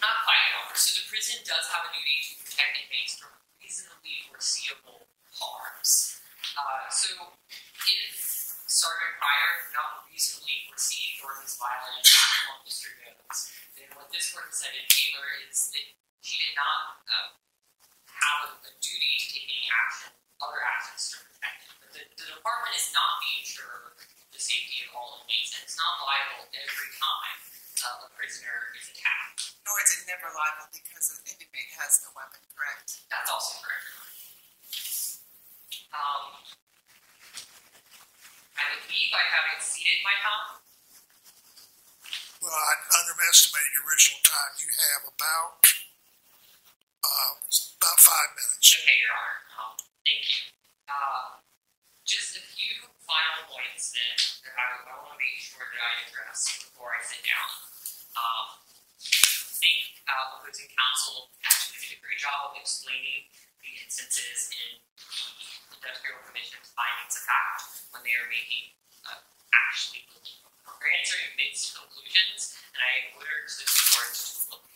not 0.00 0.16
quite. 0.24 0.44
So 0.74 0.90
the 0.98 1.06
prison 1.06 1.38
does 1.46 1.70
have 1.70 1.86
a 1.86 1.90
duty 1.94 2.18
to 2.18 2.32
protect 2.42 2.74
inmates 2.82 3.14
from 3.22 3.30
reasonably 3.62 4.26
foreseeable 4.26 5.06
harms. 5.38 6.18
Uh, 6.58 6.90
so 6.90 7.30
if 7.86 8.18
Sergeant 8.66 9.14
Pryor 9.22 9.70
not 9.70 10.02
reasonably 10.10 10.66
foresee 10.66 11.14
Gordon's 11.22 11.54
violent 11.62 12.02
attack 12.02 12.42
on 12.50 12.58
Mr. 12.66 12.90
Jones, 12.90 13.38
then 13.78 13.86
what 13.94 14.10
this 14.10 14.34
court 14.34 14.50
has 14.50 14.66
said 14.66 14.74
in 14.74 14.82
Taylor 14.90 15.46
is 15.46 15.70
that 15.70 15.86
she 16.26 16.42
did 16.42 16.58
not 16.58 17.06
uh, 17.06 17.30
have 18.10 18.50
a, 18.50 18.66
a 18.66 18.72
duty 18.82 19.14
to 19.22 19.26
take 19.30 19.46
any 19.46 19.70
action, 19.70 20.10
other 20.44 20.60
actions 20.60 21.16
to 21.16 21.16
protect 21.24 21.60
him. 21.64 21.74
But 21.80 21.90
the, 21.96 22.02
the 22.20 22.26
department 22.36 22.74
is 22.76 22.88
not 22.92 23.20
the 23.24 23.32
insurer 23.40 23.96
of 23.96 24.30
the 24.32 24.42
safety 24.42 24.84
of 24.84 24.92
all 24.92 25.24
inmates, 25.24 25.56
and 25.56 25.64
it's 25.64 25.78
not 25.80 26.00
liable 26.04 26.44
every 26.52 26.90
time 27.00 27.38
uh, 27.84 28.06
a 28.06 28.10
prisoner 28.16 28.72
is 28.76 28.88
attacked. 28.92 29.56
Nor 29.64 29.76
is 29.80 29.90
it 29.96 30.04
never 30.08 30.28
liable 30.32 30.68
because 30.72 31.08
an 31.12 31.24
inmate 31.28 31.72
has 31.80 32.04
a 32.04 32.12
weapon, 32.12 32.40
correct? 32.52 33.04
That's 33.08 33.28
also 33.32 33.60
correct. 33.64 33.88
Um, 35.94 36.42
I 38.58 38.62
believe 38.82 39.10
I 39.14 39.24
have 39.30 39.46
exceeded 39.56 40.02
my 40.02 40.16
time. 40.20 40.58
Well, 42.42 42.52
I 42.52 42.74
underestimated 43.00 43.72
your 43.72 43.88
original 43.88 44.20
time. 44.26 44.52
You 44.60 44.68
have 44.68 45.02
about, 45.08 45.64
uh, 47.04 47.36
about 47.76 48.00
five 48.00 48.30
minutes. 48.32 48.64
Okay, 48.80 48.96
Your 49.04 49.12
Honor. 49.12 49.38
Um, 49.60 49.74
thank 50.08 50.24
you. 50.24 50.40
Uh, 50.88 51.44
just 52.08 52.40
a 52.40 52.42
few 52.56 52.88
final 53.04 53.44
points 53.48 53.92
then 53.92 54.16
that 54.48 54.56
I, 54.56 54.66
I 54.88 54.94
want 55.04 55.16
to 55.16 55.20
make 55.20 55.36
sure 55.36 55.64
that 55.64 55.80
I 55.80 55.92
address 56.08 56.64
before 56.64 56.96
I 56.96 57.00
sit 57.04 57.20
down. 57.24 57.48
Um, 58.16 58.46
I 58.64 59.54
think 59.60 59.80
uh, 60.08 60.40
opposing 60.40 60.72
counsel 60.72 61.28
actually 61.44 61.80
did 61.84 61.92
a 61.96 62.00
great 62.00 62.20
job 62.20 62.52
of 62.52 62.60
explaining 62.60 63.28
the 63.60 63.70
instances 63.84 64.52
in 64.52 64.80
the 64.96 65.76
industrial 65.76 66.20
commission's 66.24 66.72
findings 66.72 67.20
of 67.20 67.24
fact 67.28 67.60
when 67.92 68.00
they 68.04 68.16
are 68.16 68.28
making 68.28 68.76
uh, 69.08 69.20
actually 69.52 70.04
answering 71.04 71.32
mixed 71.40 71.76
conclusions, 71.76 72.56
and 72.76 72.80
I 72.80 72.92
urge 73.16 73.52
this 73.56 73.72
court 73.92 74.12
to 74.12 74.33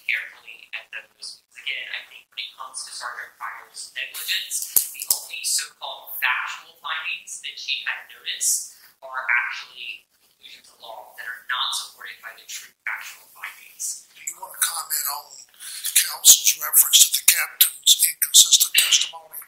carefully 0.09 0.73
at 0.73 0.89
those. 0.89 1.45
Again, 1.61 1.87
I 1.93 2.01
think 2.09 2.25
when 2.33 2.41
it 2.41 2.51
comes 2.57 2.81
to 2.89 2.91
Sergeant 2.97 3.37
Pryor's 3.37 3.93
negligence, 3.93 4.73
the 4.97 5.05
only 5.13 5.45
so-called 5.45 6.17
factual 6.17 6.81
findings 6.81 7.45
that 7.45 7.57
she 7.61 7.85
had 7.85 8.09
noticed 8.09 8.73
are 9.05 9.23
actually 9.29 10.09
conclusions 10.17 10.73
of 10.73 10.81
law 10.81 11.13
that 11.21 11.29
are 11.29 11.45
not 11.53 11.69
supported 11.77 12.17
by 12.25 12.33
the 12.41 12.49
true 12.49 12.73
factual 12.89 13.29
findings. 13.37 14.09
Do 14.17 14.25
you 14.25 14.35
want 14.41 14.57
to 14.57 14.63
comment 14.65 15.07
on 15.13 15.25
counsel's 15.93 16.53
reference 16.57 16.99
to 17.05 17.21
the 17.21 17.25
captain's 17.29 17.93
inconsistent 18.01 18.73
testimony? 18.81 19.39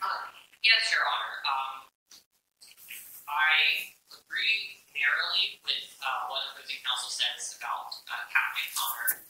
Uh, 0.00 0.24
yes, 0.64 0.88
Your 0.88 1.04
Honor. 1.04 1.36
Um, 1.44 1.76
I 3.28 3.92
agree 4.08 4.88
narrowly 4.96 5.60
with 5.68 5.84
uh, 6.00 6.32
what 6.32 6.56
opposing 6.56 6.80
counsel 6.80 7.12
says 7.12 7.60
about 7.60 7.92
uh, 8.08 8.24
Captain 8.32 8.68
Connor 8.72 9.20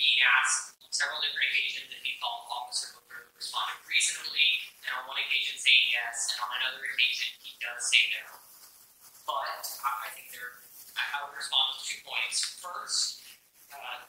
being 0.00 0.24
asked 0.24 0.80
on 0.80 0.88
several 0.88 1.20
different 1.20 1.44
occasions 1.52 1.92
if 1.92 2.00
he 2.00 2.16
thought 2.16 2.48
Officer 2.48 2.96
Booker 2.96 3.28
responded 3.36 3.84
reasonably, 3.84 4.48
and 4.80 4.96
on 4.96 5.04
one 5.04 5.20
occasion 5.20 5.60
saying 5.60 5.92
yes, 5.92 6.32
and 6.32 6.40
on 6.40 6.50
another 6.56 6.88
occasion 6.88 7.36
he 7.44 7.52
does 7.60 7.84
say 7.84 8.08
no. 8.16 8.24
But 9.28 9.60
I, 9.60 10.08
I 10.08 10.08
think 10.16 10.32
there, 10.32 10.56
I 10.96 11.28
would 11.28 11.36
respond 11.36 11.76
to 11.76 11.78
two 11.84 12.00
points. 12.00 12.56
First, 12.64 13.20
uh, 13.68 14.08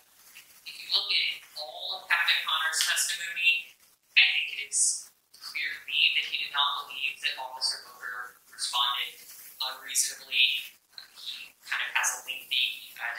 if 0.63 0.73
you 0.79 0.87
look 0.95 1.11
at 1.11 1.27
all 1.59 1.99
of 1.99 2.07
Captain 2.07 2.39
Connor's 2.47 2.81
testimony, 2.87 3.75
I 4.15 4.23
think 4.31 4.47
it 4.55 4.61
is 4.71 5.11
clear 5.43 5.75
to 5.75 5.81
me 5.91 5.99
that 6.15 6.25
he 6.31 6.39
did 6.47 6.55
not 6.55 6.87
believe 6.87 7.19
that 7.19 7.35
Officer 7.35 7.83
Booker 7.83 8.39
responded 8.47 9.19
unreasonably. 9.59 10.71
He 11.19 11.51
kind 11.67 11.83
of 11.83 11.91
has 11.99 12.07
a 12.15 12.19
link 12.23 12.47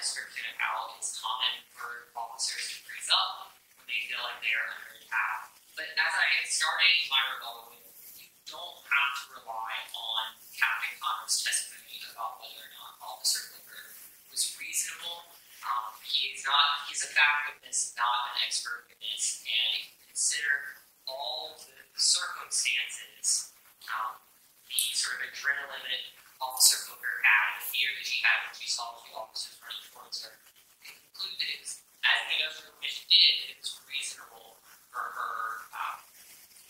description 0.03 0.51
of 0.51 0.59
how 0.59 0.91
it's 0.99 1.15
common 1.23 1.63
for 1.71 2.11
officers 2.19 2.75
to 2.75 2.77
freeze 2.83 3.07
up 3.15 3.55
when 3.79 3.87
they 3.87 4.03
feel 4.11 4.19
like 4.27 4.43
they 4.43 4.51
are 4.51 4.67
under 4.67 4.99
attack. 4.99 5.55
But 5.79 5.95
as 5.95 6.11
I 6.19 6.43
started 6.51 7.07
my 7.07 7.23
rebuttal 7.31 7.71
with, 7.71 7.87
you 8.19 8.27
don't 8.51 8.83
have 8.83 9.15
to 9.23 9.39
rely 9.39 9.73
on 9.95 10.35
Captain 10.59 10.99
Connor's 10.99 11.39
testimony 11.47 12.03
about 12.11 12.43
whether 12.43 12.67
or 12.67 12.73
not 12.75 12.99
Officer 12.99 13.55
Booker 13.55 13.95
was 14.27 14.51
reasonable. 14.59 15.39
Um, 15.63 15.95
he 16.03 16.35
is 16.35 16.43
not, 16.43 16.83
he's 16.91 17.07
a 17.07 17.11
fact 17.15 17.55
witness, 17.55 17.95
not 17.95 18.35
an 18.35 18.43
expert 18.43 18.91
witness, 18.91 19.47
and 19.47 19.87
consider 20.11 20.83
all 21.07 21.55
the 21.63 21.79
circumstances, 21.95 23.55
um, 23.87 24.19
the 24.67 24.83
sort 24.99 25.23
of 25.23 25.31
adrenaline 25.31 26.11
Officer 26.43 26.91
Booker 26.91 27.23
had, 27.23 27.63
the 27.63 27.65
fear 27.71 27.95
that 27.95 28.03
she 28.03 28.19
had 28.19 28.51
when 28.51 28.55
she 28.59 28.67
saw 28.67 28.99
the 28.99 29.15
officers 29.15 29.55
running 29.63 29.87
towards 29.95 30.27
her, 30.27 30.35
you 30.83 30.91
conclude 30.91 31.39
that 31.39 31.51
it 31.55 31.63
was, 31.63 31.79
as 32.03 32.19
the 32.27 32.35
industrial 32.43 32.75
commission 32.75 33.07
did, 33.07 33.33
that 33.47 33.49
it 33.55 33.59
was 33.63 33.79
reasonable 33.87 34.59
for 34.91 35.07
her 35.15 35.39
um, 35.71 36.03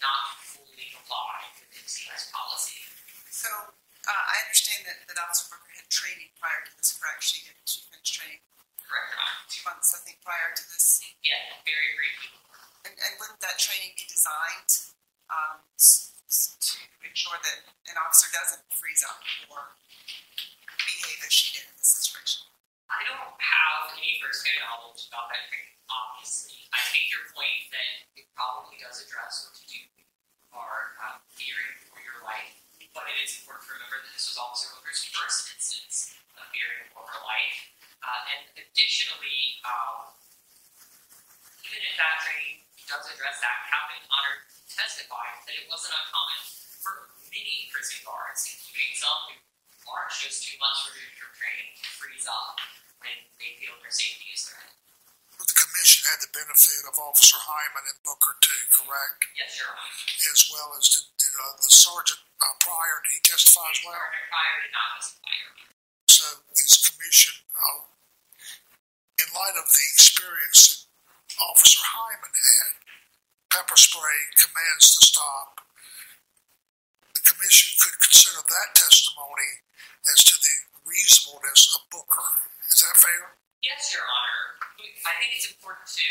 not 0.04 0.36
to 0.36 0.60
fully 0.60 0.92
comply 0.92 1.48
with 1.56 1.72
MCI's 1.72 2.28
policy. 2.28 2.84
So, 3.32 3.48
uh, 3.48 4.12
I 4.12 4.44
understand 4.44 4.84
that, 4.84 5.08
that 5.08 5.16
Officer 5.16 5.48
Booker 5.56 5.72
had 5.72 5.88
training 5.88 6.28
prior 6.36 6.60
to 6.68 6.72
this, 6.76 6.92
correct? 7.00 7.24
She 7.24 7.48
had, 7.48 7.56
she 7.64 7.80
finished 7.88 8.12
training 8.12 8.44
Correct, 8.92 9.48
two 9.48 9.64
months, 9.64 9.96
I 9.96 10.04
think, 10.04 10.20
prior 10.20 10.52
to 10.52 10.64
this. 10.68 11.00
Yeah, 11.24 11.40
very 11.64 11.96
briefly. 11.96 12.28
And, 12.84 12.92
and 12.92 13.12
wouldn't 13.16 13.40
that 13.40 13.56
training 13.56 13.96
be 13.96 14.04
designed, 14.04 14.92
um, 15.32 15.64
s- 16.32 16.56
s- 16.56 16.80
to 16.80 17.04
ensure 17.04 17.36
that 17.44 17.68
an 17.92 17.96
officer 18.00 18.32
doesn't 18.32 18.64
freeze 18.72 19.04
up 19.04 19.20
or 19.52 19.76
behave 20.80 21.20
as 21.28 21.32
she 21.32 21.52
did 21.60 21.68
in 21.68 21.76
this 21.76 21.92
situation? 22.00 22.48
I 22.88 23.04
don't 23.04 23.36
have 23.36 23.92
any 24.00 24.16
firsthand 24.20 24.64
knowledge 24.64 25.08
about 25.12 25.28
that 25.32 25.44
training, 25.52 25.76
obviously. 25.92 26.68
I 26.72 26.80
take 26.88 27.08
your 27.12 27.24
point 27.36 27.68
that 27.72 28.08
it 28.16 28.26
probably 28.32 28.80
does 28.80 29.04
address 29.04 29.48
what 29.48 29.54
to 29.60 29.64
do 29.68 29.80
are 30.52 30.96
um, 31.04 31.16
fearing 31.32 31.76
for 31.88 32.00
your 32.04 32.20
life, 32.24 32.52
but 32.92 33.08
it 33.08 33.16
is 33.24 33.40
important 33.40 33.64
to 33.68 33.72
remember 33.76 34.04
that 34.04 34.12
this 34.12 34.28
was 34.32 34.36
Officer 34.36 34.68
Booker's 34.76 35.04
first 35.08 35.48
instance 35.56 36.12
of 36.36 36.44
fearing 36.52 36.84
for 36.92 37.04
her 37.08 37.20
life. 37.24 37.72
Uh, 38.04 38.32
and 38.36 38.42
additionally, 38.60 39.60
um, 39.64 40.12
even 41.64 41.80
if 41.80 41.94
that 41.96 42.20
training 42.24 42.60
does 42.88 43.04
address 43.10 43.38
that, 43.42 43.56
Captain 43.70 44.02
Connor 44.08 44.36
testified 44.66 45.42
that 45.46 45.54
it 45.54 45.66
wasn't 45.68 45.94
uncommon 45.94 46.40
for 46.82 46.94
many 47.30 47.70
prison 47.70 48.02
guards, 48.02 48.48
including 48.48 48.92
some 48.98 49.36
who 49.36 49.86
aren't 49.90 50.14
just 50.14 50.46
two 50.46 50.56
months 50.58 50.86
removed 50.90 51.16
from 51.18 51.32
training, 51.36 51.70
to 51.78 51.86
freeze 51.98 52.26
up 52.26 52.58
when 53.02 53.16
they 53.38 53.58
feel 53.58 53.74
their 53.82 53.92
safety 53.92 54.30
is 54.34 54.46
threatened. 54.46 54.78
But 55.38 55.48
the 55.50 55.58
commission 55.58 56.06
had 56.06 56.22
the 56.22 56.30
benefit 56.30 56.86
of 56.86 56.94
Officer 57.02 57.40
Hyman 57.40 57.84
and 57.90 57.98
Booker 58.06 58.38
too, 58.38 58.62
correct? 58.78 59.26
Yes, 59.34 59.58
Your 59.58 59.74
Honor. 59.74 59.96
As 60.30 60.40
well 60.52 60.70
as 60.78 60.86
did, 60.92 61.04
did 61.18 61.34
uh, 61.34 61.58
the 61.58 61.72
sergeant 61.72 62.22
uh, 62.38 62.54
Pryor, 62.62 63.02
did 63.02 63.12
he 63.18 63.20
testify 63.26 63.66
as 63.72 63.80
well? 63.82 63.98
Sergeant 63.98 64.28
Pryor 64.30 64.58
did 64.62 64.74
not 64.74 64.88
testify. 65.02 65.34
So 66.06 66.24
is 66.54 66.78
commission, 66.78 67.34
uh, 67.56 67.90
in 69.18 69.28
light 69.34 69.56
of 69.58 69.66
the 69.66 69.84
experience 69.96 70.86
Officer 71.40 71.82
Hyman 71.84 72.34
had, 72.34 72.72
pepper 73.48 73.78
spray 73.78 74.20
commands 74.36 74.96
to 74.96 75.00
stop, 75.06 75.60
the 77.14 77.22
commission 77.24 77.72
could 77.80 77.96
consider 78.00 78.40
that 78.42 78.74
testimony 78.74 79.62
as 80.10 80.24
to 80.24 80.34
the 80.36 80.56
reasonableness 80.88 81.76
of 81.78 81.86
Booker. 81.92 82.26
Is 82.72 82.82
that 82.82 82.96
fair? 82.96 83.36
Yes, 83.62 83.92
Your 83.94 84.02
Honor. 84.02 84.42
I 85.06 85.12
think 85.22 85.38
it's 85.38 85.46
important 85.50 85.86
to 85.86 86.08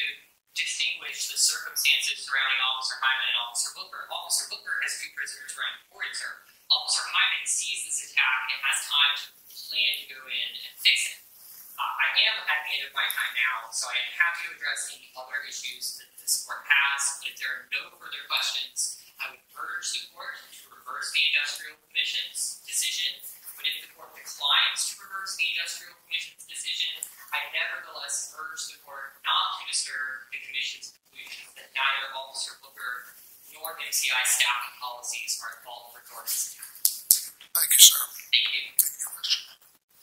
distinguish 0.55 1.31
the 1.31 1.39
circumstances 1.39 2.23
surrounding 2.23 2.61
Officer 2.63 2.95
Hyman 3.01 3.27
and 3.31 3.39
Officer 3.43 3.71
Booker. 3.75 4.07
Officer 4.11 4.45
Booker 4.51 4.75
has 4.83 4.99
two 4.99 5.11
prisoners 5.15 5.51
running 5.57 5.79
towards 5.89 6.19
her. 6.23 6.33
Officer 6.71 7.03
Hyman 7.07 7.43
sees 7.47 7.87
this 7.87 8.11
attack 8.11 8.41
and 8.51 8.59
has 8.63 8.79
time 8.87 9.13
to 9.19 9.25
plan 9.51 9.91
to 9.99 10.05
go 10.11 10.19
in 10.27 10.49
and 10.55 10.75
fix 10.79 10.97
it. 11.11 11.19
Uh, 11.75 11.81
I 11.81 12.07
am 12.29 12.35
at 12.45 12.59
the 12.60 12.60
end 12.71 12.87
of 12.87 12.95
my 12.95 13.03
time 13.11 13.33
now, 13.35 13.67
so 13.75 13.91
I 13.91 13.95
am 13.99 14.11
happy 14.15 14.47
to 14.47 14.55
address 14.55 14.95
any 14.95 15.11
other 15.19 15.43
issues 15.43 15.99
that 15.99 16.07
this 16.15 16.47
court 16.47 16.63
has. 16.63 17.19
But 17.19 17.35
if 17.35 17.43
there 17.43 17.51
are 17.51 17.67
no 17.71 17.91
further 17.99 18.23
questions, 18.31 19.03
I 19.19 19.35
would 19.35 19.43
urge 19.59 19.91
the 19.91 20.07
court 20.15 20.39
to 20.39 20.71
reverse 20.71 21.11
the 21.11 21.23
Industrial 21.35 21.75
Commission's 21.91 22.63
decision. 22.63 23.19
But 23.59 23.67
if 23.67 23.83
the 23.83 23.91
court 23.91 24.15
declines 24.15 24.79
to 24.95 25.03
reverse 25.03 25.35
the 25.35 25.51
Industrial 25.51 25.93
Commission's 26.07 26.47
decision, 26.47 26.95
I 27.35 27.43
nevertheless 27.51 28.31
urge 28.39 28.71
the 28.71 28.79
court 28.87 29.19
not 29.27 29.59
to 29.59 29.63
disturb 29.67 30.31
the 30.31 30.39
Commission's 30.47 30.95
conclusion 30.95 31.45
that 31.59 31.69
neither 31.75 32.09
Officer 32.15 32.55
Booker 32.63 33.11
nor 33.51 33.75
MCI 33.83 34.23
staffing 34.25 34.75
policies 34.79 35.37
are 35.43 35.53
at 35.53 35.63
fault 35.67 35.91
for 35.91 35.99
attack. 35.99 36.55
Thank 37.51 37.69
you, 37.75 37.81
sir. 37.83 37.99
Thank 38.31 38.47
you. 38.55 38.63
Any 38.71 39.03
questions? 39.03 39.51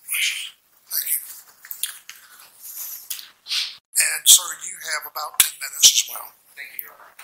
Questions? 0.05 0.53
Thank 0.93 1.09
you. 1.11 1.28
And 3.99 4.23
sir, 4.23 4.47
you 4.63 4.79
have 4.95 5.11
about 5.11 5.43
ten 5.43 5.59
minutes 5.59 5.91
as 5.91 6.03
well. 6.07 6.31
Thank 6.55 6.71
you, 6.79 6.87
Your 6.87 6.95
Honor. 6.95 7.19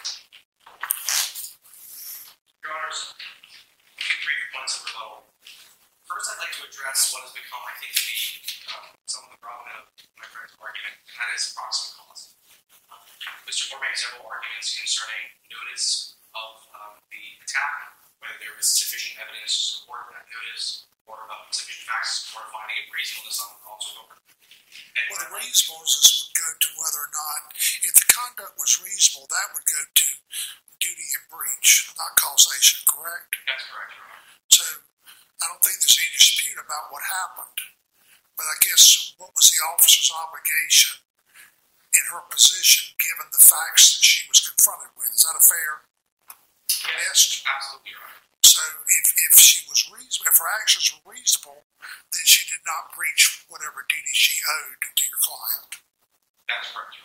Your 2.66 2.72
Honors, 2.74 3.14
brief 3.94 4.42
points 4.50 4.74
of 4.82 4.90
rebuttal. 4.90 5.30
First, 6.02 6.34
I'd 6.34 6.42
like 6.42 6.54
to 6.58 6.66
address 6.66 7.14
what 7.14 7.22
has 7.22 7.32
become, 7.32 7.62
I 7.62 7.74
think, 7.78 7.94
the, 7.94 8.18
um, 8.74 8.86
some 9.06 9.22
of 9.26 9.38
the 9.38 9.40
problem 9.40 9.70
of 9.78 9.86
my 10.18 10.26
friend's 10.26 10.54
argument, 10.58 10.98
and 11.06 11.14
that 11.14 11.30
is 11.32 11.54
proximate 11.54 11.94
cause. 11.94 12.34
Mr. 13.46 13.70
Moore 13.70 13.82
made 13.84 13.94
several 13.94 14.26
arguments 14.26 14.74
concerning 14.74 15.30
notice 15.46 16.18
of 16.34 16.58
um, 16.74 16.98
the 17.14 17.24
attack, 17.44 18.02
whether 18.18 18.36
there 18.42 18.54
was 18.58 18.66
sufficient 18.66 19.20
evidence 19.22 19.52
to 19.54 19.62
support 19.78 20.10
that 20.10 20.26
notice, 20.26 20.90
or 21.06 21.16
about 21.28 21.52
sufficient 21.52 21.86
facts 21.88 22.10
to 22.10 22.32
support 22.32 22.48
finding 22.52 22.88
reasonableness 22.92 23.40
on 23.44 23.50
the. 23.52 23.62
And 24.94 25.04
Well, 25.10 25.20
the 25.26 25.30
reasonableness 25.34 26.30
would 26.30 26.34
go 26.38 26.48
to 26.54 26.68
whether 26.78 27.02
or 27.02 27.12
not, 27.14 27.54
if 27.82 27.92
the 27.94 28.06
conduct 28.10 28.54
was 28.58 28.78
reasonable, 28.82 29.26
that 29.30 29.50
would 29.54 29.66
go 29.66 29.82
to 29.82 30.08
duty 30.78 31.08
and 31.18 31.26
breach, 31.30 31.90
not 31.98 32.14
causation, 32.18 32.82
correct? 32.86 33.34
that's 33.46 33.66
correct, 33.70 33.92
Your 33.94 34.06
Honor. 34.06 34.24
So 34.50 34.64
I 35.42 35.44
don't 35.50 35.62
think 35.62 35.78
there's 35.82 35.98
any 35.98 36.10
dispute 36.14 36.58
about 36.58 36.90
what 36.94 37.02
happened. 37.06 37.58
But 38.34 38.50
I 38.50 38.56
guess 38.66 39.14
what 39.18 39.30
was 39.38 39.50
the 39.54 39.62
officer's 39.70 40.10
obligation 40.10 40.98
in 41.94 42.02
her 42.10 42.22
position 42.26 42.98
given 42.98 43.30
the 43.30 43.38
facts 43.38 43.94
that 43.98 44.02
she 44.02 44.26
was 44.26 44.42
confronted 44.42 44.90
with? 44.98 45.14
Is 45.14 45.22
that 45.22 45.38
a 45.38 45.44
fair? 45.44 45.86
Yes, 46.82 47.42
absolutely, 47.46 47.94
Your 47.94 48.02
Honor. 48.02 48.22
So 48.44 48.60
if, 48.60 49.06
if 49.32 49.40
she 49.40 49.64
was 49.72 49.88
reasonable, 49.88 50.28
if 50.28 50.36
her 50.36 50.52
actions 50.60 50.92
were 50.92 51.16
reasonable, 51.16 51.64
then 52.12 52.24
she 52.28 52.44
did 52.44 52.60
not 52.68 52.92
breach 52.92 53.48
whatever 53.48 53.88
duty 53.88 54.12
she 54.12 54.36
owed 54.44 54.84
to 54.84 55.04
your 55.08 55.16
client. 55.24 55.80
That's 56.44 56.68
correct, 56.76 57.00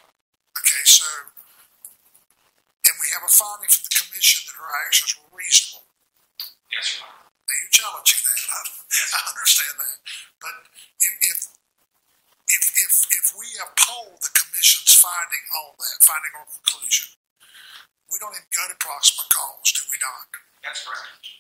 Okay, 0.60 0.84
so, 0.84 1.08
and 1.32 2.96
we 3.00 3.08
have 3.16 3.24
a 3.24 3.32
finding 3.32 3.72
from 3.72 3.88
the 3.88 3.96
commission 4.04 4.52
that 4.52 4.60
her 4.60 4.68
actions 4.84 5.16
were 5.16 5.32
reasonable. 5.32 5.88
Yes, 6.76 7.00
Your 7.00 7.08
Honor. 7.08 7.32
Now, 7.32 7.56
you're 7.56 7.72
challenging 7.72 8.22
that. 8.28 8.40
I, 8.52 8.60
I 9.16 9.20
understand 9.32 9.76
that. 9.80 9.98
But 10.44 10.56
if, 11.00 11.14
if, 11.24 11.40
if, 12.52 12.64
if, 12.84 12.92
if 13.16 13.26
we 13.40 13.48
uphold 13.64 14.20
the 14.28 14.34
commission's 14.36 14.92
finding 14.92 15.46
on 15.56 15.80
that, 15.80 16.04
finding 16.04 16.36
or 16.36 16.52
conclusion, 16.52 17.16
we 18.12 18.20
don't 18.20 18.36
even 18.36 18.52
go 18.52 18.68
to 18.68 18.76
proximate 18.76 19.32
cause, 19.32 19.72
do 19.72 19.88
we 19.88 19.96
not? 20.04 20.28
That's 20.64 20.84
correct. 20.84 21.40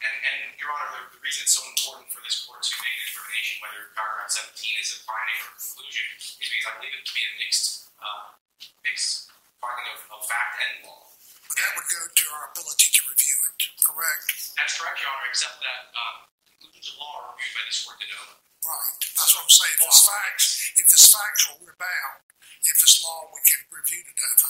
And, 0.00 0.16
and 0.24 0.38
Your 0.56 0.72
Honor, 0.72 0.96
the, 0.96 1.16
the 1.16 1.20
reason 1.20 1.44
it's 1.44 1.56
so 1.56 1.64
important 1.68 2.08
for 2.08 2.24
this 2.24 2.40
court 2.48 2.64
to 2.64 2.72
make 2.80 2.96
a 2.96 3.04
determination 3.04 3.60
whether 3.60 3.92
paragraph 3.92 4.32
17 4.32 4.56
is 4.80 4.96
a 4.96 4.98
finding 5.04 5.38
or 5.44 5.52
a 5.52 5.56
conclusion 5.60 6.06
is 6.16 6.48
because 6.48 6.66
I 6.68 6.72
believe 6.80 6.96
it 6.96 7.04
to 7.04 7.12
be 7.12 7.24
a 7.24 7.32
mixed, 7.36 7.92
uh, 8.00 8.32
mixed 8.80 9.28
finding 9.60 9.92
of, 9.92 10.00
of 10.08 10.24
fact 10.24 10.56
and 10.64 10.88
law. 10.88 11.04
But 11.48 11.56
that 11.60 11.70
would 11.76 11.88
go 11.92 12.00
to 12.08 12.24
our 12.32 12.48
ability 12.54 12.88
to 12.96 13.00
review 13.12 13.36
it, 13.52 13.60
correct? 13.84 14.56
That's 14.56 14.72
correct, 14.80 15.04
Your 15.04 15.12
Honor, 15.12 15.28
except 15.28 15.60
that 15.60 15.92
um, 15.92 16.16
conclusions 16.48 16.96
of 16.96 16.96
law 16.96 17.12
are 17.20 17.36
reviewed 17.36 17.54
by 17.60 17.64
this 17.68 17.84
court 17.84 18.00
de 18.00 18.08
novo. 18.08 18.40
Right. 18.64 18.96
That's 19.16 19.32
what 19.36 19.44
I'm 19.44 19.52
saying. 19.52 19.76
If 19.80 19.88
it's 19.88 20.04
facts, 20.04 20.46
if 20.80 20.86
it's 20.88 21.08
factual, 21.12 21.60
we're 21.60 21.76
bound. 21.80 22.24
If 22.64 22.76
it's 22.80 23.00
law, 23.04 23.28
we 23.32 23.40
can 23.44 23.60
review 23.72 24.04
the 24.04 24.16
data. 24.16 24.48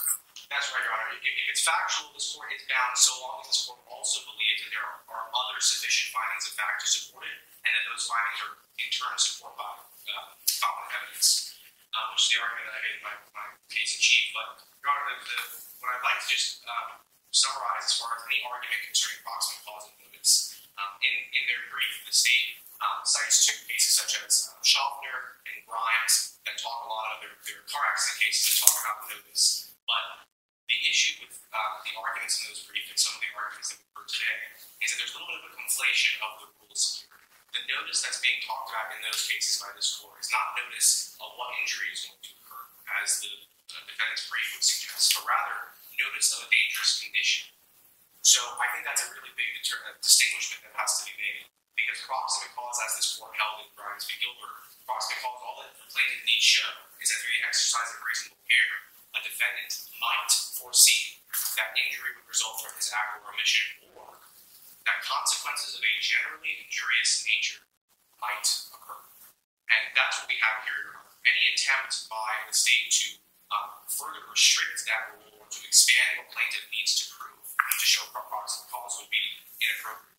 That's 0.51 0.67
right, 0.75 0.83
Your 0.83 0.91
Honor. 0.91 1.15
If, 1.15 1.23
if 1.23 1.47
it's 1.55 1.63
factual, 1.63 2.11
this 2.11 2.35
court 2.35 2.51
is 2.51 2.67
bound 2.67 2.99
so 2.99 3.15
long 3.23 3.39
as 3.39 3.55
this 3.55 3.71
court 3.71 3.87
also 3.87 4.19
believes 4.27 4.67
that 4.67 4.75
there 4.75 4.83
are, 4.83 4.99
are 5.07 5.27
other 5.31 5.63
sufficient 5.63 6.11
findings 6.11 6.51
of 6.51 6.59
fact 6.59 6.83
to 6.83 6.91
support 6.91 7.23
it, 7.23 7.39
and 7.63 7.71
that 7.71 7.87
those 7.87 8.11
findings 8.11 8.39
are 8.43 8.55
in 8.83 8.91
turn 8.91 9.15
supported 9.15 9.55
by 9.55 9.79
uh, 10.11 10.35
competent 10.59 10.91
evidence, 10.91 11.55
uh, 11.95 12.03
which 12.11 12.27
is 12.27 12.29
the 12.35 12.43
argument 12.43 12.67
that 12.67 12.75
I 12.75 12.83
made 12.83 12.97
in 12.99 13.05
my, 13.07 13.17
my 13.31 13.47
case 13.71 13.95
in 13.95 14.03
chief. 14.03 14.35
But, 14.35 14.67
Your 14.83 14.91
Honor, 14.91 15.23
the, 15.23 15.23
the, 15.23 15.39
what 15.79 15.95
I'd 15.95 16.03
like 16.03 16.19
to 16.19 16.29
just 16.35 16.67
um, 16.67 16.99
summarize 17.31 17.87
as 17.87 17.95
far 17.95 18.11
as 18.19 18.27
any 18.27 18.43
argument 18.43 18.91
concerning 18.91 19.23
proximate 19.23 19.63
cause 19.63 19.87
and 19.87 19.97
notice, 20.03 20.59
um, 20.83 20.99
in, 20.99 21.15
in 21.31 21.43
their 21.47 21.63
brief, 21.71 21.95
the 22.05 22.11
state 22.11 22.59
um, 22.83 23.07
cites 23.07 23.47
two 23.47 23.55
cases 23.71 23.95
such 24.03 24.19
as 24.19 24.51
um, 24.51 24.59
Schaffner 24.67 25.39
and 25.47 25.63
Grimes 25.63 26.43
that 26.43 26.59
talk 26.59 26.83
a 26.83 26.91
lot 26.91 27.15
of 27.15 27.23
their, 27.23 27.39
their 27.47 27.63
car 27.71 27.87
accident 27.87 28.19
cases 28.19 28.51
that 28.51 28.67
talk 28.67 28.75
about 28.83 28.99
notice. 29.15 29.71
But 29.87 30.27
the 30.71 30.79
issue 30.87 31.19
with 31.19 31.35
uh, 31.51 31.83
the 31.83 31.93
arguments 31.99 32.39
in 32.39 32.55
those 32.55 32.63
briefs 32.71 32.87
and 32.95 32.99
some 32.99 33.19
of 33.19 33.23
the 33.27 33.31
arguments 33.35 33.75
that 33.75 33.83
we've 33.83 33.95
heard 33.99 34.07
today 34.07 34.39
is 34.81 34.95
that 34.95 34.99
there's 35.03 35.15
a 35.15 35.19
little 35.19 35.35
bit 35.35 35.43
of 35.43 35.51
a 35.51 35.53
conflation 35.59 36.15
of 36.23 36.33
the 36.39 36.49
rules 36.63 37.03
here. 37.03 37.19
The 37.51 37.63
notice 37.67 38.07
that's 38.07 38.23
being 38.23 38.39
talked 38.47 38.71
about 38.71 38.95
in 38.95 39.03
those 39.03 39.27
cases 39.27 39.59
by 39.59 39.75
this 39.75 39.99
court 39.99 40.23
is 40.23 40.31
not 40.31 40.55
notice 40.55 41.19
of 41.19 41.35
what 41.35 41.51
injury 41.59 41.91
is 41.91 42.07
going 42.07 42.23
to 42.23 42.33
occur, 42.39 42.65
as 43.03 43.19
the 43.19 43.35
uh, 43.75 43.83
defendant's 43.91 44.31
brief 44.31 44.47
would 44.55 44.63
suggest, 44.63 45.19
but 45.19 45.27
rather 45.27 45.75
notice 45.99 46.31
of 46.39 46.47
a 46.47 46.49
dangerous 46.49 47.03
condition. 47.03 47.51
So 48.23 48.39
I 48.63 48.71
think 48.71 48.87
that's 48.87 49.03
a 49.03 49.11
really 49.11 49.35
big 49.35 49.51
deter- 49.59 49.83
uh, 49.91 49.99
distinguishment 49.99 50.63
that 50.63 50.79
has 50.79 51.03
to 51.03 51.11
be 51.11 51.19
made 51.19 51.51
because 51.75 51.99
proximate 52.07 52.55
cause, 52.55 52.79
as 52.87 52.95
this 53.01 53.09
court 53.19 53.35
held 53.35 53.67
in 53.67 53.69
Grimes 53.75 54.07
v. 54.07 54.15
Gilbert, 54.23 54.71
proximate 54.87 55.19
cause, 55.25 55.41
all 55.43 55.57
that 55.65 55.75
the 55.75 55.89
plaintiff 55.91 56.23
needs 56.29 56.45
show 56.47 56.71
is 57.03 57.11
that 57.11 57.19
through 57.25 57.35
the 57.35 57.45
exercise 57.49 57.91
of 57.97 57.99
reasonable 58.05 58.39
care, 58.45 58.75
a 59.15 59.21
defendant 59.23 59.91
might 59.99 60.33
foresee 60.55 61.19
that 61.59 61.75
injury 61.75 62.15
would 62.15 62.29
result 62.31 62.63
from 62.63 62.75
his 62.79 62.91
act 62.95 63.21
or 63.21 63.31
omission, 63.31 63.67
or 63.97 64.23
that 64.87 65.03
consequences 65.03 65.77
of 65.77 65.83
a 65.83 65.95
generally 65.99 66.63
injurious 66.63 67.27
nature 67.27 67.63
might 68.23 68.47
occur. 68.71 69.03
And 69.71 69.95
that's 69.95 70.23
what 70.23 70.29
we 70.31 70.39
have 70.41 70.63
here. 70.67 71.05
Any 71.27 71.53
attempt 71.53 72.09
by 72.09 72.49
the 72.49 72.55
state 72.57 72.89
to 73.03 73.21
um, 73.53 73.83
further 73.91 74.25
restrict 74.31 74.87
that 74.89 75.13
rule 75.15 75.43
or 75.43 75.47
to 75.47 75.61
expand 75.67 76.23
what 76.23 76.33
plaintiff 76.33 76.65
needs 76.73 76.97
to 77.03 77.05
prove 77.13 77.45
to 77.45 77.87
show 77.87 78.09
proximate 78.13 78.73
cause 78.73 78.97
would 79.01 79.13
be 79.13 79.21
inappropriate. 79.61 80.17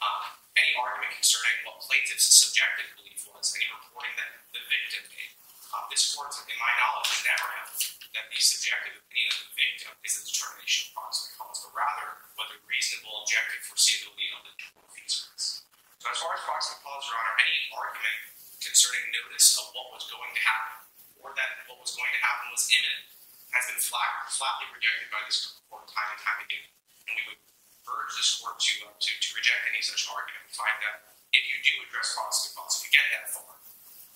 Um, 0.00 0.32
any 0.56 0.72
argument 0.80 1.12
concerning 1.12 1.60
what 1.68 1.84
plaintiff's 1.84 2.24
subjective 2.30 2.88
belief 2.96 3.28
was, 3.28 3.52
any 3.52 3.68
reporting 3.68 4.16
that 4.16 4.48
the 4.56 4.62
victim 4.64 5.04
made, 5.12 5.32
uh, 5.76 5.84
this 5.92 6.16
court, 6.16 6.32
in 6.48 6.56
my 6.56 6.72
knowledge, 6.80 7.08
has 7.10 7.22
never 7.28 7.46
held 7.52 7.99
that 8.14 8.26
the 8.30 8.40
subjective 8.42 8.98
opinion 8.98 9.30
of 9.30 9.40
the 9.46 9.54
victim 9.54 9.92
is 10.02 10.18
the 10.18 10.24
determination 10.26 10.90
of 10.90 10.98
proximate 10.98 11.34
cause, 11.38 11.58
but 11.62 11.72
rather 11.78 12.08
whether 12.34 12.58
reasonable 12.66 13.22
objective 13.22 13.62
foreseeability 13.70 14.28
of 14.34 14.42
the 14.46 14.54
tortfeasor 14.58 15.30
is. 15.38 15.62
So 16.02 16.06
as 16.10 16.18
far 16.18 16.34
as 16.34 16.42
proximate 16.42 16.82
cause, 16.82 17.06
Your 17.06 17.18
Honor, 17.20 17.36
any 17.38 17.56
argument 17.70 18.18
concerning 18.58 19.14
notice 19.14 19.54
of 19.62 19.70
what 19.76 19.94
was 19.94 20.10
going 20.10 20.32
to 20.34 20.42
happen, 20.42 20.90
or 21.22 21.36
that 21.38 21.62
what 21.70 21.78
was 21.78 21.94
going 21.94 22.10
to 22.10 22.20
happen 22.24 22.50
was 22.50 22.66
imminent, 22.72 23.06
has 23.54 23.66
been 23.70 23.82
flat, 23.82 24.26
flatly 24.30 24.66
rejected 24.74 25.10
by 25.10 25.22
this 25.26 25.60
court 25.68 25.86
time 25.90 26.10
and 26.10 26.20
time 26.22 26.40
again. 26.42 26.66
And 27.06 27.14
we 27.14 27.22
would 27.30 27.40
urge 27.86 28.12
this 28.16 28.38
court 28.38 28.58
to, 28.58 28.72
uh, 28.86 28.94
to, 28.94 29.10
to 29.10 29.28
reject 29.36 29.68
any 29.70 29.82
such 29.82 30.06
argument 30.08 30.50
and 30.50 30.54
find 30.54 30.76
that 30.82 31.14
if 31.30 31.42
you 31.46 31.58
do 31.62 31.74
address 31.86 32.16
proximate 32.16 32.58
cause, 32.58 32.80
if 32.80 32.88
you 32.88 32.92
get 32.94 33.06
that 33.14 33.30
far, 33.30 33.59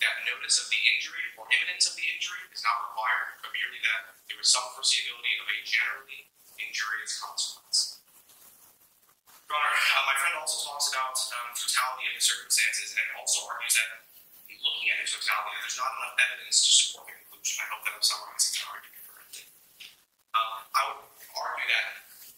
that 0.03 0.15
notice 0.27 0.59
of 0.59 0.67
the 0.67 0.81
injury 0.95 1.23
or 1.39 1.47
imminence 1.51 1.87
of 1.87 1.95
the 1.95 2.07
injury 2.07 2.43
is 2.51 2.63
not 2.65 2.91
required, 2.91 3.39
but 3.39 3.51
merely 3.55 3.79
that 3.85 4.15
there 4.27 4.39
was 4.39 4.51
some 4.51 4.65
foreseeability 4.75 5.39
of 5.39 5.47
a 5.47 5.57
generally 5.63 6.27
injurious 6.59 7.19
consequence. 7.19 8.03
Your 9.45 9.55
Honor, 9.55 9.71
uh, 9.71 10.03
my 10.09 10.17
friend 10.17 10.35
also 10.41 10.65
talks 10.65 10.89
about 10.89 11.15
um, 11.15 11.53
totality 11.53 12.09
of 12.09 12.13
the 12.17 12.23
circumstances 12.23 12.97
and 12.97 13.05
also 13.15 13.45
argues 13.45 13.77
that 13.77 14.03
looking 14.49 14.89
at 14.89 14.97
the 14.99 15.07
totality, 15.07 15.53
there's 15.61 15.77
not 15.77 15.93
enough 16.01 16.17
evidence 16.17 16.65
to 16.65 16.71
support 16.73 17.05
the 17.05 17.15
conclusion. 17.21 17.61
I 17.61 17.67
hope 17.69 17.85
that 17.85 17.93
I'm 17.93 18.01
summarizing 18.01 18.51
the 18.57 18.63
argument 18.65 19.03
correctly. 19.05 19.45
Um, 20.33 20.53
I 20.73 20.81
would 20.89 21.01
argue 21.37 21.69
that 21.69 21.87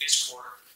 this 0.04 0.28
court 0.28 0.67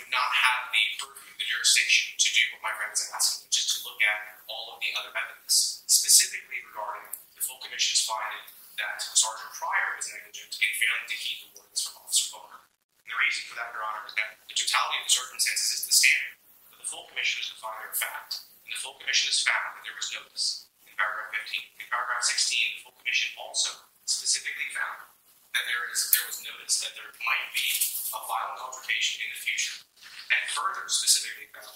would 0.00 0.08
not 0.08 0.32
have 0.32 0.72
the 0.72 0.84
purview, 0.96 1.36
the 1.36 1.44
jurisdiction 1.44 2.16
to 2.16 2.28
do 2.32 2.42
what 2.56 2.64
my 2.64 2.72
friend 2.72 2.88
is 2.96 3.04
asking, 3.12 3.44
which 3.44 3.60
is 3.60 3.68
to 3.76 3.84
look 3.84 4.00
at 4.00 4.40
all 4.48 4.72
of 4.72 4.80
the 4.80 4.96
other 4.96 5.12
evidence, 5.12 5.84
specifically 5.84 6.64
regarding 6.64 7.04
the 7.36 7.44
full 7.44 7.60
commission's 7.60 8.00
finding 8.00 8.48
that 8.80 8.96
Sergeant 8.96 9.52
Pryor 9.52 10.00
was 10.00 10.08
negligent 10.08 10.56
in 10.56 10.72
failing 10.80 11.04
to 11.04 11.16
heed 11.20 11.44
the 11.44 11.52
warnings 11.52 11.84
from 11.84 12.00
Officer 12.00 12.32
Bowman. 12.32 12.64
And 13.04 13.12
the 13.12 13.20
reason 13.20 13.44
for 13.44 13.60
that, 13.60 13.76
Your 13.76 13.84
Honor, 13.84 14.08
is 14.08 14.16
that 14.16 14.40
the 14.48 14.56
totality 14.56 15.04
of 15.04 15.04
the 15.04 15.12
circumstances 15.12 15.68
is 15.76 15.82
the 15.84 15.92
standard, 15.92 16.40
but 16.72 16.80
the 16.80 16.88
full 16.88 17.04
commission 17.12 17.44
is 17.44 17.52
the 17.52 17.60
finder 17.60 17.92
of 17.92 17.96
fact. 18.00 18.40
And 18.64 18.72
the 18.72 18.80
full 18.80 18.96
commission 18.96 19.28
has 19.28 19.44
found 19.44 19.76
that 19.76 19.84
there 19.84 19.98
was 20.00 20.08
notice 20.16 20.72
in 20.88 20.96
paragraph 20.96 21.28
15. 21.36 21.60
In 21.76 21.86
paragraph 21.92 22.24
16, 22.24 22.80
the 22.80 22.80
full 22.88 22.96
commission 22.96 23.36
also 23.36 23.84
specifically 24.08 24.72
found 24.72 25.12
that 25.52 25.68
there 25.68 25.84
is 25.92 26.08
there 26.14 26.24
was 26.24 26.40
notice 26.40 26.80
that 26.80 26.96
there 26.96 27.12
might 27.20 27.48
be 27.52 27.68
a 28.16 28.20
violent 28.24 28.64
altercation 28.64 29.22
in 29.26 29.30
the 29.34 29.40
future, 29.40 29.82
and 30.30 30.42
further 30.50 30.86
specifically 30.86 31.50
found 31.50 31.74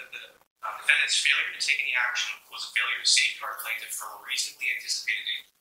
that 0.00 0.08
the 0.12 0.24
uh, 0.64 0.74
defendant's 0.80 1.20
failure 1.20 1.52
to 1.52 1.60
take 1.60 1.80
any 1.80 1.92
action 1.96 2.32
was 2.48 2.68
a 2.68 2.70
failure 2.72 3.00
to 3.00 3.08
safeguard 3.08 3.60
plaintiff 3.60 3.92
from 3.92 4.16
a 4.16 4.20
reasonably 4.24 4.72
anticipated 4.72 5.24
danger. 5.28 5.52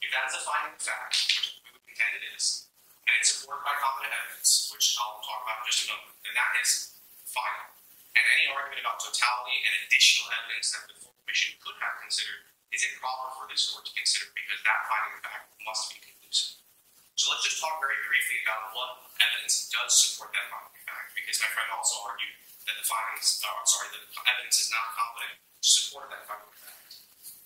If 0.00 0.08
that 0.12 0.28
is 0.32 0.36
a 0.40 0.42
finding 0.44 0.76
of 0.76 0.82
fact, 0.84 1.16
which 1.28 1.60
we 1.64 1.68
would 1.76 1.84
contend 1.84 2.20
it 2.20 2.24
is, 2.36 2.68
and 3.04 3.12
it's 3.20 3.36
supported 3.36 3.64
by 3.64 3.76
competent 3.76 4.16
evidence, 4.16 4.72
which 4.72 4.96
I'll 4.96 5.20
talk 5.20 5.44
about 5.44 5.64
in 5.64 5.68
just 5.68 5.88
a 5.88 5.92
moment, 5.92 6.16
then 6.24 6.36
that 6.36 6.52
is 6.60 6.96
final. 7.28 7.68
And 8.16 8.24
any 8.36 8.48
argument 8.48 8.80
about 8.80 9.00
totality 9.02 9.60
and 9.64 9.72
additional 9.84 10.32
evidence 10.32 10.72
that 10.72 10.88
the 10.88 10.96
full 10.96 11.16
commission 11.24 11.56
could 11.60 11.76
have 11.84 12.00
considered 12.00 12.48
is 12.72 12.84
improper 12.88 13.36
for 13.36 13.44
this 13.50 13.68
court 13.68 13.84
to 13.84 13.92
consider 13.92 14.32
because 14.32 14.60
that 14.64 14.88
finding 14.88 15.20
of 15.20 15.22
fact 15.22 15.52
must 15.62 15.92
be 15.92 16.00
conclusive. 16.00 16.63
So 17.14 17.30
let's 17.30 17.46
just 17.46 17.62
talk 17.62 17.78
very 17.78 17.94
briefly 18.10 18.42
about 18.42 18.74
what 18.74 19.06
evidence 19.22 19.70
does 19.70 19.94
support 19.94 20.34
that 20.34 20.50
finding 20.50 20.74
of 20.74 20.82
fact, 20.82 21.14
because 21.14 21.38
my 21.38 21.46
friend 21.54 21.70
also 21.70 22.02
argued 22.02 22.34
that 22.66 22.74
the 22.74 22.82
findings, 22.82 23.38
uh, 23.38 23.62
sorry, 23.62 23.94
the 23.94 24.02
evidence 24.26 24.58
is 24.58 24.68
not 24.74 24.82
competent 24.98 25.38
to 25.38 25.68
support 25.70 26.10
that 26.10 26.26
finding 26.26 26.50
of 26.50 26.58
fact. 26.58 26.90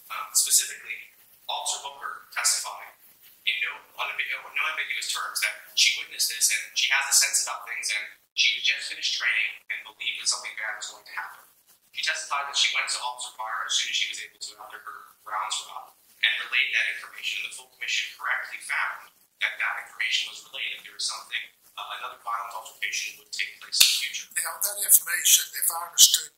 Um, 0.08 0.32
specifically, 0.32 1.12
Officer 1.52 1.84
Booker 1.84 2.32
testified 2.32 2.96
in 3.44 3.60
no, 3.60 3.76
unambiguous, 4.00 4.40
no 4.56 4.64
ambiguous 4.72 5.12
terms 5.12 5.36
that 5.44 5.68
she 5.76 6.00
witnessed 6.00 6.32
this 6.32 6.48
and 6.48 6.72
she 6.72 6.88
has 6.88 7.04
a 7.04 7.12
sense 7.12 7.44
about 7.44 7.68
things 7.68 7.92
and 7.92 8.08
she 8.32 8.56
was 8.56 8.64
just 8.64 8.88
finished 8.88 9.20
training 9.20 9.52
and 9.68 9.84
believed 9.84 10.24
that 10.24 10.32
something 10.32 10.56
bad 10.56 10.80
was 10.80 10.88
going 10.88 11.04
to 11.04 11.12
happen. 11.12 11.44
She 11.92 12.00
testified 12.00 12.48
that 12.48 12.56
she 12.56 12.72
went 12.72 12.88
to 12.88 13.04
Officer 13.04 13.36
Pryor 13.36 13.68
as 13.68 13.76
soon 13.76 13.92
as 13.92 13.98
she 14.00 14.08
was 14.16 14.20
able 14.24 14.40
to 14.40 14.52
after 14.64 14.80
her 14.80 14.98
rounds 15.28 15.60
were 15.60 15.76
up 15.76 16.00
and 16.24 16.32
relayed 16.48 16.72
that 16.72 16.88
information. 16.96 17.44
The 17.44 17.52
full 17.52 17.68
commission 17.76 18.16
correctly 18.16 18.64
found 18.64 19.12
that 19.42 19.54
that 19.58 19.74
information 19.86 20.34
was 20.34 20.42
relayed. 20.50 20.78
If 20.78 20.80
there 20.86 20.96
was 20.96 21.06
something, 21.06 21.44
uh, 21.78 21.98
another 22.02 22.18
violent 22.22 22.54
altercation 22.58 23.18
would 23.22 23.30
take 23.30 23.58
place 23.62 23.78
in 23.78 23.86
the 23.86 23.98
future. 24.02 24.28
Now, 24.42 24.58
that 24.58 24.78
information, 24.82 25.44
if 25.54 25.66
I 25.70 25.78
understood 25.86 26.32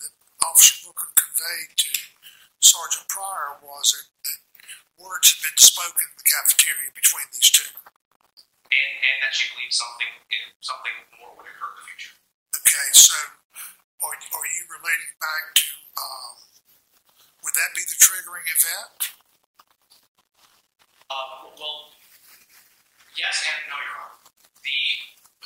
that 0.00 0.12
Officer 0.44 0.76
Booker 0.88 1.08
conveyed 1.12 1.76
to 1.76 1.92
Sergeant 2.60 3.06
Pryor, 3.08 3.60
was 3.60 3.92
it 3.96 4.06
that 4.24 4.38
words 4.98 5.30
had 5.30 5.40
been 5.46 5.58
spoken 5.62 6.10
in 6.10 6.16
the 6.18 6.26
cafeteria 6.26 6.90
between 6.90 7.26
these 7.30 7.50
two. 7.54 7.70
And, 8.68 8.92
and 9.00 9.16
that 9.24 9.32
she 9.32 9.48
believed 9.54 9.72
something 9.72 10.12
something 10.60 10.92
more 11.16 11.32
would 11.38 11.48
occur 11.48 11.72
in 11.72 11.76
the 11.80 11.86
future. 11.94 12.14
Okay, 12.52 12.88
so 12.92 13.16
are, 14.04 14.12
are 14.12 14.48
you 14.52 14.62
relating 14.68 15.12
back 15.22 15.44
to, 15.56 15.66
um, 15.96 16.34
would 17.46 17.54
that 17.56 17.72
be 17.72 17.80
the 17.88 17.96
triggering 17.96 18.44
event? 18.44 18.98
Uh, 21.08 21.48
well, 21.56 21.96
yes 23.18 23.42
and 23.50 23.66
no, 23.66 23.76
Your 23.82 23.98
Honor. 23.98 24.22
The 24.62 24.78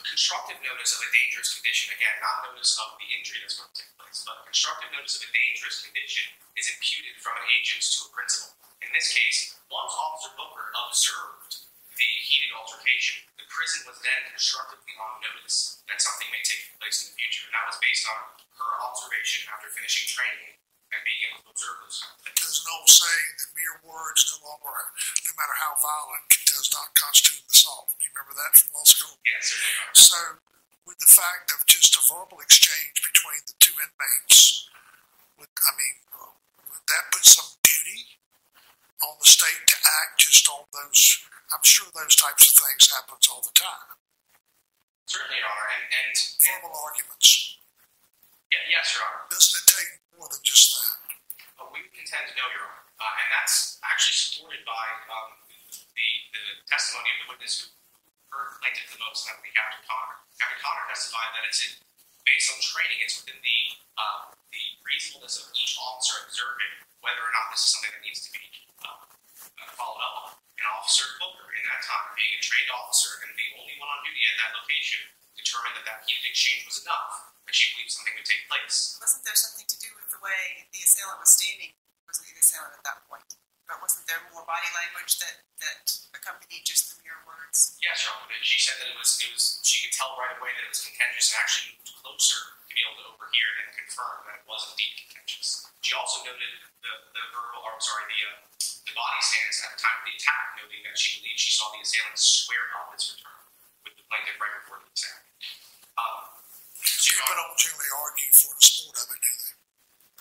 constructive 0.05 0.61
notice 0.61 0.93
of 0.93 1.09
a 1.09 1.11
dangerous 1.11 1.57
condition, 1.57 1.97
again, 1.97 2.13
not 2.21 2.53
notice 2.53 2.77
of 2.77 3.01
the 3.01 3.09
injury 3.17 3.41
that's 3.41 3.57
going 3.57 3.73
to 3.73 3.81
take 3.81 3.93
place, 3.97 4.21
but 4.29 4.45
constructive 4.45 4.93
notice 4.93 5.17
of 5.17 5.25
a 5.25 5.33
dangerous 5.33 5.81
condition 5.81 6.29
is 6.61 6.69
imputed 6.69 7.17
from 7.25 7.41
an 7.41 7.49
agent 7.49 7.81
to 7.81 8.07
a 8.07 8.11
principal. 8.13 8.53
In 8.85 8.93
this 8.93 9.09
case, 9.09 9.57
once 9.73 9.97
Officer 9.97 10.37
Booker 10.37 10.69
observed 10.85 11.65
the 11.97 12.11
heated 12.29 12.53
altercation, 12.53 13.25
the 13.41 13.49
prison 13.49 13.89
was 13.89 13.97
then 14.05 14.21
constructively 14.29 14.93
on 15.01 15.25
notice 15.25 15.81
that 15.89 15.97
something 15.97 16.29
may 16.29 16.45
take 16.45 16.77
place 16.77 17.09
in 17.09 17.15
the 17.15 17.17
future. 17.17 17.49
And 17.49 17.57
that 17.57 17.73
was 17.73 17.81
based 17.81 18.05
on 18.05 18.21
her 18.37 18.71
observation 18.85 19.49
after 19.49 19.73
finishing 19.73 20.05
training 20.13 20.61
and 20.93 21.01
being 21.09 21.25
able 21.33 21.41
to 21.49 21.57
observe 21.57 21.79
those. 21.89 22.05
There's 22.53 22.69
an 22.69 22.77
old 22.77 22.93
saying 22.93 23.33
that 23.41 23.57
mere 23.57 23.81
words 23.81 24.29
no 24.29 24.45
longer, 24.45 24.77
no 25.25 25.33
matter 25.41 25.57
how 25.57 25.73
violent, 25.81 26.29
does 26.45 26.69
not 26.69 26.93
constitute 26.93 27.41
an 27.41 27.49
assault. 27.49 27.97
Do 27.97 28.05
you 28.05 28.13
remember 28.13 28.37
that 28.37 28.53
from 28.61 28.77
law 28.77 28.85
school? 28.85 29.17
Yes, 29.25 29.49
certainly. 29.49 29.73
Your 29.73 29.89
Honor. 29.89 29.97
So, 29.97 30.21
with 30.85 31.01
the 31.01 31.09
fact 31.09 31.49
of 31.49 31.65
just 31.65 31.97
a 31.97 32.05
verbal 32.13 32.45
exchange 32.45 33.01
between 33.01 33.41
the 33.49 33.57
two 33.57 33.73
inmates, 33.81 34.69
would, 35.41 35.49
I 35.49 35.73
mean, 35.81 35.97
would 36.69 36.85
that 36.93 37.09
put 37.09 37.25
some 37.25 37.57
duty 37.65 38.21
on 39.01 39.17
the 39.17 39.33
state 39.33 39.65
to 39.73 39.77
act 40.05 40.21
just 40.21 40.45
on 40.53 40.69
those. 40.77 41.25
I'm 41.57 41.65
sure 41.65 41.89
those 41.97 42.21
types 42.21 42.53
of 42.53 42.69
things 42.69 42.93
happens 42.93 43.33
all 43.33 43.41
the 43.41 43.57
time. 43.57 43.97
Certainly, 45.09 45.41
are, 45.41 45.67
and, 45.73 45.89
and 45.89 46.13
Verbal 46.37 46.77
arguments. 46.85 47.57
yeah, 48.53 48.61
yes, 48.69 48.93
Your 48.93 49.09
Honor. 49.09 49.25
Doesn't 49.33 49.57
it 49.57 49.67
take 49.73 49.91
more 50.21 50.29
than 50.29 50.45
just 50.45 50.77
that? 50.77 51.01
Uh, 51.61 51.69
we 51.73 51.85
contend 51.93 52.29
to 52.29 52.35
know, 52.39 52.49
Your 52.53 52.65
Honor, 52.65 52.85
uh, 53.01 53.21
and 53.21 53.29
that's 53.33 53.77
actually 53.85 54.17
supported 54.17 54.63
by 54.65 54.87
um, 55.13 55.37
the, 55.97 56.09
the 56.33 56.45
testimony 56.69 57.09
of 57.17 57.19
the 57.25 57.29
witness 57.37 57.55
who 57.65 57.69
heard 58.33 58.57
plaintiff 58.61 58.89
the 58.93 59.01
most, 59.03 59.29
that 59.29 59.37
would 59.37 59.47
be 59.47 59.53
Captain 59.53 59.83
Connor. 59.85 60.17
Captain 60.41 60.61
Connor 60.61 60.85
testified 60.89 61.31
that 61.37 61.45
it's 61.49 61.61
in, 61.65 61.73
based 62.25 62.49
on 62.53 62.59
training, 62.63 62.99
it's 63.05 63.21
within 63.21 63.39
the 63.43 63.59
uh, 64.01 64.33
the 64.53 64.65
reasonableness 64.85 65.41
of 65.41 65.53
each 65.57 65.77
officer 65.81 66.25
observing 66.29 66.73
whether 67.05 67.21
or 67.21 67.33
not 67.33 67.53
this 67.53 67.61
is 67.65 67.69
something 67.77 67.93
that 67.93 68.05
needs 68.05 68.21
to 68.25 68.31
be 68.33 68.45
uh, 68.85 68.97
uh, 68.97 69.69
followed 69.77 70.01
up 70.01 70.15
on. 70.25 70.31
And 70.57 70.65
Officer 70.79 71.09
Coker, 71.21 71.49
in 71.53 71.65
that 71.69 71.83
time, 71.85 72.13
being 72.17 72.37
a 72.37 72.41
trained 72.41 72.71
officer 72.73 73.21
and 73.25 73.33
the 73.35 73.49
only 73.59 73.77
one 73.81 73.91
on 73.91 74.01
duty 74.07 74.23
at 74.29 74.37
that 74.41 74.53
location, 74.57 75.03
determined 75.37 75.77
that 75.81 75.87
that 75.89 75.99
heated 76.09 76.31
exchange 76.31 76.65
was 76.65 76.81
enough, 76.85 77.35
that 77.45 77.53
she 77.57 77.75
believed 77.75 77.93
something 77.93 78.15
would 78.17 78.29
take 78.29 78.45
place. 78.47 78.97
Wasn't 79.03 79.25
there 79.27 79.37
something 79.37 79.67
to 79.67 79.77
do 79.83 79.91
with 79.99 80.02
way 80.23 80.71
the 80.71 80.81
assailant 80.87 81.19
was 81.19 81.35
standing? 81.35 81.75
Was 82.07 82.23
the 82.23 82.31
assailant 82.39 82.79
at 82.79 82.85
that 82.87 83.03
point? 83.11 83.27
But 83.67 83.83
wasn't 83.83 84.07
there 84.07 84.23
more 84.31 84.47
body 84.47 84.71
language 84.75 85.19
that, 85.19 85.43
that 85.65 85.83
accompanied 86.15 86.63
just 86.63 86.95
the 86.95 87.03
mere 87.03 87.19
words? 87.27 87.75
Yes, 87.83 88.07
Your 88.07 88.15
she 88.43 88.59
said 88.59 88.79
that 88.79 88.91
it 88.91 88.99
was, 88.99 89.19
it 89.23 89.31
was, 89.35 89.63
she 89.67 89.87
could 89.87 89.95
tell 89.95 90.15
right 90.19 90.35
away 90.39 90.51
that 90.55 90.65
it 90.67 90.73
was 90.73 90.83
contentious 90.83 91.35
and 91.35 91.39
actually 91.43 91.75
moved 91.79 91.95
closer 92.03 92.59
to 92.69 92.73
be 92.73 92.83
able 92.87 92.99
to 93.03 93.07
overhear 93.15 93.51
and 93.63 93.69
confirm 93.75 94.29
that 94.29 94.43
it 94.43 94.47
was 94.47 94.63
indeed 94.75 94.93
contentious. 95.07 95.67
She 95.83 95.95
also 95.99 96.23
noted 96.27 96.53
the, 96.83 96.93
the 97.17 97.23
verbal, 97.35 97.65
or 97.67 97.79
sorry, 97.83 98.07
the, 98.13 98.21
uh, 98.29 98.39
the 98.87 98.95
body 98.95 99.21
stance 99.23 99.63
at 99.67 99.75
the 99.75 99.81
time 99.83 99.99
of 100.03 100.05
the 100.07 100.15
attack, 100.15 100.45
noting 100.59 100.83
that 100.87 100.99
she 100.99 101.23
believed 101.23 101.41
she 101.41 101.55
saw 101.55 101.71
the 101.75 101.83
assailant 101.83 102.19
square 102.19 102.67
off 102.79 102.95
his 102.95 103.17
return 103.19 103.41
with 103.89 103.95
the 103.99 104.05
plaintiff 104.07 104.39
right 104.39 104.55
before 104.63 104.79
the 104.83 104.91
attack. 104.91 105.23
Um, 105.97 106.23
so, 106.83 107.15
Your 107.15 107.25
People 107.25 107.33
Honor, 107.33 107.47
don't 107.47 107.59
generally 107.59 107.91
argue 107.95 108.31
for 108.37 108.53
the 108.53 108.63
sport 108.63 108.97
of 109.01 109.09
it, 109.11 109.21
do 109.23 109.33
they? 109.33 109.42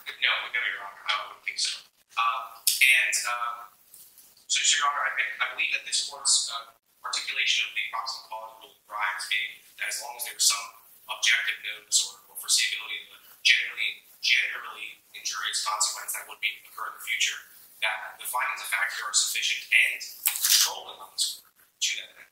No, 0.07 0.33
no, 0.49 0.61
Your 0.71 0.81
Honor, 0.81 1.03
I 1.05 1.13
wouldn't 1.27 1.45
think 1.45 1.59
so. 1.59 1.81
Um, 2.17 2.41
and 2.65 3.15
um, 3.29 3.55
so, 4.49 4.59
Your 4.61 4.89
Honor, 4.89 5.03
I, 5.07 5.11
I 5.41 5.45
believe 5.55 5.71
that 5.77 5.85
this 5.85 6.09
court's 6.09 6.51
uh, 6.51 6.73
articulation 7.05 7.69
of 7.69 7.71
the 7.73 7.85
proximate 7.89 8.27
cause 8.29 8.51
rule 8.61 8.75
Grimes 8.85 9.25
being 9.31 9.63
that 9.79 9.87
as 9.87 10.03
long 10.03 10.19
as 10.19 10.27
there's 10.27 10.45
some 10.45 10.67
objective 11.07 11.57
notice 11.63 12.03
or, 12.05 12.19
or 12.27 12.35
foreseeability 12.35 13.07
of 13.07 13.15
a 13.15 13.19
generally 13.41 14.03
generally 14.21 15.01
injurious 15.17 15.65
consequence 15.65 16.13
that 16.13 16.29
would 16.29 16.37
be 16.43 16.51
occur 16.69 16.93
in 16.93 16.95
the 16.99 17.05
future, 17.07 17.39
that 17.81 18.19
the 18.21 18.27
findings 18.29 18.61
of 18.61 18.69
fact 18.69 18.93
here 18.93 19.09
are 19.09 19.17
sufficient 19.17 19.65
and 19.73 19.97
controlling 20.29 20.99
on 21.01 21.09
this 21.17 21.41
court 21.41 21.55
to 21.81 21.91
that 21.97 22.11
end. 22.21 22.31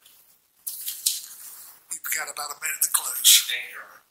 You've 1.90 2.06
got 2.14 2.30
about 2.30 2.54
a 2.54 2.58
minute 2.62 2.82
to 2.86 2.92
close. 2.94 3.50
Thank 3.50 3.74
you, 3.74 3.82
Your 3.82 3.88
Honor. 3.90 4.06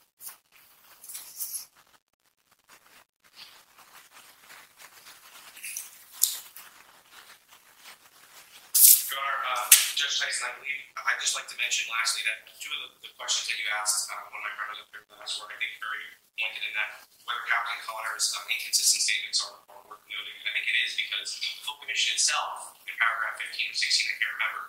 Your 9.08 9.20
Honor, 9.22 9.40
uh, 9.54 9.66
Judge 10.08 10.24
Tyson, 10.24 10.48
I 10.48 10.56
believe, 10.56 10.80
I'd 10.96 11.20
just 11.20 11.36
like 11.36 11.44
to 11.52 11.56
mention 11.60 11.84
lastly 11.92 12.24
that 12.24 12.48
two 12.56 12.72
of 12.72 12.80
the, 12.80 12.88
the 13.04 13.12
questions 13.20 13.44
that 13.52 13.60
you 13.60 13.68
asked, 13.76 14.08
uh, 14.08 14.16
one 14.32 14.40
of 14.40 14.44
my 14.48 14.56
brothers 14.56 14.80
up 14.80 14.88
there 14.88 15.04
last 15.12 15.36
were, 15.36 15.52
I 15.52 15.56
think, 15.60 15.76
very 15.84 16.00
pointed 16.32 16.64
in 16.64 16.72
that 16.80 17.04
whether 17.28 17.44
Captain 17.44 17.76
Connor's 17.84 18.32
uh, 18.32 18.40
inconsistent 18.48 19.04
statements 19.04 19.44
are, 19.44 19.60
are 19.68 19.84
worth 19.84 20.00
noting. 20.08 20.32
And 20.40 20.48
I 20.48 20.52
think 20.56 20.64
it 20.64 20.80
is 20.80 20.96
because 20.96 21.36
the 21.36 21.60
full 21.60 21.76
commission 21.84 22.16
itself, 22.16 22.72
in 22.88 22.96
paragraph 22.96 23.36
15 23.52 23.68
or 23.68 23.76
16, 23.76 24.08
I 24.08 24.16
can't 24.16 24.32
remember, 24.40 24.62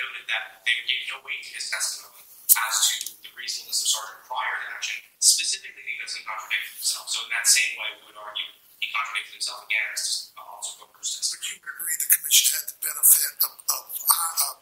noted 0.00 0.24
that 0.32 0.64
they 0.64 0.80
gave 0.88 1.04
no 1.12 1.20
weight 1.20 1.44
to 1.44 1.52
his 1.60 1.68
testimony 1.68 2.24
as 2.56 2.74
to 2.88 3.20
the 3.20 3.28
reasonableness 3.36 3.84
of 3.84 3.88
Sergeant 4.00 4.24
Pryor's 4.24 4.64
action, 4.72 4.96
specifically 5.20 5.84
because 5.84 6.16
he 6.16 6.24
contradicted 6.24 6.72
himself. 6.72 7.12
So 7.12 7.20
in 7.28 7.36
that 7.36 7.44
same 7.44 7.76
way, 7.76 8.00
we 8.00 8.08
would 8.08 8.16
argue 8.16 8.48
he 8.80 8.88
contradicted 8.88 9.44
himself 9.44 9.60
again 9.68 9.92
as 9.92 10.32
uh, 10.40 10.45
Officer 10.66 10.82
Coker's 10.82 11.14
But 11.30 11.46
you 11.46 11.62
agree 11.62 11.94
the 11.94 12.10
commission 12.10 12.58
had 12.58 12.66
the 12.66 12.78
benefit 12.82 13.38
of, 13.46 13.54
of, 13.70 13.84
uh, 13.86 14.58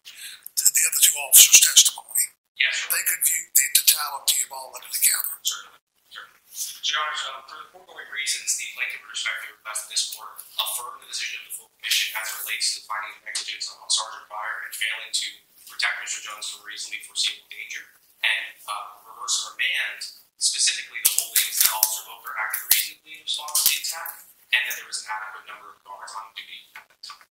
the 0.52 0.84
other 0.84 1.00
two 1.00 1.16
officers' 1.16 1.64
testimony. 1.64 2.28
Yes, 2.60 2.76
Honor. 2.84 2.92
They 2.92 3.04
could 3.08 3.22
view 3.24 3.40
the 3.56 3.66
totality 3.72 4.44
of 4.44 4.52
all 4.52 4.68
of 4.76 4.84
it 4.84 4.92
together. 4.92 5.32
Certainly, 5.40 5.80
certainly. 6.12 6.40
So, 6.52 6.76
Your 6.84 7.00
Honor, 7.00 7.40
um, 7.40 7.40
for 7.48 7.56
the 7.56 7.68
foregoing 7.72 8.10
reasons, 8.12 8.52
the 8.60 8.68
plaintiff 8.76 9.00
would 9.00 9.16
respectfully 9.16 9.56
request 9.56 9.88
that 9.88 9.90
this 9.96 10.04
court 10.12 10.36
affirm 10.60 11.00
the 11.00 11.08
decision 11.08 11.40
of 11.40 11.44
the 11.48 11.54
full 11.56 11.70
commission 11.80 12.12
as 12.20 12.26
it 12.28 12.36
relates 12.44 12.66
to 12.68 12.74
the 12.80 12.84
finding 12.84 13.12
of 13.16 13.20
negligence 13.24 13.64
on 13.72 13.88
Sergeant 13.88 14.28
Pryor 14.28 14.56
and 14.68 14.72
failing 14.76 15.08
to 15.08 15.28
protect 15.64 16.04
Mr. 16.04 16.20
Jones 16.20 16.52
from 16.52 16.68
reasonably 16.68 17.00
foreseeable 17.08 17.48
danger, 17.48 17.84
and 18.20 18.60
uh, 18.68 19.08
reverse 19.08 19.40
remand 19.56 20.00
specifically 20.36 21.00
the 21.00 21.16
holdings 21.16 21.64
that 21.64 21.72
Officer 21.72 22.04
Loper 22.12 22.36
acted 22.36 22.68
reasonably 22.68 23.12
in 23.16 23.24
response 23.24 23.64
to 23.64 23.72
the 23.72 23.80
attack, 23.80 24.33
and 24.54 24.62
that 24.70 24.74
there 24.78 24.86
was 24.86 25.02
an 25.02 25.10
adequate 25.10 25.46
number 25.50 25.68
of 25.74 25.78
guards 25.82 26.14
on 26.14 26.30
duty 26.38 26.70
at 26.78 26.86
that 26.86 27.02
time. 27.02 27.26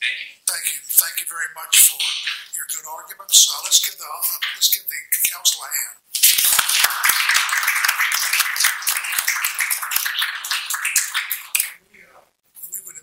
Thank 0.00 0.16
you. 0.24 0.32
Thank 0.48 0.64
you. 0.72 0.78
Thank 0.82 1.14
you 1.20 1.28
very 1.28 1.50
much 1.52 1.74
for 1.84 2.00
your 2.56 2.66
good 2.72 2.86
arguments. 2.88 3.44
Uh, 3.44 3.60
let's 3.64 3.80
give 3.84 3.96
the 4.00 4.08
let's 4.56 4.72
give 4.72 4.88
the 4.88 5.00
counsel 5.28 5.60
a 5.62 5.68
hand. 5.68 5.98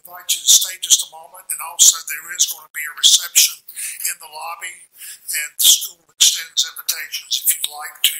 Invite 0.10 0.34
you 0.34 0.42
to 0.42 0.50
stay 0.50 0.74
just 0.82 1.06
a 1.06 1.10
moment, 1.14 1.46
and 1.54 1.62
also 1.62 2.02
there 2.10 2.34
is 2.34 2.50
going 2.50 2.66
to 2.66 2.74
be 2.74 2.82
a 2.82 2.94
reception 2.98 3.62
in 4.10 4.18
the 4.18 4.26
lobby, 4.26 4.90
and 5.38 5.50
the 5.54 5.70
school 5.70 6.02
extends 6.10 6.66
invitations 6.66 7.46
if 7.46 7.54
you'd 7.54 7.70
like 7.70 8.02
to 8.02 8.18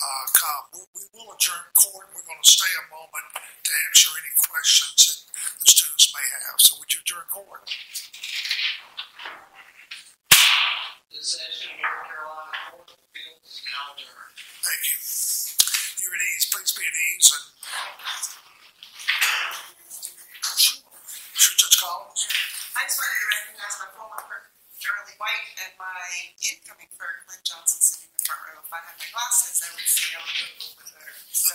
uh, 0.00 0.24
come. 0.32 0.64
We, 0.72 0.80
we 0.96 1.04
will 1.12 1.36
adjourn 1.36 1.68
court. 1.76 2.08
We're 2.16 2.24
going 2.24 2.40
to 2.40 2.50
stay 2.50 2.72
a 2.80 2.84
moment 2.88 3.28
to 3.36 3.70
answer 3.88 4.10
any 4.16 4.32
questions 4.40 5.28
that 5.28 5.60
the 5.60 5.68
students 5.68 6.08
may 6.16 6.24
have. 6.40 6.56
So 6.60 6.80
would 6.80 6.88
you 6.92 7.00
adjourn 7.04 7.28
court? 7.28 7.68
The 11.10 11.20
session 11.20 11.76
of 11.76 11.84
North 11.84 12.06
Carolina 12.08 12.56
Court 12.72 12.88
of 12.96 12.96
Appeals 12.96 13.44
is 13.44 13.60
now 13.68 13.92
adjourned. 13.92 14.36
Thank 14.64 14.82
you. 14.88 14.96
You're 16.00 16.16
at 16.16 16.22
ease. 16.32 16.48
Please 16.48 16.72
be 16.72 16.80
at 16.80 16.96
ease. 16.96 17.28
And 20.40 20.56
sure, 20.56 20.80
sure, 21.36 21.56
Judge 21.60 21.76
Collins. 21.76 22.24
I 22.72 22.88
just 22.88 22.96
wanted 22.96 23.20
to 23.20 23.28
recognize 23.36 23.76
my 23.84 23.88
former 23.92 24.16
clerk, 24.16 24.44
Charlie 24.80 25.12
White, 25.20 25.52
and 25.60 25.76
my 25.76 26.32
incoming 26.40 26.88
clerk, 26.96 27.28
Lynn 27.28 27.44
Johnson, 27.44 27.84
sitting 27.84 28.08
in 28.08 28.16
the 28.16 28.24
front 28.24 28.40
row. 28.48 28.64
If 28.64 28.72
I 28.72 28.80
had 28.80 28.96
my 28.96 29.08
glasses, 29.12 29.60
I 29.60 29.68
would 29.76 29.84
see 29.84 30.16
a 30.16 30.24
little 30.24 30.56
bit 30.56 30.88
better. 30.88 31.12
So, 31.28 31.52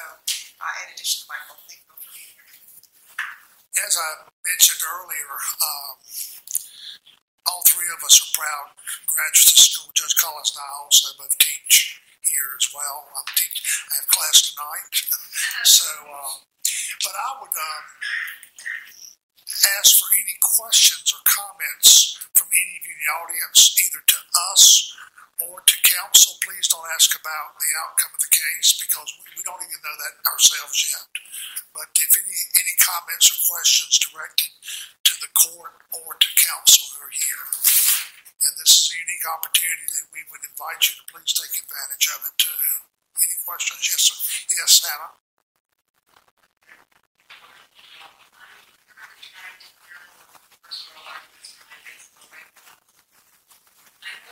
uh, 0.61 0.81
in 0.85 0.93
addition 0.93 1.25
to 1.25 1.33
Michael, 1.33 1.57
thank 1.65 1.81
you. 1.89 1.97
As 3.81 3.97
I 3.97 4.29
mentioned 4.45 4.77
earlier, 4.85 5.33
um, 5.57 5.97
all 7.49 7.65
three 7.65 7.89
of 7.89 7.97
us 8.05 8.13
are 8.21 8.31
proud 8.37 8.77
graduates 9.09 9.57
of 9.57 9.65
school. 9.73 9.89
Judge 9.97 10.13
Collins 10.21 10.53
and 10.53 10.61
I 10.61 10.69
also 10.85 11.17
both 11.17 11.33
teach 11.41 11.97
here 12.21 12.53
as 12.53 12.69
well. 12.77 13.09
I'm 13.09 13.25
teach, 13.33 13.57
I 13.89 14.05
have 14.05 14.07
class 14.13 14.53
tonight. 14.53 14.93
so, 15.65 15.89
uh, 16.13 16.45
but 17.01 17.15
I 17.17 17.29
would 17.41 17.57
um, 17.57 17.83
ask 19.79 19.97
for 19.99 20.09
any 20.19 20.35
questions 20.41 21.11
or 21.15 21.21
comments 21.23 22.19
from 22.35 22.51
any 22.51 22.73
of 22.79 22.83
you 22.83 22.93
in 22.95 23.01
the 23.01 23.11
audience, 23.23 23.71
either 23.79 24.03
to 24.03 24.19
us 24.51 24.91
or 25.43 25.63
to 25.63 25.75
counsel. 25.83 26.35
Please 26.43 26.67
don't 26.67 26.87
ask 26.95 27.11
about 27.15 27.59
the 27.59 27.71
outcome 27.83 28.13
of 28.15 28.21
the 28.23 28.31
case 28.31 28.75
because 28.79 29.09
we, 29.19 29.39
we 29.39 29.43
don't 29.43 29.63
even 29.63 29.79
know 29.83 29.97
that 29.99 30.15
ourselves 30.27 30.79
yet. 30.87 31.07
But 31.75 31.91
if 31.99 32.11
any, 32.15 32.37
any 32.55 32.75
comments 32.79 33.27
or 33.31 33.37
questions 33.51 33.99
directed 33.99 34.51
to 35.11 35.13
the 35.19 35.31
court 35.35 35.75
or 35.91 36.15
to 36.15 36.29
counsel 36.39 36.87
who 36.95 37.03
are 37.03 37.15
here, 37.15 37.45
and 38.47 38.53
this 38.61 38.71
is 38.71 38.95
a 38.95 39.01
unique 39.03 39.27
opportunity 39.27 39.87
that 39.99 40.07
we 40.13 40.23
would 40.31 40.43
invite 40.45 40.87
you 40.87 40.95
to 40.99 41.05
please 41.11 41.33
take 41.35 41.51
advantage 41.55 42.07
of 42.15 42.21
it 42.27 42.35
too. 42.39 42.63
Any 43.19 43.37
questions? 43.43 43.81
Yes, 43.87 44.01
sir. 44.07 44.17
Yes, 44.55 44.83
Hannah. 44.83 45.24
I 50.75 50.83
know 50.83 50.91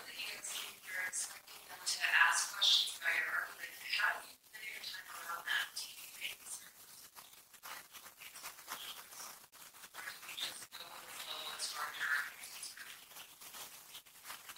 that 0.04 0.12
you 0.12 0.28
guys 0.28 0.52
came 0.52 0.76
here 0.84 1.08
expecting 1.08 1.64
them 1.72 1.80
to 1.80 2.00
ask 2.04 2.52
questions 2.52 3.00
about 3.00 3.16
your 3.16 3.32
argument. 3.32 3.72
How 3.96 4.20
do 4.20 4.28
you 4.28 4.36
plan 4.52 4.60
your 4.68 4.84
time 4.84 5.08
around 5.08 5.48
that? 5.48 5.72
Do 5.72 5.88
you 5.88 6.04
make 6.20 6.44
certain? 6.44 6.84
Or 9.96 10.04
do 10.04 10.20
you 10.20 10.36
just 10.36 10.68
go 10.76 10.84
with 10.84 11.08
the 11.08 11.16
flow 11.16 11.48
as 11.56 11.64
far 11.72 11.88
as 11.88 11.96
your 11.96 12.12
arguments? 12.12 12.76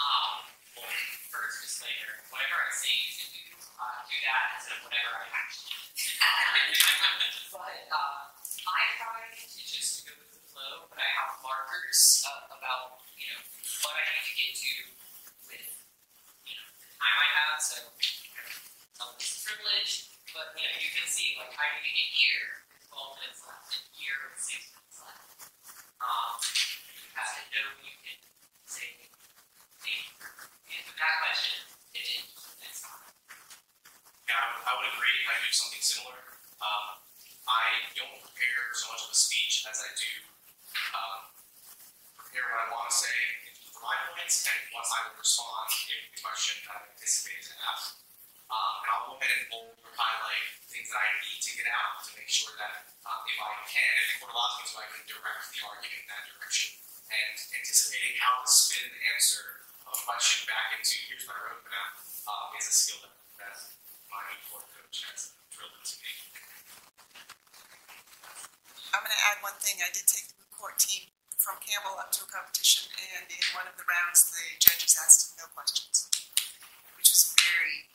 Um, 0.02 0.42
well, 0.74 0.90
first 1.30 1.70
disclaimer, 1.70 2.18
whatever 2.34 2.66
I 2.66 2.74
say 2.74 2.98
you 2.98 3.14
should 3.14 3.30
do, 3.30 3.46
uh, 3.78 4.10
do 4.10 4.18
that 4.26 4.58
instead 4.58 4.82
of 4.82 4.90
whatever 4.90 5.22
I 5.22 5.30
actually 5.38 5.70
do. 5.70 6.18
But, 7.54 7.78
uh, 7.94 8.34
I 8.66 8.82
try 8.98 9.30
to 9.38 9.62
just 9.62 10.02
go 10.10 10.18
with 10.18 10.34
the 10.34 10.42
flow, 10.50 10.90
but 10.90 10.98
I 10.98 11.06
have 11.06 11.40
markers 11.46 12.26
uh, 12.26 12.52
about, 12.58 13.00
you 13.16 13.32
know, 13.32 13.40
what 13.86 13.96
I 13.96 14.04
need 14.12 14.26
to 14.28 14.34
get 14.36 14.52
to 14.60 14.74
with, 15.48 15.70
you 16.44 16.58
know, 16.58 16.68
the 16.76 16.90
time 17.00 17.16
I 17.16 17.30
have, 17.32 17.62
so 17.62 17.80
some 18.98 19.08
of 19.14 19.16
this 19.22 19.40
is 19.40 19.46
privilege, 19.46 20.12
but, 20.36 20.52
you 20.60 20.68
know, 20.68 20.76
you 20.82 20.92
can 20.92 21.08
see, 21.08 21.40
like, 21.40 21.56
I 21.56 21.80
need 21.80 21.88
to 21.88 21.94
get 21.96 22.10
here, 22.12 22.68
with 22.74 22.84
twelve 22.92 23.16
minutes 23.22 23.40
left, 23.48 23.72
and 23.72 23.88
here 23.96 24.20
with 24.28 24.42
six 24.42 24.68
minutes 24.76 25.00
left. 25.00 25.48
Um, 26.04 26.36
you 26.44 27.16
have 27.16 27.32
to 27.40 27.44
know 27.56 27.68
you 27.86 27.96
can 28.04 28.20
say, 28.68 29.08
hey, 29.86 30.12
answer 30.76 30.96
that 31.00 31.14
question, 31.24 31.64
it 31.96 32.04
is, 32.04 32.28
next 32.60 32.84
time. 32.84 33.16
Yeah, 34.28 34.36
I 34.36 34.46
would, 34.52 34.64
I 34.66 34.72
would 34.76 34.90
agree. 34.92 35.24
I 35.30 35.40
do 35.40 35.54
something 35.56 35.75
similar. 35.86 36.18
Um, 36.58 36.98
I 37.46 37.94
don't 37.94 38.18
prepare 38.26 38.74
so 38.74 38.90
much 38.90 39.06
of 39.06 39.14
a 39.14 39.18
speech 39.18 39.70
as 39.70 39.86
I 39.86 39.94
do 39.94 40.14
um, 40.98 41.30
prepare 42.18 42.42
what 42.50 42.66
I 42.66 42.68
want 42.74 42.90
to 42.90 42.98
say 43.06 43.18
for 43.70 43.86
my 43.86 43.94
points, 44.10 44.50
and 44.50 44.58
once 44.74 44.90
I 44.90 45.06
would 45.06 45.22
respond 45.22 45.70
if 45.94 46.10
the 46.10 46.22
question 46.26 46.58
that 46.66 46.74
I 46.74 46.90
anticipated 46.90 47.54
to 47.54 47.56
ask. 47.70 48.02
Um, 48.50 48.74
and 48.82 48.88
I'll 48.98 49.06
go 49.10 49.14
ahead 49.22 49.30
and 49.30 49.46
bold 49.54 49.78
or 49.86 49.94
highlight 49.94 50.58
things 50.66 50.90
that 50.90 51.02
I 51.02 51.10
need 51.22 51.38
to 51.38 51.52
get 51.54 51.70
out 51.70 52.02
to 52.02 52.18
make 52.18 52.30
sure 52.30 52.54
that 52.58 52.90
um, 53.06 53.22
if 53.30 53.38
I 53.38 53.54
can, 53.70 53.92
if 54.02 54.06
the 54.10 54.26
court 54.26 54.34
allows 54.34 54.54
me 54.58 54.64
to, 54.66 54.74
I 54.82 54.90
can 54.90 55.06
direct 55.06 55.54
the 55.54 55.62
argument 55.70 56.02
in 56.02 56.06
that 56.10 56.24
direction. 56.34 56.82
And 57.14 57.38
anticipating 57.62 58.18
how 58.18 58.42
to 58.42 58.50
spin 58.50 58.90
the 58.90 59.02
answer 59.14 59.70
of 59.86 59.98
a 59.98 60.02
question 60.02 60.50
back 60.50 60.74
into 60.78 60.98
here's 61.06 61.30
my 61.30 61.38
roadmap 61.38 61.90
uh, 62.26 62.58
is 62.58 62.70
a 62.70 62.74
skill 62.74 63.06
that, 63.06 63.14
that 63.38 63.58
my 64.10 64.26
court 64.50 64.66
coach 64.74 65.06
has 65.14 65.36
I'm 68.92 69.00
gonna 69.00 69.24
add 69.32 69.40
one 69.40 69.56
thing, 69.64 69.80
I 69.80 69.88
did 69.96 70.04
take 70.04 70.28
the 70.28 70.44
court 70.52 70.76
team 70.84 71.08
from 71.40 71.56
Campbell 71.64 71.96
up 71.96 72.12
to 72.20 72.28
a 72.28 72.30
competition, 72.32 72.92
and 72.92 73.24
in 73.32 73.40
one 73.56 73.64
of 73.64 73.80
the 73.80 73.88
rounds, 73.88 74.28
the 74.36 74.44
judges 74.60 75.00
asked 75.00 75.32
no 75.40 75.48
questions, 75.56 76.12
which 77.00 77.08
was 77.08 77.32
very 77.40 77.88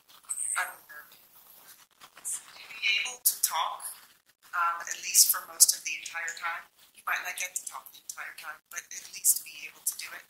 unnerving. 0.56 1.20
To 1.20 2.40
be 2.72 2.80
able 3.04 3.20
to 3.28 3.36
talk, 3.44 3.92
um, 4.56 4.80
at 4.80 4.96
least 5.04 5.28
for 5.28 5.44
most 5.52 5.76
of 5.76 5.84
the 5.84 6.00
entire 6.00 6.32
time, 6.40 6.64
you 6.96 7.04
might 7.04 7.20
not 7.28 7.36
get 7.36 7.52
to 7.60 7.64
talk 7.68 7.92
the 7.92 8.00
entire 8.00 8.36
time, 8.40 8.56
but 8.72 8.88
at 8.88 9.04
least 9.12 9.44
be 9.44 9.68
able 9.68 9.84
to 9.84 9.94
do 10.00 10.08
it. 10.16 10.24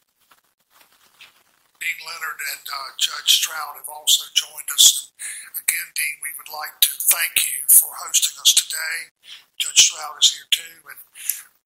Dean 1.80 1.96
Leonard 2.04 2.40
and 2.52 2.64
uh, 2.68 2.92
Judge 3.00 3.40
Stroud 3.40 3.80
have 3.80 3.88
also 3.88 4.28
joined 4.36 4.68
us. 4.76 5.16
And 5.48 5.56
again, 5.64 5.88
Dean, 5.96 6.20
we 6.20 6.36
would 6.36 6.52
like 6.52 6.76
to 6.84 6.92
thank 7.08 7.56
you 7.56 7.64
for 7.72 7.88
hosting 8.04 8.36
us 8.36 8.52
today. 8.52 9.08
Judge 9.56 9.88
Stroud 9.88 10.20
is 10.20 10.28
here 10.28 10.44
too, 10.52 10.76
and 10.92 11.00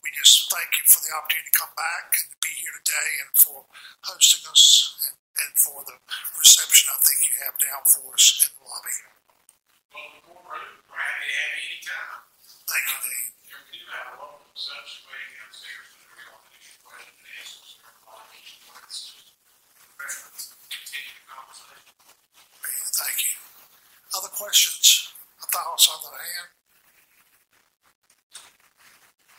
we 0.06 0.14
just 0.14 0.46
thank 0.54 0.70
you 0.78 0.86
for 0.86 1.02
the 1.02 1.10
opportunity 1.18 1.50
to 1.50 1.58
come 1.58 1.74
back 1.74 2.14
and 2.14 2.30
to 2.30 2.38
be 2.38 2.54
here 2.62 2.70
today 2.86 3.10
and 3.26 3.34
for 3.34 3.66
hosting 4.06 4.46
us 4.46 4.62
and, 5.10 5.18
and 5.18 5.50
for 5.58 5.82
the 5.82 5.98
reception 6.38 6.94
I 6.94 6.98
think 7.02 7.18
you 7.26 7.34
have 7.42 7.58
down 7.58 7.82
for 7.82 8.14
us 8.14 8.38
in 8.46 8.54
the 8.54 8.62
lobby. 8.70 8.96
Well, 9.98 10.30
we're 10.46 10.62
we're 10.94 11.02
happy 11.02 11.26
to 11.26 11.36
have 11.42 11.54
you 11.58 11.66
anytime. 11.74 12.22
Thank 12.70 12.86
you, 12.86 12.98
Dean. 13.02 13.26
You 13.50 13.58
do 13.66 13.82
have 13.90 14.14
a 14.14 14.22
welcome 14.22 14.46
reception 14.54 15.10
waiting 15.10 15.42
downstairs 15.42 15.86
for 15.90 16.06
everyone 16.06 16.42
to 16.46 16.58
get 16.62 16.78
questions 16.86 17.18
and 17.18 17.26
answers. 17.34 17.74
Veterans, 20.04 20.52
continue 20.68 21.16
the 21.16 21.24
conversation. 21.24 21.96
Thank 22.92 23.18
you. 23.24 23.40
Other 24.12 24.32
questions? 24.36 25.08
I 25.40 25.48
thought 25.48 25.64
I 25.64 25.80
saw 25.80 25.96
that 26.04 26.20
hand. 26.20 26.52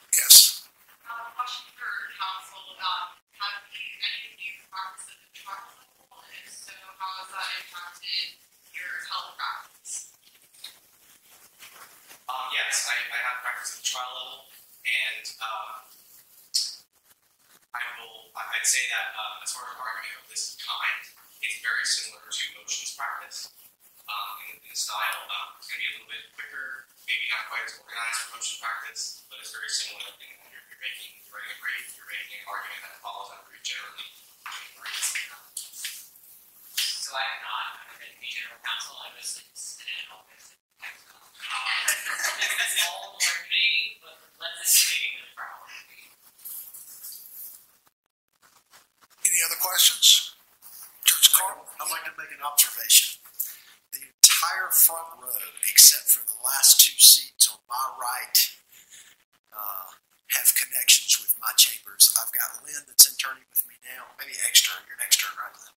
Yes. 0.10 0.66
Uh, 1.06 1.22
question 1.38 1.70
for 1.78 1.86
counsel, 2.18 2.66
um, 2.82 3.14
have 3.38 3.62
you, 3.78 3.86
any 4.10 4.34
of 4.34 4.42
you 4.42 4.54
practiced 4.74 5.14
at 5.14 5.22
the 5.22 5.30
truck 5.38 5.70
level? 5.70 6.18
And 6.18 6.34
if 6.34 6.50
so, 6.50 6.74
how 6.98 7.14
has 7.22 7.30
that 7.30 7.50
impacted 7.62 8.42
your 8.74 8.94
health 9.06 9.38
practice? 9.38 10.18
Um, 12.26 12.46
yes, 12.58 12.90
I, 12.90 12.98
I 13.14 13.20
have 13.22 13.38
practice 13.46 13.78
at 13.78 13.86
the 13.86 13.86
trial 13.86 14.10
level, 14.18 14.50
and 14.82 15.26
um, 15.46 15.94
I 17.76 17.84
will. 18.00 18.32
I'd 18.36 18.64
say 18.64 18.84
that 18.88 19.12
uh, 19.20 19.44
as 19.44 19.52
far 19.52 19.68
as 19.68 19.76
arguing 19.76 20.16
of 20.24 20.26
this 20.32 20.56
kind, 20.64 21.04
it's 21.44 21.60
very 21.60 21.84
similar 21.84 22.24
to 22.24 22.44
motions 22.56 22.96
practice 22.96 23.52
um, 24.08 24.34
in, 24.48 24.56
in 24.64 24.76
style. 24.76 25.28
Um, 25.28 25.60
it's 25.60 25.68
going 25.68 25.80
to 25.80 25.84
be 25.84 25.90
a 25.92 25.94
little 26.00 26.12
bit 26.12 26.24
quicker, 26.40 26.88
maybe 27.04 27.28
not 27.36 27.52
quite 27.52 27.68
as 27.68 27.76
organized 27.76 28.20
for 28.26 28.40
motion 28.40 28.58
practice, 28.64 29.28
but 29.28 29.44
it's 29.44 29.52
very 29.52 29.68
similar 29.68 30.08
in 30.08 30.16
that 30.24 30.30
you're, 30.48 30.66
you're 30.72 30.80
making 30.84 31.20
you're 31.20 31.36
writing 31.36 31.52
a 31.52 31.60
brief, 31.60 31.86
you're 32.00 32.08
making 32.08 32.40
an 32.40 32.48
argument 32.48 32.82
that 32.88 32.96
follows 33.04 33.28
that 33.36 33.44
brief 33.44 33.64
generally. 33.68 34.08
So 36.80 37.12
I 37.14 37.22
have 37.22 37.42
not, 37.44 37.68
I've 37.92 38.00
been 38.02 38.16
the 38.18 38.30
general 38.32 38.60
counsel, 38.64 38.96
I 39.04 39.12
was 39.20 39.30
in 39.44 39.88
an 39.92 40.08
office. 40.16 40.48
Um, 40.56 41.92
It's 42.56 42.82
all 42.88 43.14
marketing, 43.20 44.02
but 44.02 44.18
let's 44.42 44.64
say 44.74 44.96
making 45.06 45.22
the 45.22 45.32
problem. 45.38 45.70
Any 49.36 49.44
other 49.52 49.60
questions? 49.60 50.32
Judge 51.04 51.28
Carl? 51.36 51.68
I'd 51.76 51.92
like 51.92 52.08
to 52.08 52.16
make 52.16 52.32
an 52.32 52.40
observation. 52.40 53.20
The 53.92 54.00
entire 54.00 54.72
front 54.72 55.12
row, 55.20 55.44
except 55.68 56.08
for 56.08 56.24
the 56.24 56.40
last 56.40 56.80
two 56.80 56.96
seats 56.96 57.52
on 57.52 57.60
my 57.68 57.84
right, 58.00 58.40
uh, 59.52 59.92
have 60.40 60.56
connections 60.56 61.20
with 61.20 61.36
my 61.44 61.52
chambers. 61.60 62.16
I've 62.16 62.32
got 62.32 62.64
Lynn 62.64 62.88
that's 62.88 63.12
interning 63.12 63.44
with 63.52 63.68
me 63.68 63.76
now, 63.84 64.08
maybe 64.16 64.40
extern. 64.48 64.80
You're 64.88 64.96
an 64.96 65.04
extern, 65.04 65.36
right, 65.36 65.52
Lynn? 65.52 65.76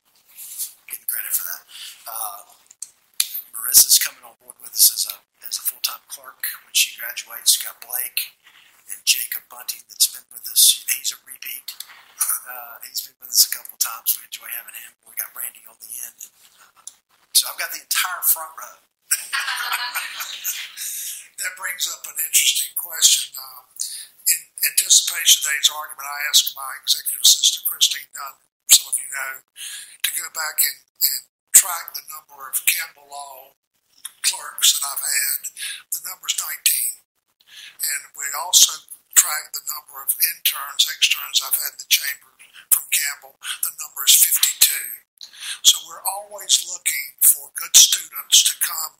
Getting 0.86 1.10
credit 1.10 1.34
for 1.34 1.50
that. 1.50 1.62
Uh, 2.06 2.38
Marissa's 3.58 3.98
coming 3.98 4.22
on 4.22 4.38
board 4.38 4.54
with 4.62 4.70
us 4.70 4.86
as 4.94 5.02
a 5.10 5.18
as 5.42 5.58
a 5.58 5.66
full 5.66 5.82
time 5.82 6.06
clerk 6.06 6.46
when 6.62 6.78
she 6.78 6.94
graduates. 6.94 7.58
We've 7.58 7.66
got 7.66 7.82
Blake 7.82 8.38
and 8.92 9.00
Jacob 9.04 9.44
Bunting 9.48 9.84
that's 9.88 10.08
been 10.12 10.24
with 10.32 10.48
us. 10.48 10.84
He's 10.88 11.12
a 11.12 11.18
repeat. 11.24 11.68
Uh, 12.18 12.80
he's 12.84 13.04
been 13.04 13.16
with 13.20 13.30
us 13.30 13.46
a 13.46 13.52
couple 13.52 13.76
of 13.76 13.82
times. 13.82 14.16
We 14.16 14.24
enjoy 14.26 14.48
having 14.52 14.74
him. 14.74 14.92
We 15.04 15.14
got 15.16 15.32
Randy 15.36 15.62
on 15.68 15.76
the 15.80 15.92
end. 15.92 16.20
Uh, 16.58 16.84
so 17.32 17.48
I've 17.48 17.60
got 17.60 17.70
the 17.72 17.84
entire 17.84 18.22
front 18.24 18.52
row. 18.56 18.76
That 21.38 21.54
brings 21.54 21.86
up 21.86 22.02
an 22.02 22.18
interesting 22.18 22.74
question. 22.74 23.30
Um, 23.38 23.70
in 24.26 24.40
anticipation 24.74 25.38
of 25.38 25.46
today's 25.46 25.70
argument, 25.70 26.10
I 26.10 26.18
asked 26.26 26.50
my 26.58 26.66
executive 26.82 27.22
assistant, 27.22 27.62
Christine 27.70 28.10
Dunn, 28.10 28.42
some 28.74 28.90
of 28.90 28.98
you 28.98 29.06
know, 29.06 29.46
to 29.46 30.10
go 30.18 30.26
back 30.34 30.58
and, 30.66 30.82
and 30.82 31.22
track 31.54 31.94
the 31.94 32.02
number 32.10 32.42
of 32.50 32.58
Campbell 32.66 33.06
Law 33.06 33.54
clerks 34.26 34.74
that 34.74 34.82
I've 34.82 34.98
had. 34.98 35.40
The 35.94 36.02
number's 36.10 36.34
19. 36.42 37.06
And 37.80 38.02
we 38.16 38.26
also 38.34 38.84
track 39.14 39.50
the 39.50 39.64
number 39.66 40.02
of 40.02 40.14
interns, 40.22 40.86
externs 40.86 41.42
I've 41.42 41.58
had 41.58 41.74
in 41.74 41.82
the 41.82 41.90
chamber 41.90 42.30
from 42.70 42.86
Campbell. 42.94 43.36
The 43.66 43.74
number 43.74 44.06
is 44.06 44.14
52. 44.14 45.28
So 45.66 45.82
we're 45.86 46.04
always 46.06 46.62
looking 46.66 47.18
for 47.20 47.50
good 47.58 47.74
students 47.74 48.46
to 48.46 48.54
come 48.62 48.94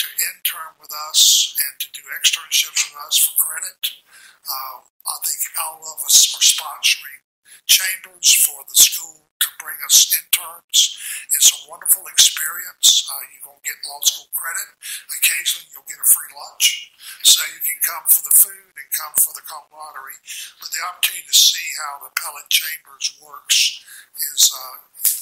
to 0.00 0.06
intern 0.32 0.72
with 0.80 0.92
us 1.12 1.52
and 1.60 1.74
to 1.76 1.88
do 1.92 2.02
externships 2.16 2.88
with 2.88 2.96
us 3.04 3.20
for 3.20 3.36
credit. 3.36 4.00
Uh, 4.48 4.80
I 5.04 5.16
think 5.22 5.40
all 5.60 5.84
of 5.84 6.00
us 6.08 6.32
are 6.32 6.40
sponsoring 6.40 7.20
chambers 7.66 8.28
for 8.44 8.64
the 8.68 8.76
school 8.76 9.30
to 9.40 9.48
bring 9.58 9.76
us 9.86 10.10
interns. 10.12 10.96
It's 11.32 11.50
a 11.52 11.70
wonderful 11.70 12.04
experience. 12.10 13.06
Uh, 13.08 13.24
you're 13.32 13.44
going 13.44 13.60
to 13.60 13.66
get 13.66 13.80
law 13.88 14.00
school 14.04 14.28
credit. 14.36 14.68
Occasionally, 15.08 15.68
you'll 15.72 15.88
get 15.88 16.00
a 16.00 16.08
free 16.08 16.30
lunch. 16.34 16.92
So 17.24 17.40
you 17.46 17.60
can 17.62 17.80
come 17.84 18.04
for 18.08 18.22
the 18.24 18.34
food 18.36 18.72
and 18.76 18.88
come 18.92 19.14
for 19.16 19.32
the 19.32 19.44
camaraderie. 19.44 20.20
But 20.60 20.72
the 20.72 20.82
opportunity 20.84 21.24
to 21.28 21.36
see 21.36 21.66
how 21.80 22.04
the 22.04 22.12
appellate 22.12 22.50
chambers 22.52 23.16
works 23.20 23.80
is 24.16 24.52
uh, 24.52 24.76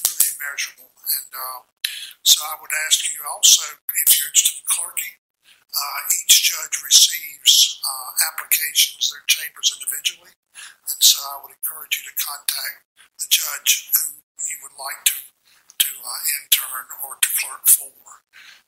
really 0.07 0.27
immeasurable. 0.35 0.91
And 0.91 1.31
uh, 1.31 1.59
so 2.23 2.43
I 2.43 2.59
would 2.59 2.73
ask 2.87 3.07
you 3.07 3.19
also, 3.23 3.63
if 4.03 4.19
you're 4.19 4.31
interested 4.31 4.59
in 4.59 4.67
clerking, 4.67 5.15
uh, 5.69 5.99
each 6.13 6.49
judge 6.49 6.81
receives 6.81 7.79
uh, 7.85 8.09
applications, 8.31 9.09
their 9.09 9.23
chambers 9.29 9.73
individually. 9.73 10.33
And 10.89 10.99
so 10.99 11.21
I 11.21 11.41
would 11.45 11.53
encourage 11.53 12.01
you 12.01 12.05
to 12.09 12.15
contact 12.17 12.89
the 13.21 13.29
judge 13.29 13.93
who 13.93 14.19
you 14.45 14.57
would 14.65 14.75
like 14.77 15.03
to 15.13 15.17
to 15.79 15.91
uh, 16.03 16.21
intern 16.43 16.85
or 17.07 17.15
to 17.15 17.29
clerk 17.39 17.63
for. 17.71 17.95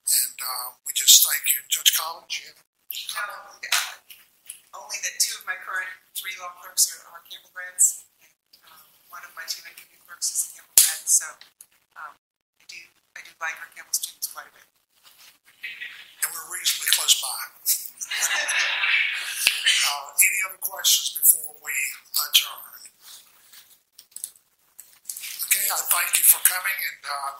And 0.07 0.37
uh, 0.39 0.79
we 0.87 0.95
just 0.95 1.19
thank 1.27 1.43
you. 1.51 1.59
Judge 1.67 1.91
Collins, 1.91 2.31
you 2.39 2.47
have 2.47 3.31
only 4.71 4.99
that 5.03 5.19
two 5.19 5.35
of 5.35 5.43
my 5.43 5.55
current 5.59 5.91
three 6.15 6.35
law 6.39 6.51
clerks 6.59 6.87
are, 6.95 7.03
are 7.11 7.23
Campbell 7.27 7.51
grads, 7.51 8.07
and 8.23 8.31
um, 8.67 8.87
one 9.11 9.23
of 9.27 9.31
my 9.35 9.43
two 9.47 9.63
interview 9.67 9.99
clerks 10.07 10.31
is 10.31 10.39
a 10.47 10.49
Campbell 10.55 10.75
grad. 10.79 11.03
So 11.07 11.27
um, 11.99 12.15
I 12.59 12.63
do 12.71 12.79
I 13.15 13.19
do 13.23 13.31
like 13.43 13.55
our 13.59 13.71
Campbell 13.75 13.95
students 13.95 14.31
quite 14.31 14.47
a 14.47 14.53
bit 14.55 14.67
and 16.21 16.27
we're 16.29 16.49
reasonably 16.53 16.89
close 16.93 17.15
by. 17.21 17.41
uh, 19.87 20.07
any 20.13 20.39
other 20.49 20.61
questions 20.61 21.15
before 21.17 21.55
we 21.63 21.75
adjourn? 22.29 22.81
Okay, 25.51 25.67
I 25.67 25.79
thank 25.91 26.15
you 26.15 26.25
for 26.25 26.39
coming, 26.47 26.79
and 26.79 27.03
uh, 27.03 27.31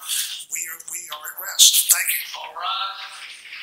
we 0.51 0.59
are, 0.68 0.81
we 0.91 0.99
are 1.15 1.23
at 1.31 1.35
rest. 1.39 1.88
Thank 1.88 2.11
you. 2.11 2.22
All 2.43 2.51
right. 2.55 3.60